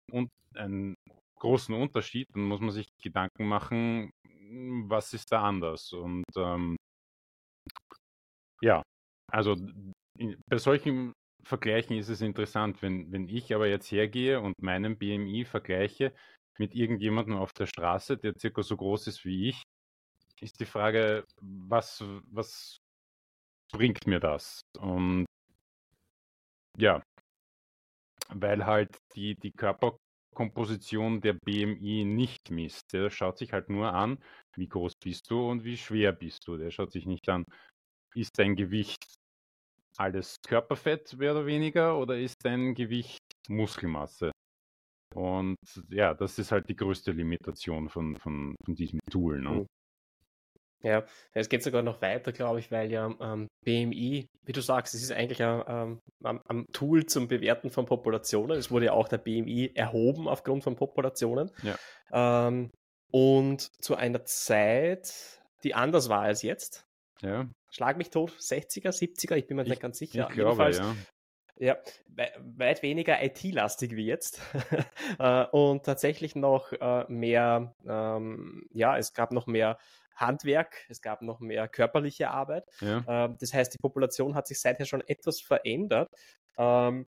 [0.55, 0.95] einen
[1.41, 5.91] großen Unterschied, dann muss man sich Gedanken machen, hm, was ist da anders?
[5.91, 6.77] Und ähm,
[8.61, 8.83] ja,
[9.31, 9.55] also
[10.47, 11.13] bei solchen
[11.43, 16.13] Vergleichen ist es interessant, wenn, wenn ich aber jetzt hergehe und meinen BMI vergleiche
[16.59, 19.63] mit irgendjemandem auf der Straße, der circa so groß ist wie ich,
[20.41, 22.77] ist die Frage, was, was
[23.73, 24.61] bringt mir das?
[24.77, 25.25] Und
[26.77, 27.01] ja,
[28.29, 29.97] weil halt die, die Körper,
[30.33, 32.93] Komposition der BMI nicht misst.
[32.93, 34.17] Der schaut sich halt nur an,
[34.55, 36.57] wie groß bist du und wie schwer bist du.
[36.57, 37.45] Der schaut sich nicht an,
[38.15, 39.03] ist dein Gewicht
[39.97, 44.31] alles Körperfett mehr oder weniger oder ist dein Gewicht Muskelmasse?
[45.13, 45.57] Und
[45.89, 49.41] ja, das ist halt die größte Limitation von, von, von diesem Tool.
[49.41, 49.65] Ne?
[50.83, 51.03] Ja,
[51.33, 55.03] es geht sogar noch weiter, glaube ich, weil ja ähm, BMI, wie du sagst, es
[55.03, 55.63] ist eigentlich ein,
[56.23, 58.57] ähm, ein, Tool zum Bewerten von Populationen.
[58.57, 61.51] Es wurde ja auch der BMI erhoben aufgrund von Populationen.
[61.61, 62.47] Ja.
[62.47, 62.71] Ähm,
[63.11, 65.13] und zu einer Zeit,
[65.63, 66.87] die anders war als jetzt.
[67.21, 67.47] Ja.
[67.69, 70.27] Schlag mich tot, 60er, 70er, ich bin mir ich, nicht ganz sicher.
[70.29, 70.95] Ich glaube, ja.
[71.61, 71.77] Ja,
[72.39, 74.41] weit weniger IT-lastig wie jetzt
[75.19, 79.77] äh, und tatsächlich noch äh, mehr, ähm, ja, es gab noch mehr
[80.15, 82.65] Handwerk, es gab noch mehr körperliche Arbeit.
[82.79, 83.03] Ja.
[83.07, 86.09] Ähm, das heißt, die Population hat sich seither schon etwas verändert.
[86.57, 87.07] Ähm,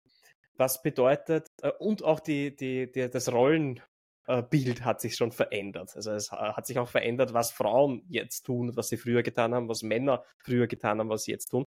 [0.55, 5.95] was bedeutet, äh, und auch die, die, die, das Rollenbild hat sich schon verändert.
[5.95, 9.69] Also es hat sich auch verändert, was Frauen jetzt tun, was sie früher getan haben,
[9.69, 11.65] was Männer früher getan haben, was sie jetzt tun.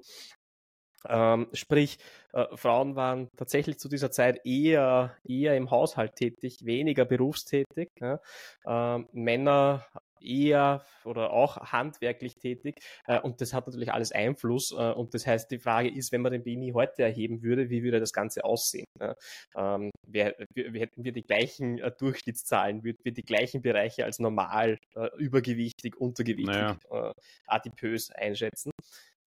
[1.08, 1.98] Ähm, sprich,
[2.32, 7.88] äh, Frauen waren tatsächlich zu dieser Zeit eher, eher im Haushalt tätig, weniger berufstätig.
[8.00, 8.20] Ja?
[8.66, 9.84] Ähm, Männer
[10.24, 15.26] eher oder auch handwerklich tätig äh, und das hat natürlich alles Einfluss äh, und das
[15.26, 18.44] heißt, die Frage ist, wenn man den BMI heute erheben würde, wie würde das Ganze
[18.44, 18.86] aussehen?
[19.00, 19.14] Ja?
[19.56, 24.18] Ähm, wir, wir, hätten wir die gleichen äh, Durchschnittszahlen, würden wir die gleichen Bereiche als
[24.18, 24.78] normal,
[25.16, 26.54] übergewichtig, untergewichtig,
[26.90, 27.12] naja.
[27.46, 28.72] Adipös einschätzen.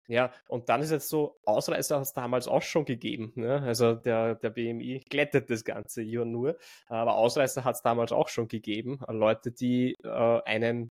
[0.07, 3.33] Ja, und dann ist jetzt so, Ausreißer hat es damals auch schon gegeben.
[3.35, 3.61] Ne?
[3.61, 6.57] Also der, der BMI glättet das Ganze ja nur.
[6.87, 8.99] Aber Ausreißer hat es damals auch schon gegeben.
[9.09, 10.89] Leute, die äh, einen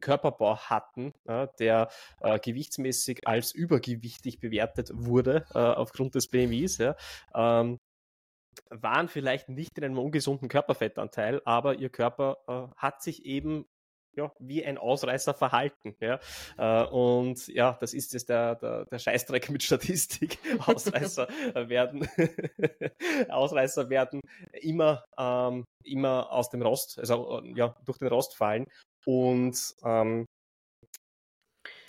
[0.00, 1.88] Körperbau hatten, ja, der
[2.20, 6.96] äh, gewichtsmäßig als übergewichtig bewertet wurde äh, aufgrund des BMIs, ja,
[7.34, 7.78] ähm,
[8.70, 13.66] waren vielleicht nicht in einem ungesunden Körperfettanteil, aber ihr Körper äh, hat sich eben
[14.20, 15.96] ja, wie ein Ausreißer verhalten.
[16.00, 16.20] Ja?
[16.58, 20.38] Äh, und ja, das ist jetzt der, der, der Scheißdreck mit Statistik.
[20.66, 22.06] Ausreißer werden,
[23.28, 24.20] Ausreißer werden
[24.52, 28.66] immer, ähm, immer aus dem Rost, also ja, durch den Rost fallen
[29.06, 30.26] und ähm,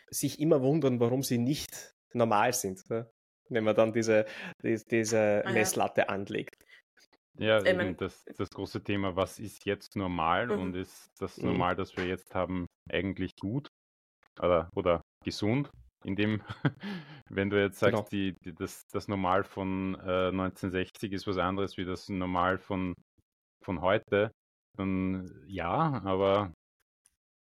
[0.10, 3.10] sich immer wundern, warum sie nicht normal sind, ne?
[3.50, 4.26] wenn man dann diese,
[4.64, 6.64] die, diese ah, Messlatte anlegt.
[7.38, 10.62] Ja, eben das, das große Thema, was ist jetzt normal mhm.
[10.62, 11.50] und ist das mhm.
[11.50, 13.70] Normal, das wir jetzt haben, eigentlich gut
[14.40, 15.70] oder, oder gesund?
[16.04, 16.42] In dem,
[17.30, 18.08] wenn du jetzt sagst, genau.
[18.12, 22.96] die, die, das, das Normal von äh, 1960 ist was anderes wie das Normal von,
[23.64, 24.32] von heute,
[24.78, 26.54] dann ja, aber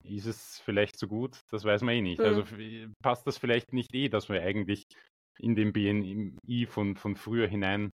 [0.05, 1.41] ist es vielleicht so gut?
[1.51, 2.21] Das weiß man eh nicht.
[2.21, 2.49] Also mhm.
[2.49, 4.85] Also passt das vielleicht nicht eh, dass wir eigentlich
[5.39, 7.91] in den BNI von, von früher hinein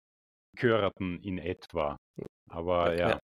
[0.57, 1.97] körerten in etwa.
[2.49, 3.11] Aber ja.
[3.11, 3.21] ja.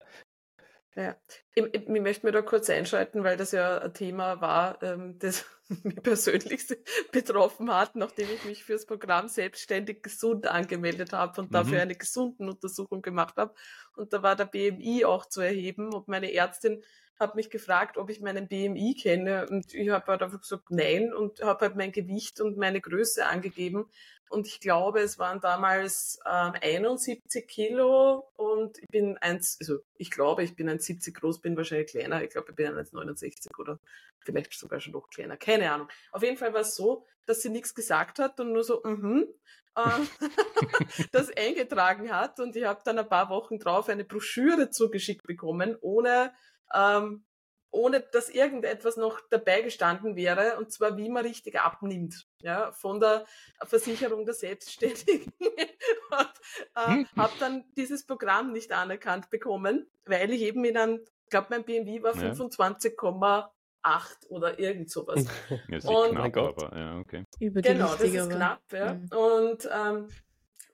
[0.93, 1.15] Ja,
[1.55, 5.17] ich, ich, ich, möchte mir da kurz einschalten, weil das ja ein Thema war, ähm,
[5.19, 5.45] das
[5.83, 6.65] mich persönlich
[7.13, 11.53] betroffen hat, nachdem ich mich fürs Programm selbstständig gesund angemeldet habe und mhm.
[11.53, 13.53] dafür eine gesunden Untersuchung gemacht habe.
[13.95, 16.83] Und da war der BMI auch zu erheben und meine Ärztin
[17.19, 21.13] hat mich gefragt, ob ich meinen BMI kenne und ich habe halt einfach gesagt nein
[21.13, 23.85] und habe halt mein Gewicht und meine Größe angegeben.
[24.29, 30.09] Und ich glaube, es waren damals ähm, 71 Kilo und ich bin eins, also ich
[30.09, 33.77] glaube, ich bin 1,70 groß, bin wahrscheinlich kleiner, ich glaube, ich bin 1,69 oder
[34.21, 35.89] vielleicht sogar schon noch kleiner, keine Ahnung.
[36.13, 39.27] Auf jeden Fall war es so, dass sie nichts gesagt hat und nur so, mhm,
[39.75, 39.81] äh,
[41.11, 42.39] das eingetragen hat.
[42.39, 46.33] Und ich habe dann ein paar Wochen drauf eine Broschüre zugeschickt bekommen, ohne
[46.73, 47.25] ähm,
[47.71, 52.99] ohne dass irgendetwas noch dabei gestanden wäre, und zwar wie man richtig abnimmt, ja, von
[52.99, 53.25] der
[53.63, 55.31] Versicherung der Selbstständigen.
[55.39, 56.31] und
[56.75, 57.07] äh, hm.
[57.15, 61.63] habe dann dieses Programm nicht anerkannt bekommen, weil ich eben in einem, ich glaube, mein
[61.63, 65.25] BMW war 25,8 oder irgend sowas.
[65.69, 67.23] Ja, und, knapp, aber, ja, okay.
[67.39, 68.95] Genau, das ist knapp, ja.
[68.95, 69.09] Mhm.
[69.11, 70.09] Und ähm,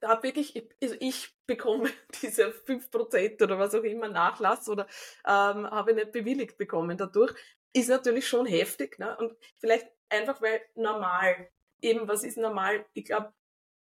[0.03, 1.89] habe wirklich, ich, also ich bekomme
[2.21, 4.87] diese 5% oder was auch immer Nachlass oder
[5.25, 7.33] ähm, habe nicht bewilligt bekommen dadurch,
[7.73, 8.99] ist natürlich schon heftig.
[8.99, 9.15] Ne?
[9.17, 11.49] Und vielleicht einfach, weil normal,
[11.81, 12.85] eben was ist normal?
[12.93, 13.33] Ich glaube,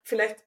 [0.03, 0.45] vielleicht,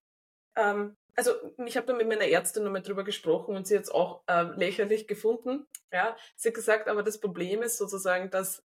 [0.57, 1.33] ähm, also
[1.65, 4.43] ich habe da mit meiner Ärztin nochmal drüber gesprochen und sie hat es auch äh,
[4.57, 5.67] lächerlich gefunden.
[5.93, 8.66] Ja, sie hat gesagt, aber das Problem ist sozusagen, dass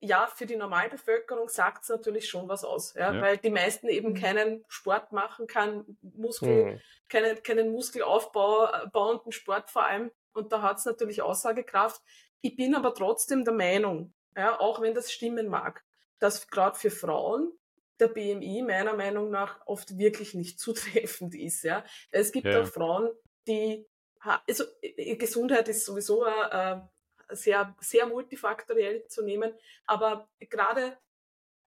[0.00, 3.88] ja, für die Normalbevölkerung sagt es natürlich schon was aus, ja, ja, weil die meisten
[3.88, 4.14] eben mhm.
[4.14, 6.80] keinen Sport machen, keinen Muskel, mhm.
[7.08, 10.10] keinen, keinen Muskelaufbau, äh, bauenden Sport vor allem.
[10.32, 12.00] Und da hat es natürlich Aussagekraft.
[12.40, 15.84] Ich bin aber trotzdem der Meinung, ja, auch wenn das stimmen mag,
[16.20, 17.52] dass gerade für Frauen
[17.98, 21.64] der BMI meiner Meinung nach oft wirklich nicht zutreffend ist.
[21.64, 21.84] Ja.
[22.10, 22.62] Es gibt ja.
[22.62, 23.10] auch Frauen,
[23.48, 23.86] die
[24.20, 24.64] also
[24.96, 26.88] Gesundheit ist sowieso ein,
[27.30, 29.52] sehr, sehr multifaktoriell zu nehmen.
[29.86, 30.96] Aber gerade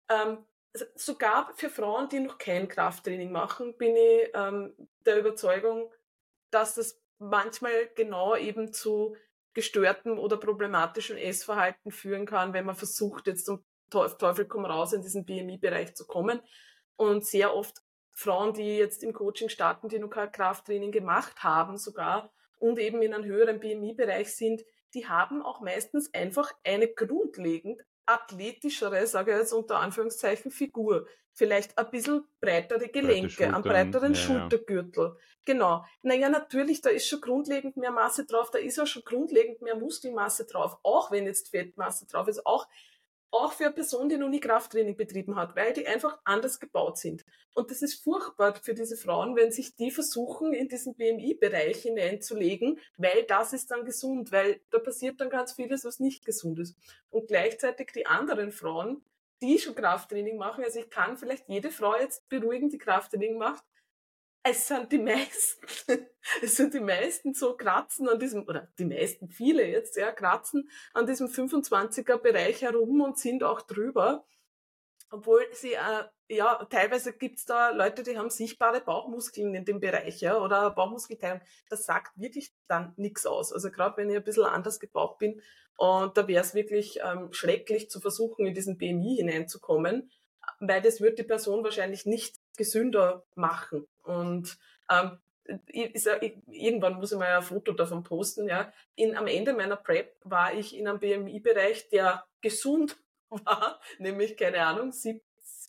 [0.09, 0.45] ähm,
[0.95, 4.73] sogar für Frauen, die noch kein Krafttraining machen, bin ich ähm,
[5.05, 5.91] der Überzeugung,
[6.51, 9.15] dass das manchmal genau eben zu
[9.53, 15.01] gestörtem oder problematischem Essverhalten führen kann, wenn man versucht, jetzt um Teufel komm raus in
[15.01, 16.41] diesen BMI-Bereich zu kommen.
[16.95, 17.81] Und sehr oft
[18.11, 23.01] Frauen, die jetzt im Coaching starten, die noch kein Krafttraining gemacht haben sogar und eben
[23.01, 24.63] in einem höheren BMI-Bereich sind,
[24.93, 31.07] die haben auch meistens einfach eine grundlegend athletischere, sage ich jetzt unter Anführungszeichen, Figur.
[31.31, 35.05] Vielleicht ein bisschen breitere Gelenke, einen breiteren ja, Schultergürtel.
[35.05, 35.15] Ja.
[35.45, 35.85] Genau.
[36.01, 39.75] Naja, natürlich, da ist schon grundlegend mehr Masse drauf, da ist auch schon grundlegend mehr
[39.75, 42.67] Muskelmasse drauf, auch wenn jetzt Fettmasse drauf ist, auch
[43.31, 46.97] auch für eine Person, die noch nie Krafttraining betrieben hat, weil die einfach anders gebaut
[46.97, 47.25] sind.
[47.53, 52.79] Und das ist furchtbar für diese Frauen, wenn sich die versuchen, in diesen BMI-Bereich hineinzulegen,
[52.97, 56.77] weil das ist dann gesund, weil da passiert dann ganz vieles, was nicht gesund ist.
[57.09, 59.03] Und gleichzeitig die anderen Frauen,
[59.41, 63.63] die schon Krafttraining machen, also ich kann vielleicht jede Frau jetzt beruhigen, die Krafttraining macht,
[64.43, 65.67] es sind die meisten,
[66.41, 70.69] es sind die meisten so kratzen an diesem, oder die meisten, viele jetzt, ja, kratzen
[70.93, 74.25] an diesem 25er Bereich herum und sind auch drüber.
[75.11, 80.21] Obwohl sie, äh, ja, teilweise gibt's da Leute, die haben sichtbare Bauchmuskeln in dem Bereich,
[80.21, 81.41] ja, oder Bauchmuskelteilung.
[81.67, 83.51] Das sagt wirklich dann nichts aus.
[83.51, 85.41] Also gerade wenn ich ein bisschen anders gebaut bin,
[85.79, 90.11] und da wäre es wirklich ähm, schrecklich zu versuchen, in diesen BMI hineinzukommen.
[90.59, 93.87] weil das wird die Person wahrscheinlich nicht gesünder machen.
[94.09, 94.57] Und
[94.89, 95.19] ähm,
[95.67, 98.71] ich, ich, irgendwann muss ich mal ein Foto davon posten, ja.
[98.95, 102.97] In, am Ende meiner Prep war ich in einem BMI-Bereich, der gesund
[103.29, 105.21] war, nämlich, keine Ahnung, 7,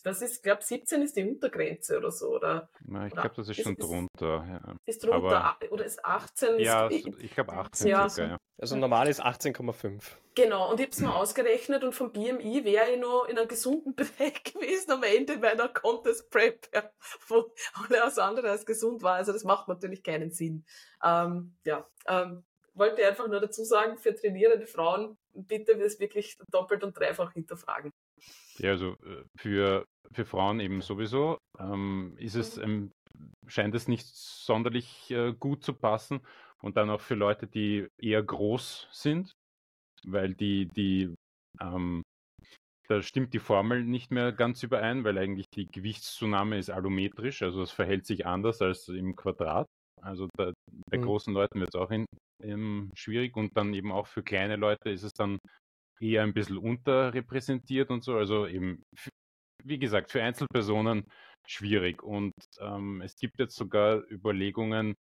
[0.03, 2.69] das ist, ich glaube 17 ist die Untergrenze oder so, oder?
[2.85, 4.45] Na, ich glaube, das ist, ist schon drunter.
[4.47, 4.75] Ja.
[4.85, 6.59] Ist drunter, Aber, oder ist 18?
[6.59, 8.09] Ja, ist, ich glaube 18 ja.
[8.09, 8.37] circa, ja.
[8.59, 10.03] Also normal ist 18,5.
[10.35, 13.47] Genau, und ich habe es mir ausgerechnet und vom BMI wäre ich noch in einem
[13.47, 16.89] gesunden Bereich gewesen am Ende meiner Contest Prep, ja,
[17.27, 17.51] wo
[17.89, 19.15] alles andere als gesund war.
[19.15, 20.65] Also das macht natürlich keinen Sinn.
[21.03, 22.43] Ähm, ja, ähm,
[22.73, 27.91] wollte einfach nur dazu sagen, für trainierende Frauen bitte das wirklich doppelt und dreifach hinterfragen.
[28.61, 32.91] Ja, also äh, für, für Frauen eben sowieso ähm, ist es, ähm,
[33.47, 36.21] scheint es nicht sonderlich äh, gut zu passen
[36.61, 39.33] und dann auch für Leute, die eher groß sind,
[40.05, 41.13] weil die, die,
[41.59, 42.03] ähm,
[42.87, 47.63] da stimmt die Formel nicht mehr ganz überein, weil eigentlich die Gewichtszunahme ist allometrisch, also
[47.63, 49.65] es verhält sich anders als im Quadrat.
[50.03, 50.53] Also da,
[50.89, 51.03] bei mhm.
[51.03, 52.05] großen Leuten wird es auch in,
[52.43, 55.39] in, schwierig und dann eben auch für kleine Leute ist es dann
[56.01, 58.15] eher ein bisschen unterrepräsentiert und so.
[58.15, 58.83] Also eben,
[59.63, 61.05] wie gesagt, für Einzelpersonen
[61.47, 62.03] schwierig.
[62.03, 64.95] Und ähm, es gibt jetzt sogar Überlegungen,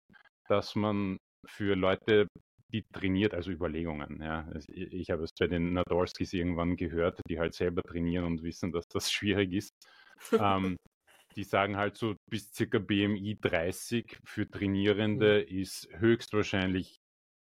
[0.49, 2.27] dass man für Leute,
[2.73, 4.47] die trainiert, also Überlegungen, ja.
[4.69, 8.87] Ich habe es bei den Nadolskis irgendwann gehört, die halt selber trainieren und wissen, dass
[8.89, 9.73] das schwierig ist.
[10.33, 10.77] ähm,
[11.37, 15.57] die sagen halt so, bis circa BMI 30 für Trainierende mhm.
[15.57, 16.99] ist höchstwahrscheinlich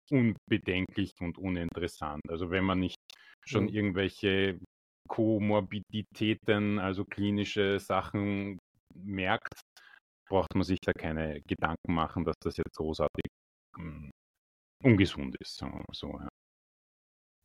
[0.09, 2.21] unbedenklich und uninteressant.
[2.29, 2.97] Also wenn man nicht
[3.45, 3.69] schon mhm.
[3.69, 4.59] irgendwelche
[5.07, 8.59] Komorbiditäten, also klinische Sachen
[8.93, 9.61] merkt,
[10.29, 13.25] braucht man sich da keine Gedanken machen, dass das jetzt großartig
[13.77, 14.11] um, hm,
[14.83, 15.57] ungesund ist.
[15.57, 16.29] So, so ja.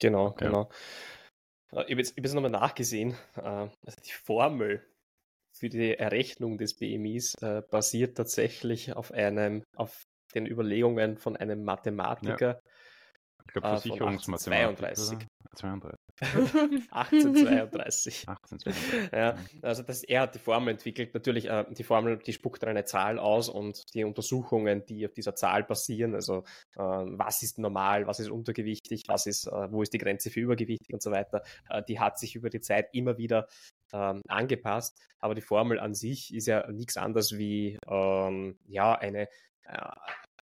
[0.00, 0.70] Genau, genau.
[1.72, 1.80] Ja.
[1.80, 3.16] Äh, ich habe jetzt, jetzt nochmal nachgesehen.
[3.36, 4.86] Äh, also die Formel
[5.52, 11.64] für die Errechnung des BMIs äh, basiert tatsächlich auf einem, auf den Überlegungen von einem
[11.64, 12.54] Mathematiker.
[12.54, 12.60] Ja.
[13.46, 14.78] Ich glaube, Versicherungsmathematik.
[14.78, 15.28] 32.
[15.56, 15.98] 32.
[16.90, 18.28] 1832.
[18.28, 19.12] 1832.
[19.12, 21.14] Ja, also das, er hat die Formel entwickelt.
[21.14, 25.34] Natürlich, äh, die Formel, die spuckt eine Zahl aus und die Untersuchungen, die auf dieser
[25.34, 26.44] Zahl basieren, also
[26.76, 30.40] äh, was ist normal, was ist untergewichtig, was ist, äh, wo ist die Grenze für
[30.40, 33.46] übergewichtig und so weiter, äh, die hat sich über die Zeit immer wieder
[33.92, 34.98] ähm, angepasst.
[35.18, 39.28] Aber die Formel an sich ist ja nichts anderes wie ähm, ja eine
[39.64, 39.90] äh,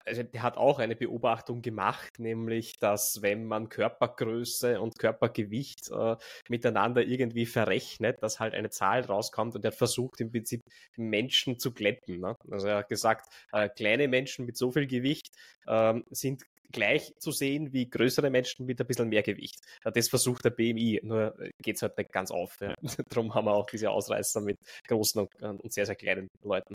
[0.04, 6.16] also der hat auch eine Beobachtung gemacht, nämlich, dass wenn man Körpergröße und Körpergewicht äh,
[6.48, 10.62] miteinander irgendwie verrechnet, dass halt eine Zahl rauskommt und er versucht im Prinzip
[10.96, 12.20] Menschen zu glätten.
[12.20, 12.36] Ne?
[12.50, 15.28] Also er hat gesagt, äh, kleine Menschen mit so viel Gewicht
[15.66, 16.42] äh, sind
[16.72, 19.56] gleich zu sehen wie größere Menschen mit ein bisschen mehr Gewicht.
[19.84, 22.60] Das versucht der BMI, nur geht es halt nicht ganz auf.
[22.60, 22.74] Ja.
[23.08, 26.74] Darum haben wir auch diese Ausreißer mit großen und, und sehr, sehr kleinen Leuten.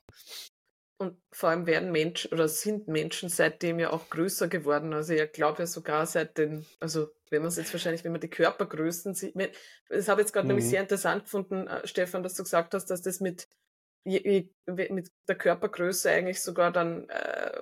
[1.02, 4.94] Und vor allem werden Menschen oder sind Menschen seitdem ja auch größer geworden.
[4.94, 8.20] Also ich glaube ja sogar seit den, also wenn man es jetzt wahrscheinlich, wenn man
[8.20, 9.34] die Körpergrößen sieht,
[9.88, 10.56] das habe ich jetzt gerade mhm.
[10.56, 13.48] nämlich sehr interessant gefunden, äh, Stefan, dass du gesagt hast, dass das mit,
[14.04, 17.62] mit der Körpergröße eigentlich sogar dann äh,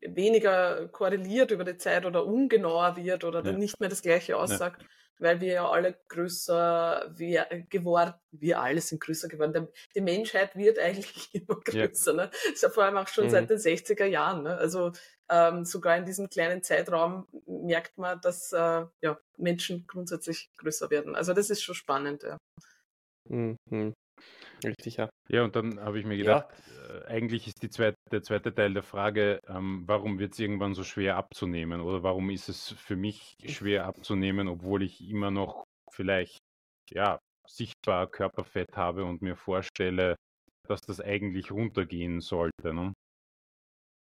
[0.00, 3.50] weniger korreliert über die Zeit oder ungenauer wird oder ja.
[3.50, 4.80] dann nicht mehr das gleiche aussagt.
[4.80, 9.68] Ja weil wir ja alle größer wir, geworden, wir alle sind größer geworden.
[9.94, 12.12] Die Menschheit wird eigentlich immer größer.
[12.12, 12.24] Ja.
[12.24, 12.30] Ne?
[12.52, 13.30] Ist ja vor allem auch schon mhm.
[13.30, 14.42] seit den 60er Jahren.
[14.44, 14.56] Ne?
[14.56, 14.92] Also
[15.28, 21.14] ähm, sogar in diesem kleinen Zeitraum merkt man, dass äh, ja, Menschen grundsätzlich größer werden.
[21.14, 22.22] Also das ist schon spannend.
[22.22, 22.38] Ja.
[23.28, 23.56] Mhm.
[24.64, 25.08] Richtig, ja.
[25.28, 27.00] Ja, und dann habe ich mir gedacht, ja.
[27.00, 30.74] äh, eigentlich ist die zweite, der zweite Teil der Frage, ähm, warum wird es irgendwann
[30.74, 31.80] so schwer abzunehmen?
[31.80, 36.38] Oder warum ist es für mich schwer abzunehmen, obwohl ich immer noch vielleicht
[36.90, 40.16] ja, sichtbar Körperfett habe und mir vorstelle,
[40.66, 42.74] dass das eigentlich runtergehen sollte.
[42.74, 42.92] Ne?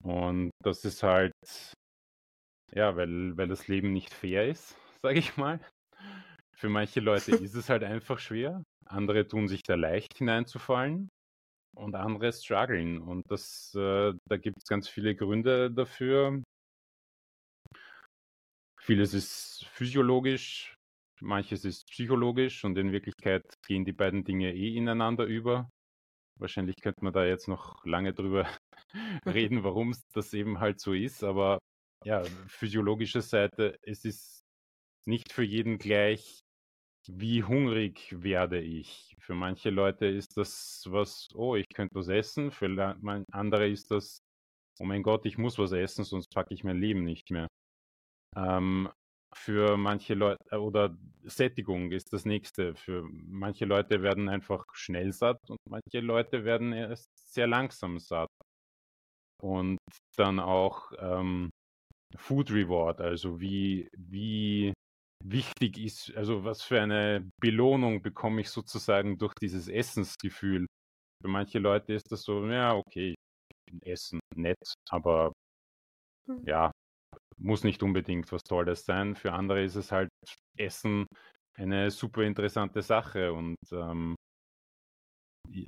[0.02, 1.32] Und das ist halt,
[2.72, 5.60] ja, weil, weil das Leben nicht fair ist, sage ich mal.
[6.54, 8.62] Für manche Leute ist es halt einfach schwer.
[8.86, 11.08] Andere tun sich da leicht hineinzufallen
[11.76, 13.00] und andere strugglen.
[13.00, 16.42] Und das, äh, da gibt es ganz viele Gründe dafür.
[18.80, 20.74] Vieles ist physiologisch,
[21.20, 25.70] manches ist psychologisch und in Wirklichkeit gehen die beiden Dinge eh ineinander über.
[26.40, 28.48] Wahrscheinlich könnte man da jetzt noch lange drüber
[29.26, 31.60] reden, warum das eben halt so ist, aber
[32.04, 34.42] ja, physiologische Seite, es ist
[35.06, 36.42] nicht für jeden gleich,
[37.08, 39.14] wie hungrig werde ich?
[39.18, 42.50] Für manche Leute ist das was, oh, ich könnte was essen.
[42.50, 42.96] Für
[43.32, 44.18] andere ist das,
[44.80, 47.48] oh mein Gott, ich muss was essen, sonst packe ich mein Leben nicht mehr.
[48.36, 48.88] Ähm,
[49.34, 52.74] für manche Leute äh, oder Sättigung ist das nächste.
[52.74, 58.28] Für manche Leute werden einfach schnell satt und manche Leute werden erst sehr langsam satt.
[59.40, 59.78] Und
[60.16, 61.50] dann auch ähm,
[62.16, 64.72] Food Reward, also wie, wie
[65.24, 70.66] wichtig ist, also was für eine Belohnung bekomme ich sozusagen durch dieses Essensgefühl.
[71.22, 73.14] Für manche Leute ist das so, ja, okay,
[73.82, 75.32] Essen nett, aber
[76.28, 76.44] hm.
[76.46, 76.70] ja,
[77.38, 79.14] muss nicht unbedingt was Tolles sein.
[79.16, 80.08] Für andere ist es halt
[80.56, 81.06] Essen
[81.54, 84.14] eine super interessante Sache und ähm,
[85.50, 85.66] äh,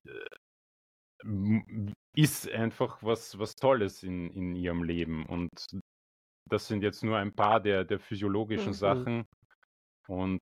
[2.16, 5.26] ist einfach was, was Tolles in, in ihrem Leben.
[5.26, 5.50] Und
[6.48, 8.74] das sind jetzt nur ein paar der, der physiologischen mhm.
[8.74, 9.24] Sachen.
[10.08, 10.40] Und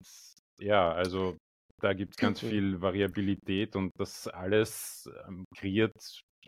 [0.58, 1.36] ja, also
[1.80, 5.92] da gibt es ganz viel Variabilität und das alles ähm, kreiert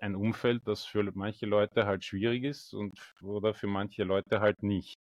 [0.00, 2.92] ein Umfeld, das für manche Leute halt schwierig ist und
[3.22, 4.94] oder für manche Leute halt nicht.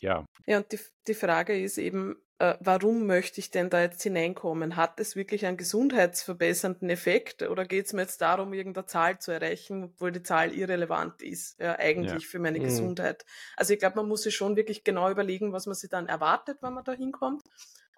[0.00, 0.24] Ja.
[0.46, 4.76] Ja, und die, die Frage ist eben, äh, warum möchte ich denn da jetzt hineinkommen?
[4.76, 9.32] Hat es wirklich einen gesundheitsverbessernden Effekt oder geht es mir jetzt darum, irgendeine Zahl zu
[9.32, 12.28] erreichen, obwohl die Zahl irrelevant ist, ja, eigentlich ja.
[12.28, 12.64] für meine mhm.
[12.64, 13.26] Gesundheit?
[13.56, 16.58] Also ich glaube, man muss sich schon wirklich genau überlegen, was man sich dann erwartet,
[16.60, 17.42] wenn man da hinkommt.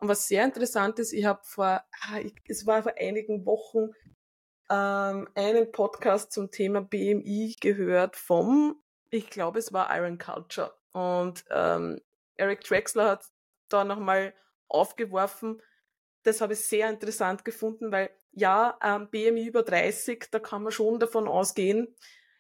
[0.01, 3.91] Und was sehr interessant ist, ich habe vor, ah, ich, es war vor einigen Wochen
[4.71, 10.73] ähm, einen Podcast zum Thema BMI gehört vom, ich glaube, es war Iron Culture.
[10.93, 12.01] Und ähm,
[12.37, 13.27] Eric Drexler hat
[13.73, 14.35] da nochmal
[14.69, 15.63] aufgeworfen.
[16.23, 20.73] Das habe ich sehr interessant gefunden, weil ja, ähm, BMI über 30, da kann man
[20.73, 21.95] schon davon ausgehen,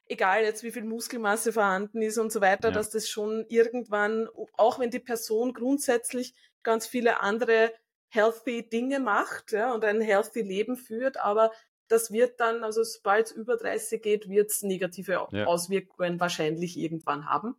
[0.06, 2.74] egal jetzt wie viel Muskelmasse vorhanden ist und so weiter, ja.
[2.74, 7.72] dass das schon irgendwann, auch wenn die Person grundsätzlich ganz viele andere
[8.08, 11.52] healthy Dinge macht ja, und ein healthy Leben führt, aber
[11.88, 15.44] das wird dann, also sobald es über 30 geht, wird es negative ja.
[15.44, 17.56] Auswirkungen wahrscheinlich irgendwann haben.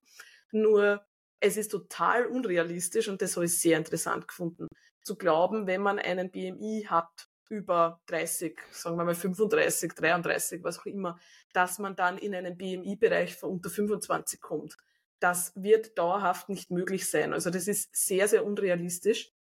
[0.52, 1.06] Nur
[1.42, 4.68] es ist total unrealistisch und das habe ich sehr interessant gefunden,
[5.04, 10.80] zu glauben, wenn man einen BMI hat über 30, sagen wir mal 35, 33, was
[10.80, 11.20] auch immer,
[11.52, 14.78] dass man dann in einen BMI-Bereich von unter 25 kommt.
[15.20, 17.34] Das wird dauerhaft nicht möglich sein.
[17.34, 19.34] Also das ist sehr, sehr unrealistisch.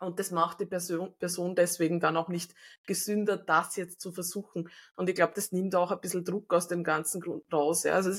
[0.00, 2.54] Und das macht die Person, Person deswegen dann auch nicht
[2.86, 4.68] gesünder, das jetzt zu versuchen.
[4.94, 7.84] Und ich glaube, das nimmt auch ein bisschen Druck aus dem ganzen Grund raus.
[7.84, 7.94] Ja.
[7.94, 8.18] Also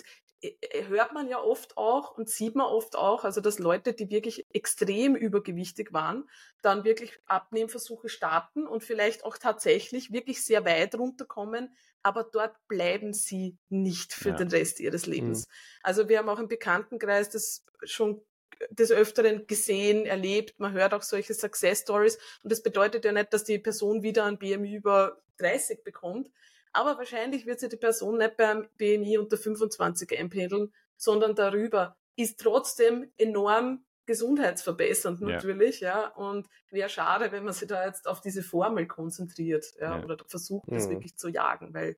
[0.88, 4.46] hört man ja oft auch und sieht man oft auch, also dass Leute, die wirklich
[4.54, 6.30] extrem übergewichtig waren,
[6.62, 13.14] dann wirklich Abnehmversuche starten und vielleicht auch tatsächlich wirklich sehr weit runterkommen, aber dort bleiben
[13.14, 14.36] sie nicht für ja.
[14.36, 15.48] den Rest ihres Lebens.
[15.48, 15.54] Mhm.
[15.84, 18.22] Also wir haben auch im Bekanntenkreis das schon
[18.70, 20.60] des Öfteren gesehen, erlebt.
[20.60, 22.18] Man hört auch solche Success Stories.
[22.44, 26.30] Und das bedeutet ja nicht, dass die Person wieder ein BMI über 30 bekommt.
[26.72, 31.98] Aber wahrscheinlich wird sich die Person nicht beim BMI unter 25 einpendeln, sondern darüber.
[32.16, 36.02] Ist trotzdem enorm gesundheitsverbessernd natürlich, ja.
[36.02, 36.08] ja.
[36.16, 40.04] Und wäre schade, wenn man sich da jetzt auf diese Formel konzentriert, ja, ja.
[40.04, 40.92] oder versucht, das ja.
[40.92, 41.96] wirklich zu jagen, weil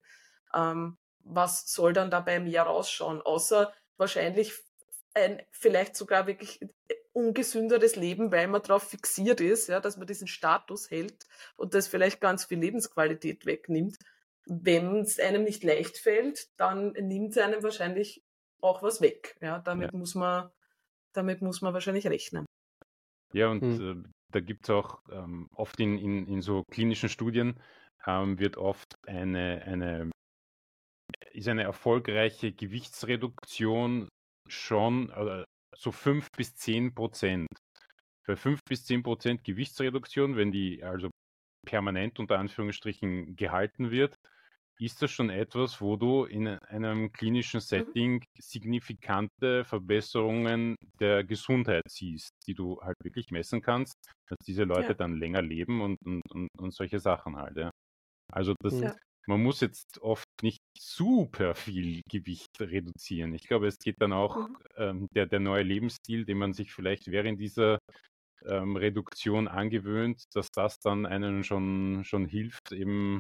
[0.54, 4.54] ähm, was soll dann dabei mehr rausschauen, außer wahrscheinlich
[5.14, 6.60] ein vielleicht sogar wirklich
[7.14, 11.88] ungesünderes Leben, weil man darauf fixiert ist, ja, dass man diesen Status hält und das
[11.88, 13.98] vielleicht ganz viel Lebensqualität wegnimmt.
[14.46, 18.24] Wenn es einem nicht leicht fällt, dann nimmt es einem wahrscheinlich
[18.62, 19.38] auch was weg.
[19.42, 19.98] Ja, damit ja.
[19.98, 20.50] muss man,
[21.14, 22.46] damit muss man wahrscheinlich rechnen.
[23.34, 24.04] Ja, und hm.
[24.06, 27.60] äh, da gibt es auch ähm, oft in, in, in so klinischen Studien
[28.06, 30.12] ähm, wird oft eine, eine
[31.34, 34.10] ist eine erfolgreiche Gewichtsreduktion
[34.48, 35.44] schon äh,
[35.76, 37.48] so 5 bis 10 Prozent.
[38.28, 41.10] Bei 5 bis 10 Prozent Gewichtsreduktion, wenn die also
[41.66, 44.18] permanent unter Anführungsstrichen gehalten wird,
[44.80, 47.62] ist das schon etwas, wo du in einem klinischen mhm.
[47.62, 53.94] Setting signifikante Verbesserungen der Gesundheit siehst, die du halt wirklich messen kannst,
[54.28, 54.94] dass diese Leute ja.
[54.96, 57.58] dann länger leben und, und, und, und solche Sachen halt.
[57.58, 57.70] Ja.
[58.32, 58.96] Also das, ja
[59.28, 63.34] man muss jetzt oft nicht super viel Gewicht reduzieren.
[63.34, 64.58] Ich glaube, es geht dann auch mhm.
[64.78, 67.80] ähm, der, der neue Lebensstil, den man sich vielleicht während dieser
[68.46, 73.20] ähm, Reduktion angewöhnt, dass das dann einen schon, schon hilft, eben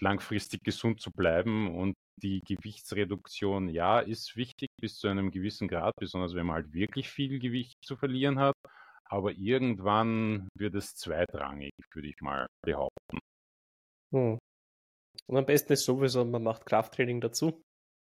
[0.00, 1.74] langfristig gesund zu bleiben.
[1.76, 6.72] Und die Gewichtsreduktion, ja, ist wichtig bis zu einem gewissen Grad, besonders wenn man halt
[6.72, 8.54] wirklich viel Gewicht zu verlieren hat.
[9.06, 13.18] Aber irgendwann wird es zweitrangig, würde ich mal behaupten.
[14.14, 14.38] Hm.
[15.26, 17.62] Und am besten ist sowieso, man macht Krafttraining dazu,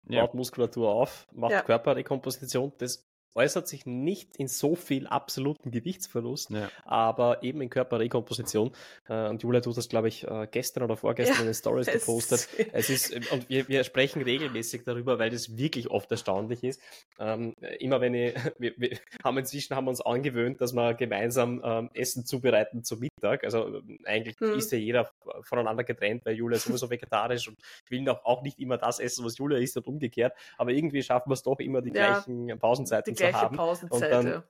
[0.08, 0.24] ja.
[0.24, 1.62] baut Muskulatur auf, macht ja.
[1.62, 2.72] Körperrekomposition.
[2.78, 6.70] Das äußert sich nicht in so viel absoluten Gewichtsverlust, ja.
[6.84, 8.72] aber eben in Körperrekomposition.
[9.08, 11.54] Äh, und Julia, du hast das, glaube ich, äh, gestern oder vorgestern ja, in den
[11.54, 12.48] Stories gepostet.
[12.72, 16.80] Es ist, und wir, wir sprechen regelmäßig darüber, weil das wirklich oft erstaunlich ist.
[17.18, 21.62] Ähm, immer wenn ich, wir, wir, haben inzwischen haben wir uns angewöhnt, dass wir gemeinsam
[21.64, 23.44] ähm, Essen zubereiten zum Mittag.
[23.44, 24.58] Also eigentlich hm.
[24.58, 25.10] ist ja jeder
[25.42, 27.58] voneinander getrennt, weil Julia ist sowieso vegetarisch und
[27.88, 30.34] will auch, auch nicht immer das essen, was Julia isst und umgekehrt.
[30.56, 33.56] Aber irgendwie schaffen wir es doch immer die ja, gleichen Pausenzeiten gleiche haben.
[33.56, 34.42] Pausenzeit, und dann,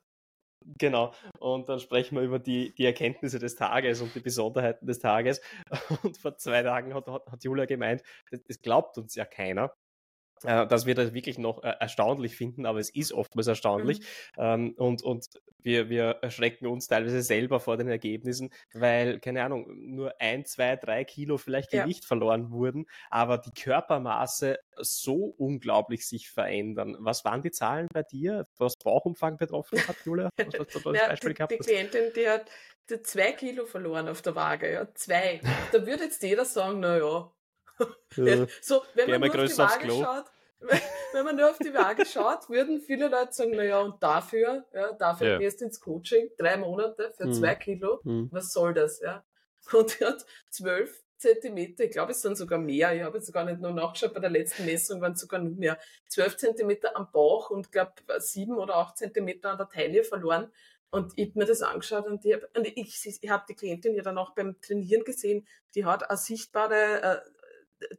[0.77, 1.13] Genau.
[1.39, 5.41] Und dann sprechen wir über die, die Erkenntnisse des Tages und die Besonderheiten des Tages.
[6.03, 9.73] Und vor zwei Tagen hat, hat, hat Julia gemeint, das, das glaubt uns ja keiner
[10.45, 14.01] äh, dass wir das wirklich noch äh, erstaunlich finden, aber es ist oftmals erstaunlich.
[14.37, 14.43] Mhm.
[14.43, 15.27] Ähm, und und
[15.63, 20.77] wir, wir erschrecken uns teilweise selber vor den Ergebnissen, weil, keine Ahnung, nur ein, zwei,
[20.77, 22.07] drei Kilo vielleicht Gewicht ja.
[22.07, 26.97] verloren wurden, aber die Körpermaße so unglaublich sich verändern.
[27.01, 30.31] Was waren die Zahlen bei dir, was Bauchumfang betroffen hat, Julia?
[30.39, 31.53] Ja, die, gehabt?
[31.53, 32.51] Die Klientin, die hat
[32.89, 35.41] die zwei Kilo verloren auf der Waage, ja, zwei.
[35.73, 36.81] Da würde jetzt jeder sagen,
[38.17, 40.25] naja, so, wenn man nur auf die Waage schaut,
[41.13, 44.93] wenn man nur auf die Waage schaut, würden viele Leute sagen, naja, und dafür, ja,
[44.93, 45.39] dafür ja.
[45.39, 47.33] gehst du ins Coaching, drei Monate für hm.
[47.33, 48.29] zwei Kilo, hm.
[48.33, 49.25] was soll das, ja?
[49.73, 53.45] Und er hat zwölf Zentimeter, ich glaube, es sind sogar mehr, ich habe jetzt gar
[53.45, 57.11] nicht nur nachgeschaut, bei der letzten Messung waren es sogar noch mehr, zwölf Zentimeter am
[57.11, 60.51] Bauch und glaube sieben oder acht Zentimeter an der Taille verloren.
[60.91, 64.03] Und ich habe mir das angeschaut und ich habe ich, ich hab die Klientin ja
[64.03, 67.21] dann auch beim Trainieren gesehen, die hat eine sichtbare äh,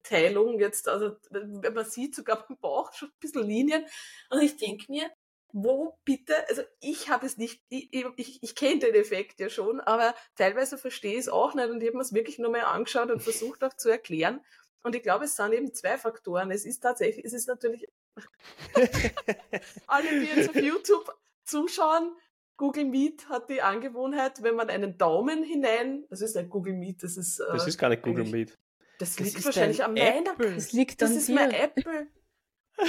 [0.03, 3.85] Teilung jetzt, also wenn man sieht sogar beim Bauch schon ein bisschen Linien.
[4.29, 5.09] Und ich denke mir,
[5.51, 9.79] wo bitte, also ich habe es nicht, ich, ich, ich kenne den Effekt ja schon,
[9.79, 12.61] aber teilweise verstehe ich es auch nicht und ich habe mir es wirklich nur mal
[12.61, 14.41] angeschaut und versucht auch zu erklären.
[14.83, 16.51] Und ich glaube, es sind eben zwei Faktoren.
[16.51, 17.87] Es ist tatsächlich, es ist natürlich,
[19.87, 21.11] alle, die jetzt auf YouTube
[21.43, 22.15] zuschauen,
[22.59, 27.03] Google Meet hat die Angewohnheit, wenn man einen Daumen hinein, das ist nicht Google Meet,
[27.03, 27.39] das ist.
[27.39, 28.57] Äh, das ist gar nicht Google Meet.
[28.99, 30.35] Das, das liegt wahrscheinlich am meiner.
[30.35, 32.07] Das liegt Das ist mein Apple.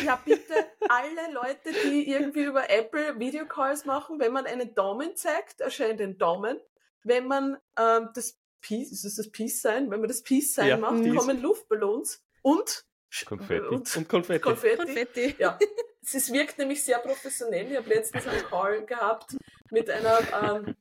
[0.05, 0.55] Ja, bitte,
[0.89, 6.17] alle Leute, die irgendwie über Apple Videocalls machen, wenn man einen Daumen zeigt, erscheint ein
[6.17, 6.61] Daumen.
[7.03, 9.91] Wenn man ähm, das Peace, ist das das Peace sein?
[9.91, 12.85] Wenn man das Peace sein ja, macht, kommen Luftballons und
[13.27, 13.67] Konfetti.
[13.67, 14.41] Und, und Konfetti.
[14.41, 14.77] Konfetti.
[14.77, 15.35] Konfetti.
[15.39, 15.59] Ja.
[16.03, 17.71] Es wirkt nämlich sehr professionell.
[17.71, 19.37] Ich habe letztens einen Call gehabt
[19.71, 20.77] mit einer, ähm,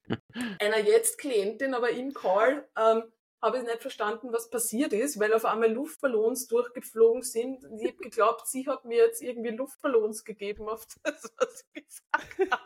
[0.60, 3.04] einer jetzt Klientin, aber im Call ähm,
[3.42, 7.64] habe ich nicht verstanden, was passiert ist, weil auf einmal Luftballons durchgeflogen sind.
[7.80, 12.52] Ich habe geglaubt, sie hat mir jetzt irgendwie Luftballons gegeben auf das, was sie gesagt
[12.52, 12.62] hat.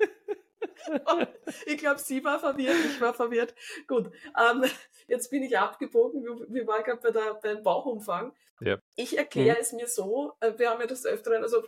[1.65, 3.53] ich glaube, sie war verwirrt, ich war verwirrt.
[3.87, 4.63] Gut, ähm,
[5.07, 6.23] jetzt bin ich abgebogen.
[6.23, 8.33] Wir, wir waren gerade bei der, beim Bauchumfang.
[8.59, 8.77] Ja.
[8.95, 9.61] Ich erkläre mhm.
[9.61, 11.63] es mir so, äh, wir haben ja das öfteren, also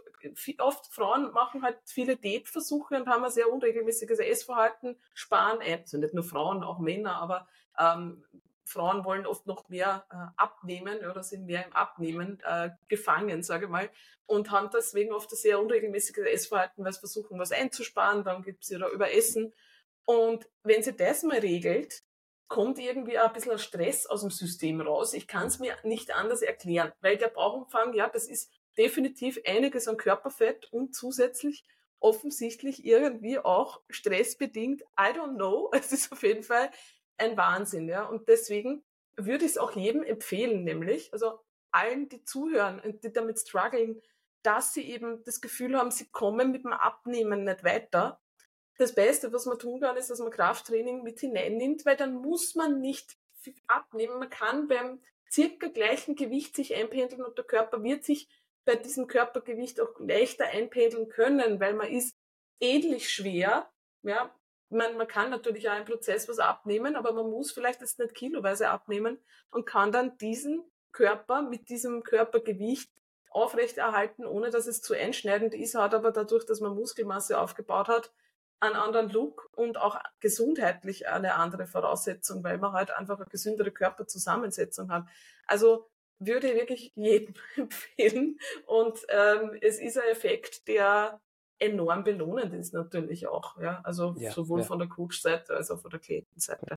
[0.59, 5.97] oft Frauen machen halt viele Date-Versuche und haben ein sehr unregelmäßiges Essverhalten, sparen ein, also
[5.97, 7.47] nicht nur Frauen, auch Männer, aber
[7.77, 8.23] ähm,
[8.65, 13.65] Frauen wollen oft noch mehr äh, abnehmen oder sind mehr im Abnehmen äh, gefangen, sage
[13.65, 13.89] ich mal,
[14.25, 18.63] und haben deswegen oft ein sehr unregelmäßiges Essverhalten, weil sie versuchen, was einzusparen, dann gibt
[18.63, 19.53] es wieder Überessen.
[20.05, 22.03] Und wenn sie das mal regelt,
[22.47, 25.13] kommt irgendwie ein bisschen Stress aus dem System raus.
[25.13, 29.87] Ich kann es mir nicht anders erklären, weil der Bauchumfang, ja, das ist definitiv einiges
[29.87, 31.63] an Körperfett und zusätzlich
[31.99, 34.81] offensichtlich irgendwie auch stressbedingt.
[34.99, 35.71] I don't know.
[35.73, 36.69] Es ist auf jeden Fall
[37.17, 38.05] ein Wahnsinn, ja.
[38.05, 38.83] Und deswegen
[39.17, 41.39] würde ich es auch jedem empfehlen, nämlich, also
[41.71, 44.01] allen, die zuhören und die damit strugglen,
[44.43, 48.21] dass sie eben das Gefühl haben, sie kommen mit dem Abnehmen nicht weiter.
[48.77, 52.55] Das Beste, was man tun kann, ist, dass man Krafttraining mit hineinnimmt, weil dann muss
[52.55, 53.17] man nicht
[53.67, 54.19] abnehmen.
[54.19, 55.01] Man kann beim
[55.31, 58.29] circa gleichen Gewicht sich einpendeln und der Körper wird sich
[58.65, 62.15] bei diesem Körpergewicht auch leichter einpendeln können, weil man ist
[62.59, 64.33] ähnlich schwer, ja,
[64.69, 68.15] man, man kann natürlich auch im Prozess was abnehmen, aber man muss vielleicht jetzt nicht
[68.15, 69.19] kiloweise abnehmen
[69.51, 72.89] und kann dann diesen Körper mit diesem Körpergewicht
[73.29, 78.13] aufrechterhalten, ohne dass es zu einschneidend ist, hat aber dadurch, dass man Muskelmasse aufgebaut hat,
[78.61, 83.71] einen anderen Look und auch gesundheitlich eine andere Voraussetzung, weil man halt einfach eine gesündere
[83.71, 85.05] Körperzusammensetzung hat.
[85.45, 85.89] Also
[86.19, 88.39] würde ich wirklich jedem empfehlen.
[88.65, 91.21] Und ähm, es ist ein Effekt, der
[91.59, 93.57] enorm belohnend ist natürlich auch.
[93.57, 93.81] Ja?
[93.83, 94.65] Also ja, sowohl ja.
[94.65, 96.75] von der Coach-Seite als auch von der Klientenseite.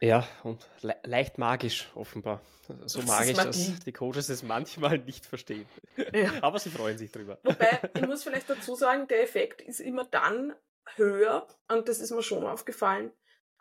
[0.00, 2.42] Ja, und le leicht magisch offenbar.
[2.84, 5.66] So das magisch, dass die Coaches es manchmal nicht verstehen.
[6.12, 6.32] Ja.
[6.42, 7.38] Aber sie freuen sich drüber.
[7.42, 10.54] Wobei, ich muss vielleicht dazu sagen, der Effekt ist immer dann
[10.96, 13.10] höher, und das ist mir schon aufgefallen,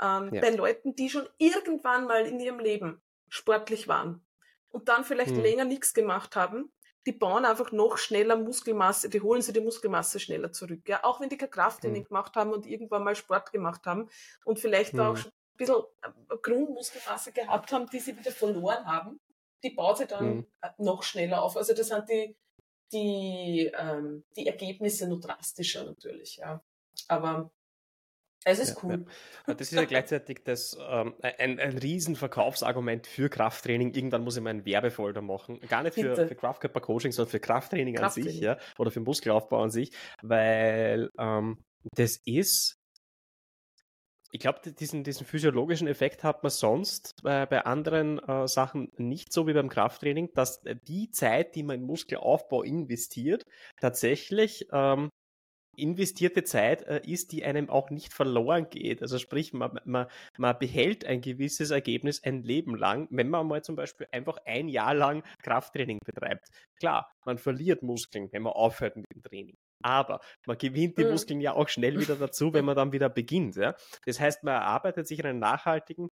[0.01, 4.25] ähm, bei Leuten, die schon irgendwann mal in ihrem Leben sportlich waren
[4.69, 5.41] und dann vielleicht hm.
[5.41, 6.71] länger nichts gemacht haben
[7.05, 10.87] die bauen einfach noch schneller Muskelmasse, die holen sie die Muskelmasse schneller zurück.
[10.87, 11.03] Ja?
[11.03, 12.07] Auch wenn die kein Krafttraining mhm.
[12.07, 14.09] gemacht haben und irgendwann mal Sport gemacht haben
[14.43, 14.99] und vielleicht mhm.
[15.01, 19.19] auch schon ein bisschen äh, Grundmuskelmasse gehabt haben, die sie wieder verloren haben,
[19.63, 20.47] die baut sie dann mhm.
[20.61, 21.57] Äh, noch schneller auf.
[21.57, 22.35] Also das sind die,
[22.91, 26.63] die, ähm, die Ergebnisse nur drastischer natürlich, ja.
[27.07, 27.51] Aber
[28.45, 29.05] es ist ja, cool.
[29.47, 29.53] Ja.
[29.55, 33.93] Das ist ja gleichzeitig das, ähm, ein, ein Riesenverkaufsargument für Krafttraining.
[33.93, 35.59] Irgendwann muss ich mal einen Werbefolder machen.
[35.67, 38.57] Gar nicht für, für Kraftkörper Coaching, sondern für Krafttraining, Krafttraining, an sich, ja.
[38.77, 39.91] Oder für Muskelaufbau an sich.
[40.21, 41.57] Weil ähm,
[41.95, 42.79] das ist
[44.35, 49.31] ich glaube, diesen, diesen physiologischen Effekt hat man sonst bei, bei anderen äh, Sachen nicht
[49.31, 53.45] so wie beim Krafttraining, dass die Zeit, die man in Muskelaufbau investiert,
[53.79, 55.09] tatsächlich ähm,
[55.77, 59.01] investierte Zeit äh, ist, die einem auch nicht verloren geht.
[59.01, 60.07] Also sprich, man, man,
[60.37, 64.67] man behält ein gewisses Ergebnis ein Leben lang, wenn man mal zum Beispiel einfach ein
[64.67, 66.47] Jahr lang Krafttraining betreibt.
[66.79, 69.57] Klar, man verliert Muskeln, wenn man aufhört mit dem Training.
[69.81, 71.11] Aber man gewinnt die mhm.
[71.11, 73.55] Muskeln ja auch schnell wieder dazu, wenn man dann wieder beginnt.
[73.55, 73.75] Ja?
[74.05, 76.09] Das heißt, man erarbeitet sich einen nachhaltigen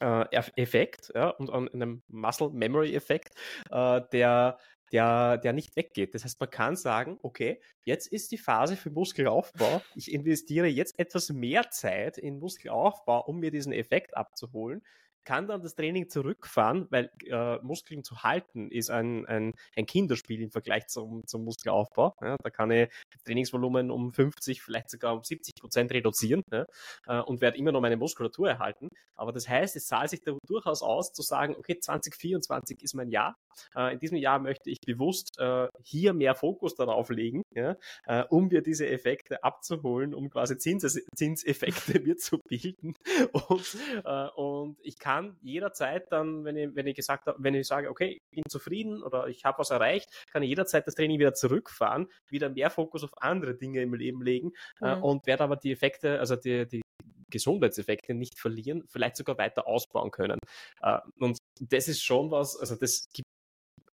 [0.00, 0.24] äh,
[0.56, 3.34] Effekt ja, und an einem Muscle Memory Effekt,
[3.70, 4.58] äh, der
[4.92, 6.14] der, der nicht weggeht.
[6.14, 9.82] Das heißt, man kann sagen, okay, jetzt ist die Phase für Muskelaufbau.
[9.94, 14.82] Ich investiere jetzt etwas mehr Zeit in Muskelaufbau, um mir diesen Effekt abzuholen
[15.28, 20.40] kann dann das Training zurückfahren, weil äh, Muskeln zu halten ist ein, ein, ein, Kinderspiel
[20.40, 22.14] im Vergleich zum, zum Muskelaufbau.
[22.22, 22.88] Ja, da kann ich
[23.26, 26.64] Trainingsvolumen um 50, vielleicht sogar um 70 Prozent reduzieren ja,
[27.06, 28.88] äh, und werde immer noch meine Muskulatur erhalten.
[29.16, 33.10] Aber das heißt, es zahlt sich da durchaus aus zu sagen, okay, 2024 ist mein
[33.10, 33.36] Jahr.
[33.74, 37.76] Äh, in diesem Jahr möchte ich bewusst äh, hier mehr Fokus darauf legen, ja,
[38.06, 42.94] äh, um mir diese Effekte abzuholen, um quasi Zins, Zinseffekte mir zu bilden.
[43.32, 47.66] Und, äh, und ich kann jederzeit dann, wenn ich, wenn ich gesagt habe, wenn ich
[47.66, 51.18] sage, okay, ich bin zufrieden oder ich habe was erreicht, kann ich jederzeit das Training
[51.18, 55.02] wieder zurückfahren, wieder mehr Fokus auf andere Dinge im Leben legen mhm.
[55.02, 56.82] und werde aber die Effekte, also die, die
[57.30, 60.38] Gesundheitseffekte nicht verlieren, vielleicht sogar weiter ausbauen können.
[60.82, 63.28] Äh, und das ist schon was, also das gibt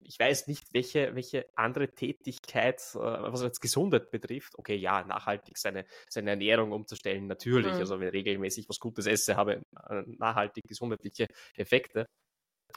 [0.06, 5.58] ich weiß nicht, welche, welche andere Tätigkeit, äh, was jetzt Gesundheit betrifft, okay, ja, nachhaltig
[5.58, 7.74] seine, seine Ernährung umzustellen, natürlich.
[7.74, 7.80] Mhm.
[7.80, 12.06] Also wenn ich regelmäßig was Gutes esse, habe äh, nachhaltig gesundheitliche Effekte.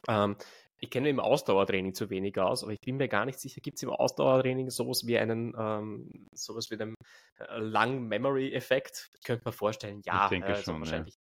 [0.09, 0.37] Ähm,
[0.81, 3.79] ich kenne im Ausdauertraining zu wenig aus, aber ich bin mir gar nicht sicher, gibt
[3.79, 6.95] es im Ausdauertraining sowas wie einen, ähm, sowas wie einen
[7.39, 9.11] äh, Lang-Memory-Effekt?
[9.15, 11.15] Ich könnte mir vorstellen, ja, ich denke also schon, wahrscheinlich.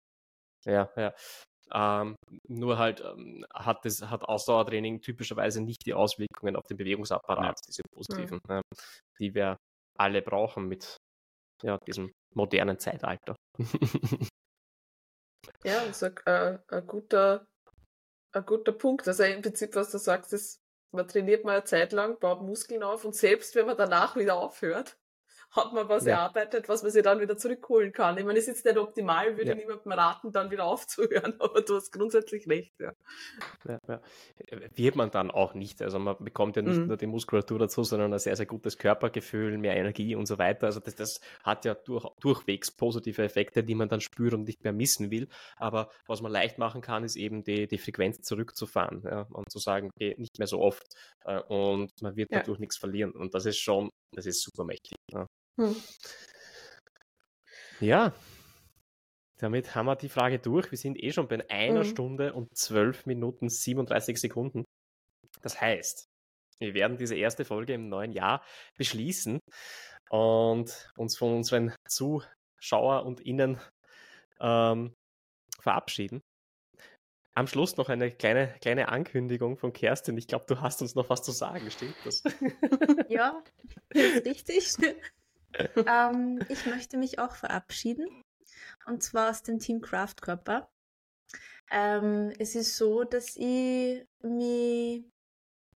[0.64, 1.02] Ja, ja.
[1.02, 1.14] ja.
[1.72, 2.16] Ähm,
[2.48, 7.62] nur halt ähm, hat das hat Ausdauertraining typischerweise nicht die Auswirkungen auf den Bewegungsapparat, ja.
[7.66, 8.56] diese positiven, mhm.
[8.56, 8.62] äh,
[9.18, 9.56] die wir
[9.96, 10.96] alle brauchen mit
[11.62, 13.36] ja, diesem modernen Zeitalter.
[15.64, 17.46] ja, das ist ein, ein, guter,
[18.32, 19.06] ein guter Punkt.
[19.08, 20.58] Also im Prinzip, was du sagst, ist,
[20.92, 24.36] man trainiert mal eine Zeit lang, baut Muskeln auf und selbst wenn man danach wieder
[24.36, 24.96] aufhört,
[25.54, 26.16] hat man was ja.
[26.16, 28.18] erarbeitet, was man sich dann wieder zurückholen kann.
[28.18, 29.54] Ich meine, es ist jetzt nicht optimal, würde ja.
[29.54, 32.92] niemandem raten, dann wieder aufzuhören, aber du hast grundsätzlich recht, ja.
[33.68, 34.00] ja, ja.
[34.74, 35.80] Wird man dann auch nicht.
[35.82, 36.88] Also man bekommt ja nicht mhm.
[36.88, 40.66] nur die Muskulatur dazu, sondern ein sehr, sehr gutes Körpergefühl, mehr Energie und so weiter.
[40.66, 44.64] Also das, das hat ja durch, durchwegs positive Effekte, die man dann spürt und nicht
[44.64, 45.28] mehr missen will.
[45.56, 49.58] Aber was man leicht machen kann, ist eben die, die Frequenz zurückzufahren ja, und zu
[49.58, 50.84] sagen, okay, nicht mehr so oft.
[51.24, 53.12] Äh, und man wird dadurch nichts verlieren.
[53.12, 54.96] Und das ist schon, das ist super mächtig.
[55.56, 55.66] Ja.
[55.66, 55.76] Hm.
[57.80, 58.14] Ja,
[59.38, 60.70] damit haben wir die Frage durch.
[60.70, 61.88] Wir sind eh schon bei einer mhm.
[61.88, 64.64] Stunde und zwölf Minuten 37 Sekunden.
[65.42, 66.06] Das heißt,
[66.60, 68.42] wir werden diese erste Folge im neuen Jahr
[68.78, 69.40] beschließen
[70.08, 73.60] und uns von unseren Zuschauer und Innen
[74.40, 74.94] ähm,
[75.60, 76.20] verabschieden.
[77.36, 80.16] Am Schluss noch eine kleine, kleine Ankündigung von Kerstin.
[80.16, 82.22] Ich glaube, du hast uns noch was zu sagen, stimmt das?
[83.08, 83.42] Ja,
[83.90, 84.68] das ist richtig
[85.86, 88.06] ähm, ich möchte mich auch verabschieden.
[88.86, 90.70] Und zwar aus dem Team Kraftkörper.
[91.70, 95.04] Ähm, es ist so, dass ich mich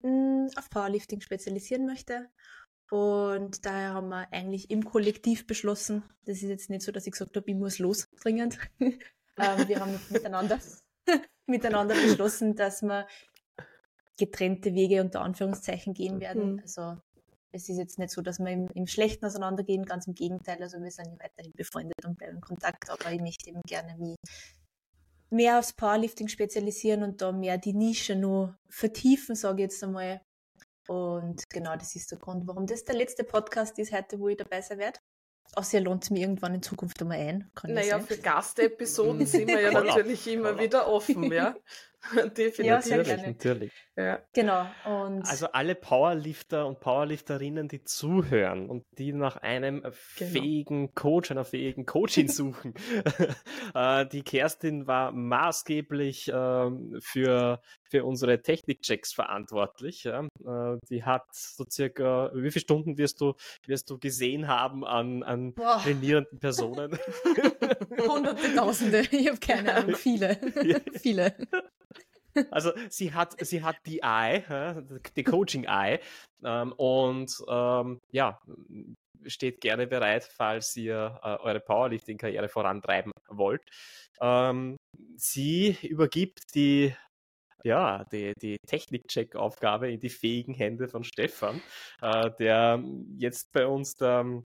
[0.01, 2.29] mh, hm, auf Powerlifting spezialisieren möchte.
[2.91, 7.13] Und daher haben wir eigentlich im Kollektiv beschlossen, das ist jetzt nicht so, dass ich
[7.13, 8.59] gesagt habe, ich muss los, dringend.
[8.79, 8.99] ähm,
[9.37, 10.59] wir haben miteinander,
[11.47, 13.07] miteinander beschlossen, dass wir
[14.17, 16.53] getrennte Wege unter Anführungszeichen gehen werden.
[16.53, 16.59] Mhm.
[16.59, 16.97] Also
[17.55, 20.61] es ist jetzt nicht so, dass wir im, im Schlechten auseinandergehen, ganz im Gegenteil.
[20.61, 23.95] Also wir sind ja weiterhin befreundet und bleiben in Kontakt, aber ich möchte eben gerne
[23.97, 24.17] mich
[25.29, 30.21] mehr aufs Powerlifting spezialisieren und da mehr die Nische nur vertiefen, sage ich jetzt einmal.
[30.87, 34.37] Und genau das ist der Grund, warum das der letzte Podcast ist heute, wo ich
[34.37, 34.99] dabei sein werde.
[35.55, 37.49] Außer lohnt es mir irgendwann in Zukunft einmal ein.
[37.55, 41.55] Kann naja, für Gastepisoden sind wir ja natürlich immer wieder offen, ja.
[42.13, 42.65] Definitiv.
[42.65, 43.71] Ja, sehr natürlich, natürlich.
[43.95, 44.19] Ja.
[44.33, 44.65] Genau.
[44.85, 50.31] Und also alle Powerlifter und Powerlifterinnen, die zuhören und die nach einem genau.
[50.31, 52.73] fähigen Coach, einer fähigen Coachin suchen.
[53.73, 60.03] Äh, die Kerstin war maßgeblich ähm, für, für unsere Technikchecks verantwortlich.
[60.03, 60.23] Ja?
[60.23, 63.33] Äh, die hat so circa, wie viele Stunden wirst du,
[63.65, 66.97] wirst du gesehen haben an, an trainierenden Personen?
[68.07, 70.39] Hunderte, Tausende, ich habe keine Ahnung, viele.
[71.01, 71.35] viele.
[72.51, 74.43] Also sie hat, sie hat die Eye,
[75.15, 75.99] die Coaching Eye
[76.43, 78.41] ähm, und ähm, ja,
[79.25, 83.61] steht gerne bereit, falls ihr äh, eure Powerlifting-Karriere vorantreiben wollt.
[84.21, 84.77] Ähm,
[85.15, 86.93] sie übergibt die
[87.63, 91.63] ja, die, die Technik-Check-Aufgabe in die fähigen Hände von Stefan,
[91.99, 92.83] äh, der
[93.17, 94.43] jetzt bei uns der,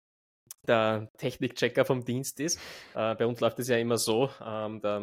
[0.67, 2.59] der Technik-Checker vom Dienst ist.
[2.93, 5.01] Äh, bei uns läuft es ja immer so, ähm, der,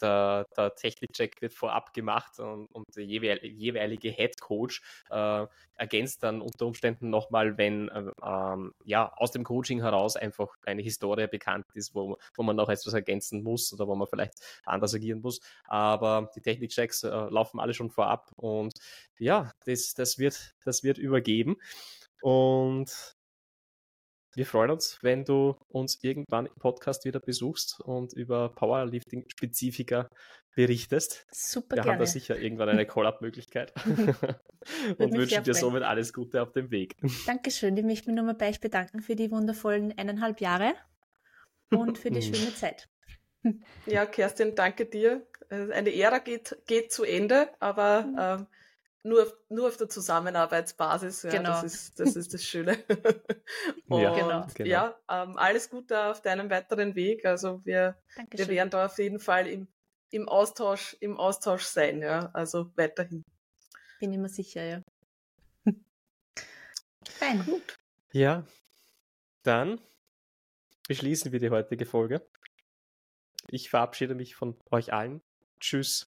[0.00, 6.40] der, der Technikcheck wird vorab gemacht und, und der jeweilige Head Coach äh, ergänzt dann
[6.40, 11.66] unter Umständen nochmal, wenn äh, ähm, ja aus dem Coaching heraus einfach eine Historie bekannt
[11.74, 15.40] ist, wo, wo man noch etwas ergänzen muss oder wo man vielleicht anders agieren muss.
[15.64, 18.74] Aber die Technikchecks äh, laufen alle schon vorab und
[19.18, 21.56] ja, das, das, wird, das wird übergeben.
[22.22, 23.15] Und
[24.36, 30.10] wir freuen uns, wenn du uns irgendwann im Podcast wieder besuchst und über Powerlifting-Spezifika
[30.54, 31.26] berichtest.
[31.32, 31.92] Super Wir gerne.
[31.92, 33.72] haben da sicher irgendwann eine Call-Up-Möglichkeit
[34.98, 36.96] und wünschen dir somit alles Gute auf dem Weg.
[37.26, 37.76] Dankeschön.
[37.78, 40.74] Ich möchte mich nochmal bei euch bedanken für die wundervollen eineinhalb Jahre
[41.70, 42.90] und für die schöne Zeit.
[43.86, 45.26] Ja, Kerstin, danke dir.
[45.48, 48.16] Eine Ära geht, geht zu Ende, aber mhm.
[48.18, 48.46] ähm,
[49.06, 51.22] nur auf, nur auf der Zusammenarbeitsbasis.
[51.22, 51.50] Ja, genau.
[51.50, 52.76] Das ist das, ist das Schöne.
[53.88, 54.46] Und ja, genau.
[54.52, 54.68] genau.
[54.68, 57.24] ja ähm, alles Gute auf deinem weiteren Weg.
[57.24, 57.96] Also wir,
[58.30, 59.68] wir werden da auf jeden Fall im,
[60.10, 62.30] im Austausch, im Austausch sein, ja.
[62.32, 63.22] Also weiterhin.
[64.00, 64.82] Bin immer sicher, ja.
[67.08, 67.44] Fein.
[67.44, 67.76] Gut.
[68.12, 68.44] Ja,
[69.44, 69.80] dann
[70.88, 72.26] beschließen wir die heutige Folge.
[73.50, 75.22] Ich verabschiede mich von euch allen.
[75.60, 76.08] Tschüss,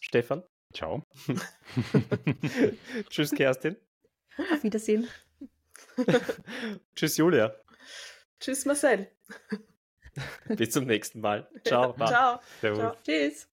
[0.00, 0.42] Stefan.
[0.72, 1.04] Ciao.
[3.10, 3.76] Tschüss, Kerstin.
[4.52, 5.08] Auf Wiedersehen.
[6.96, 7.54] Tschüss, Julia.
[8.40, 9.10] Tschüss, Marcel.
[10.48, 11.48] Bis zum nächsten Mal.
[11.64, 11.94] Ciao.
[11.94, 12.40] Ciao.
[12.60, 12.96] Ciao.
[13.04, 13.48] Tschüss.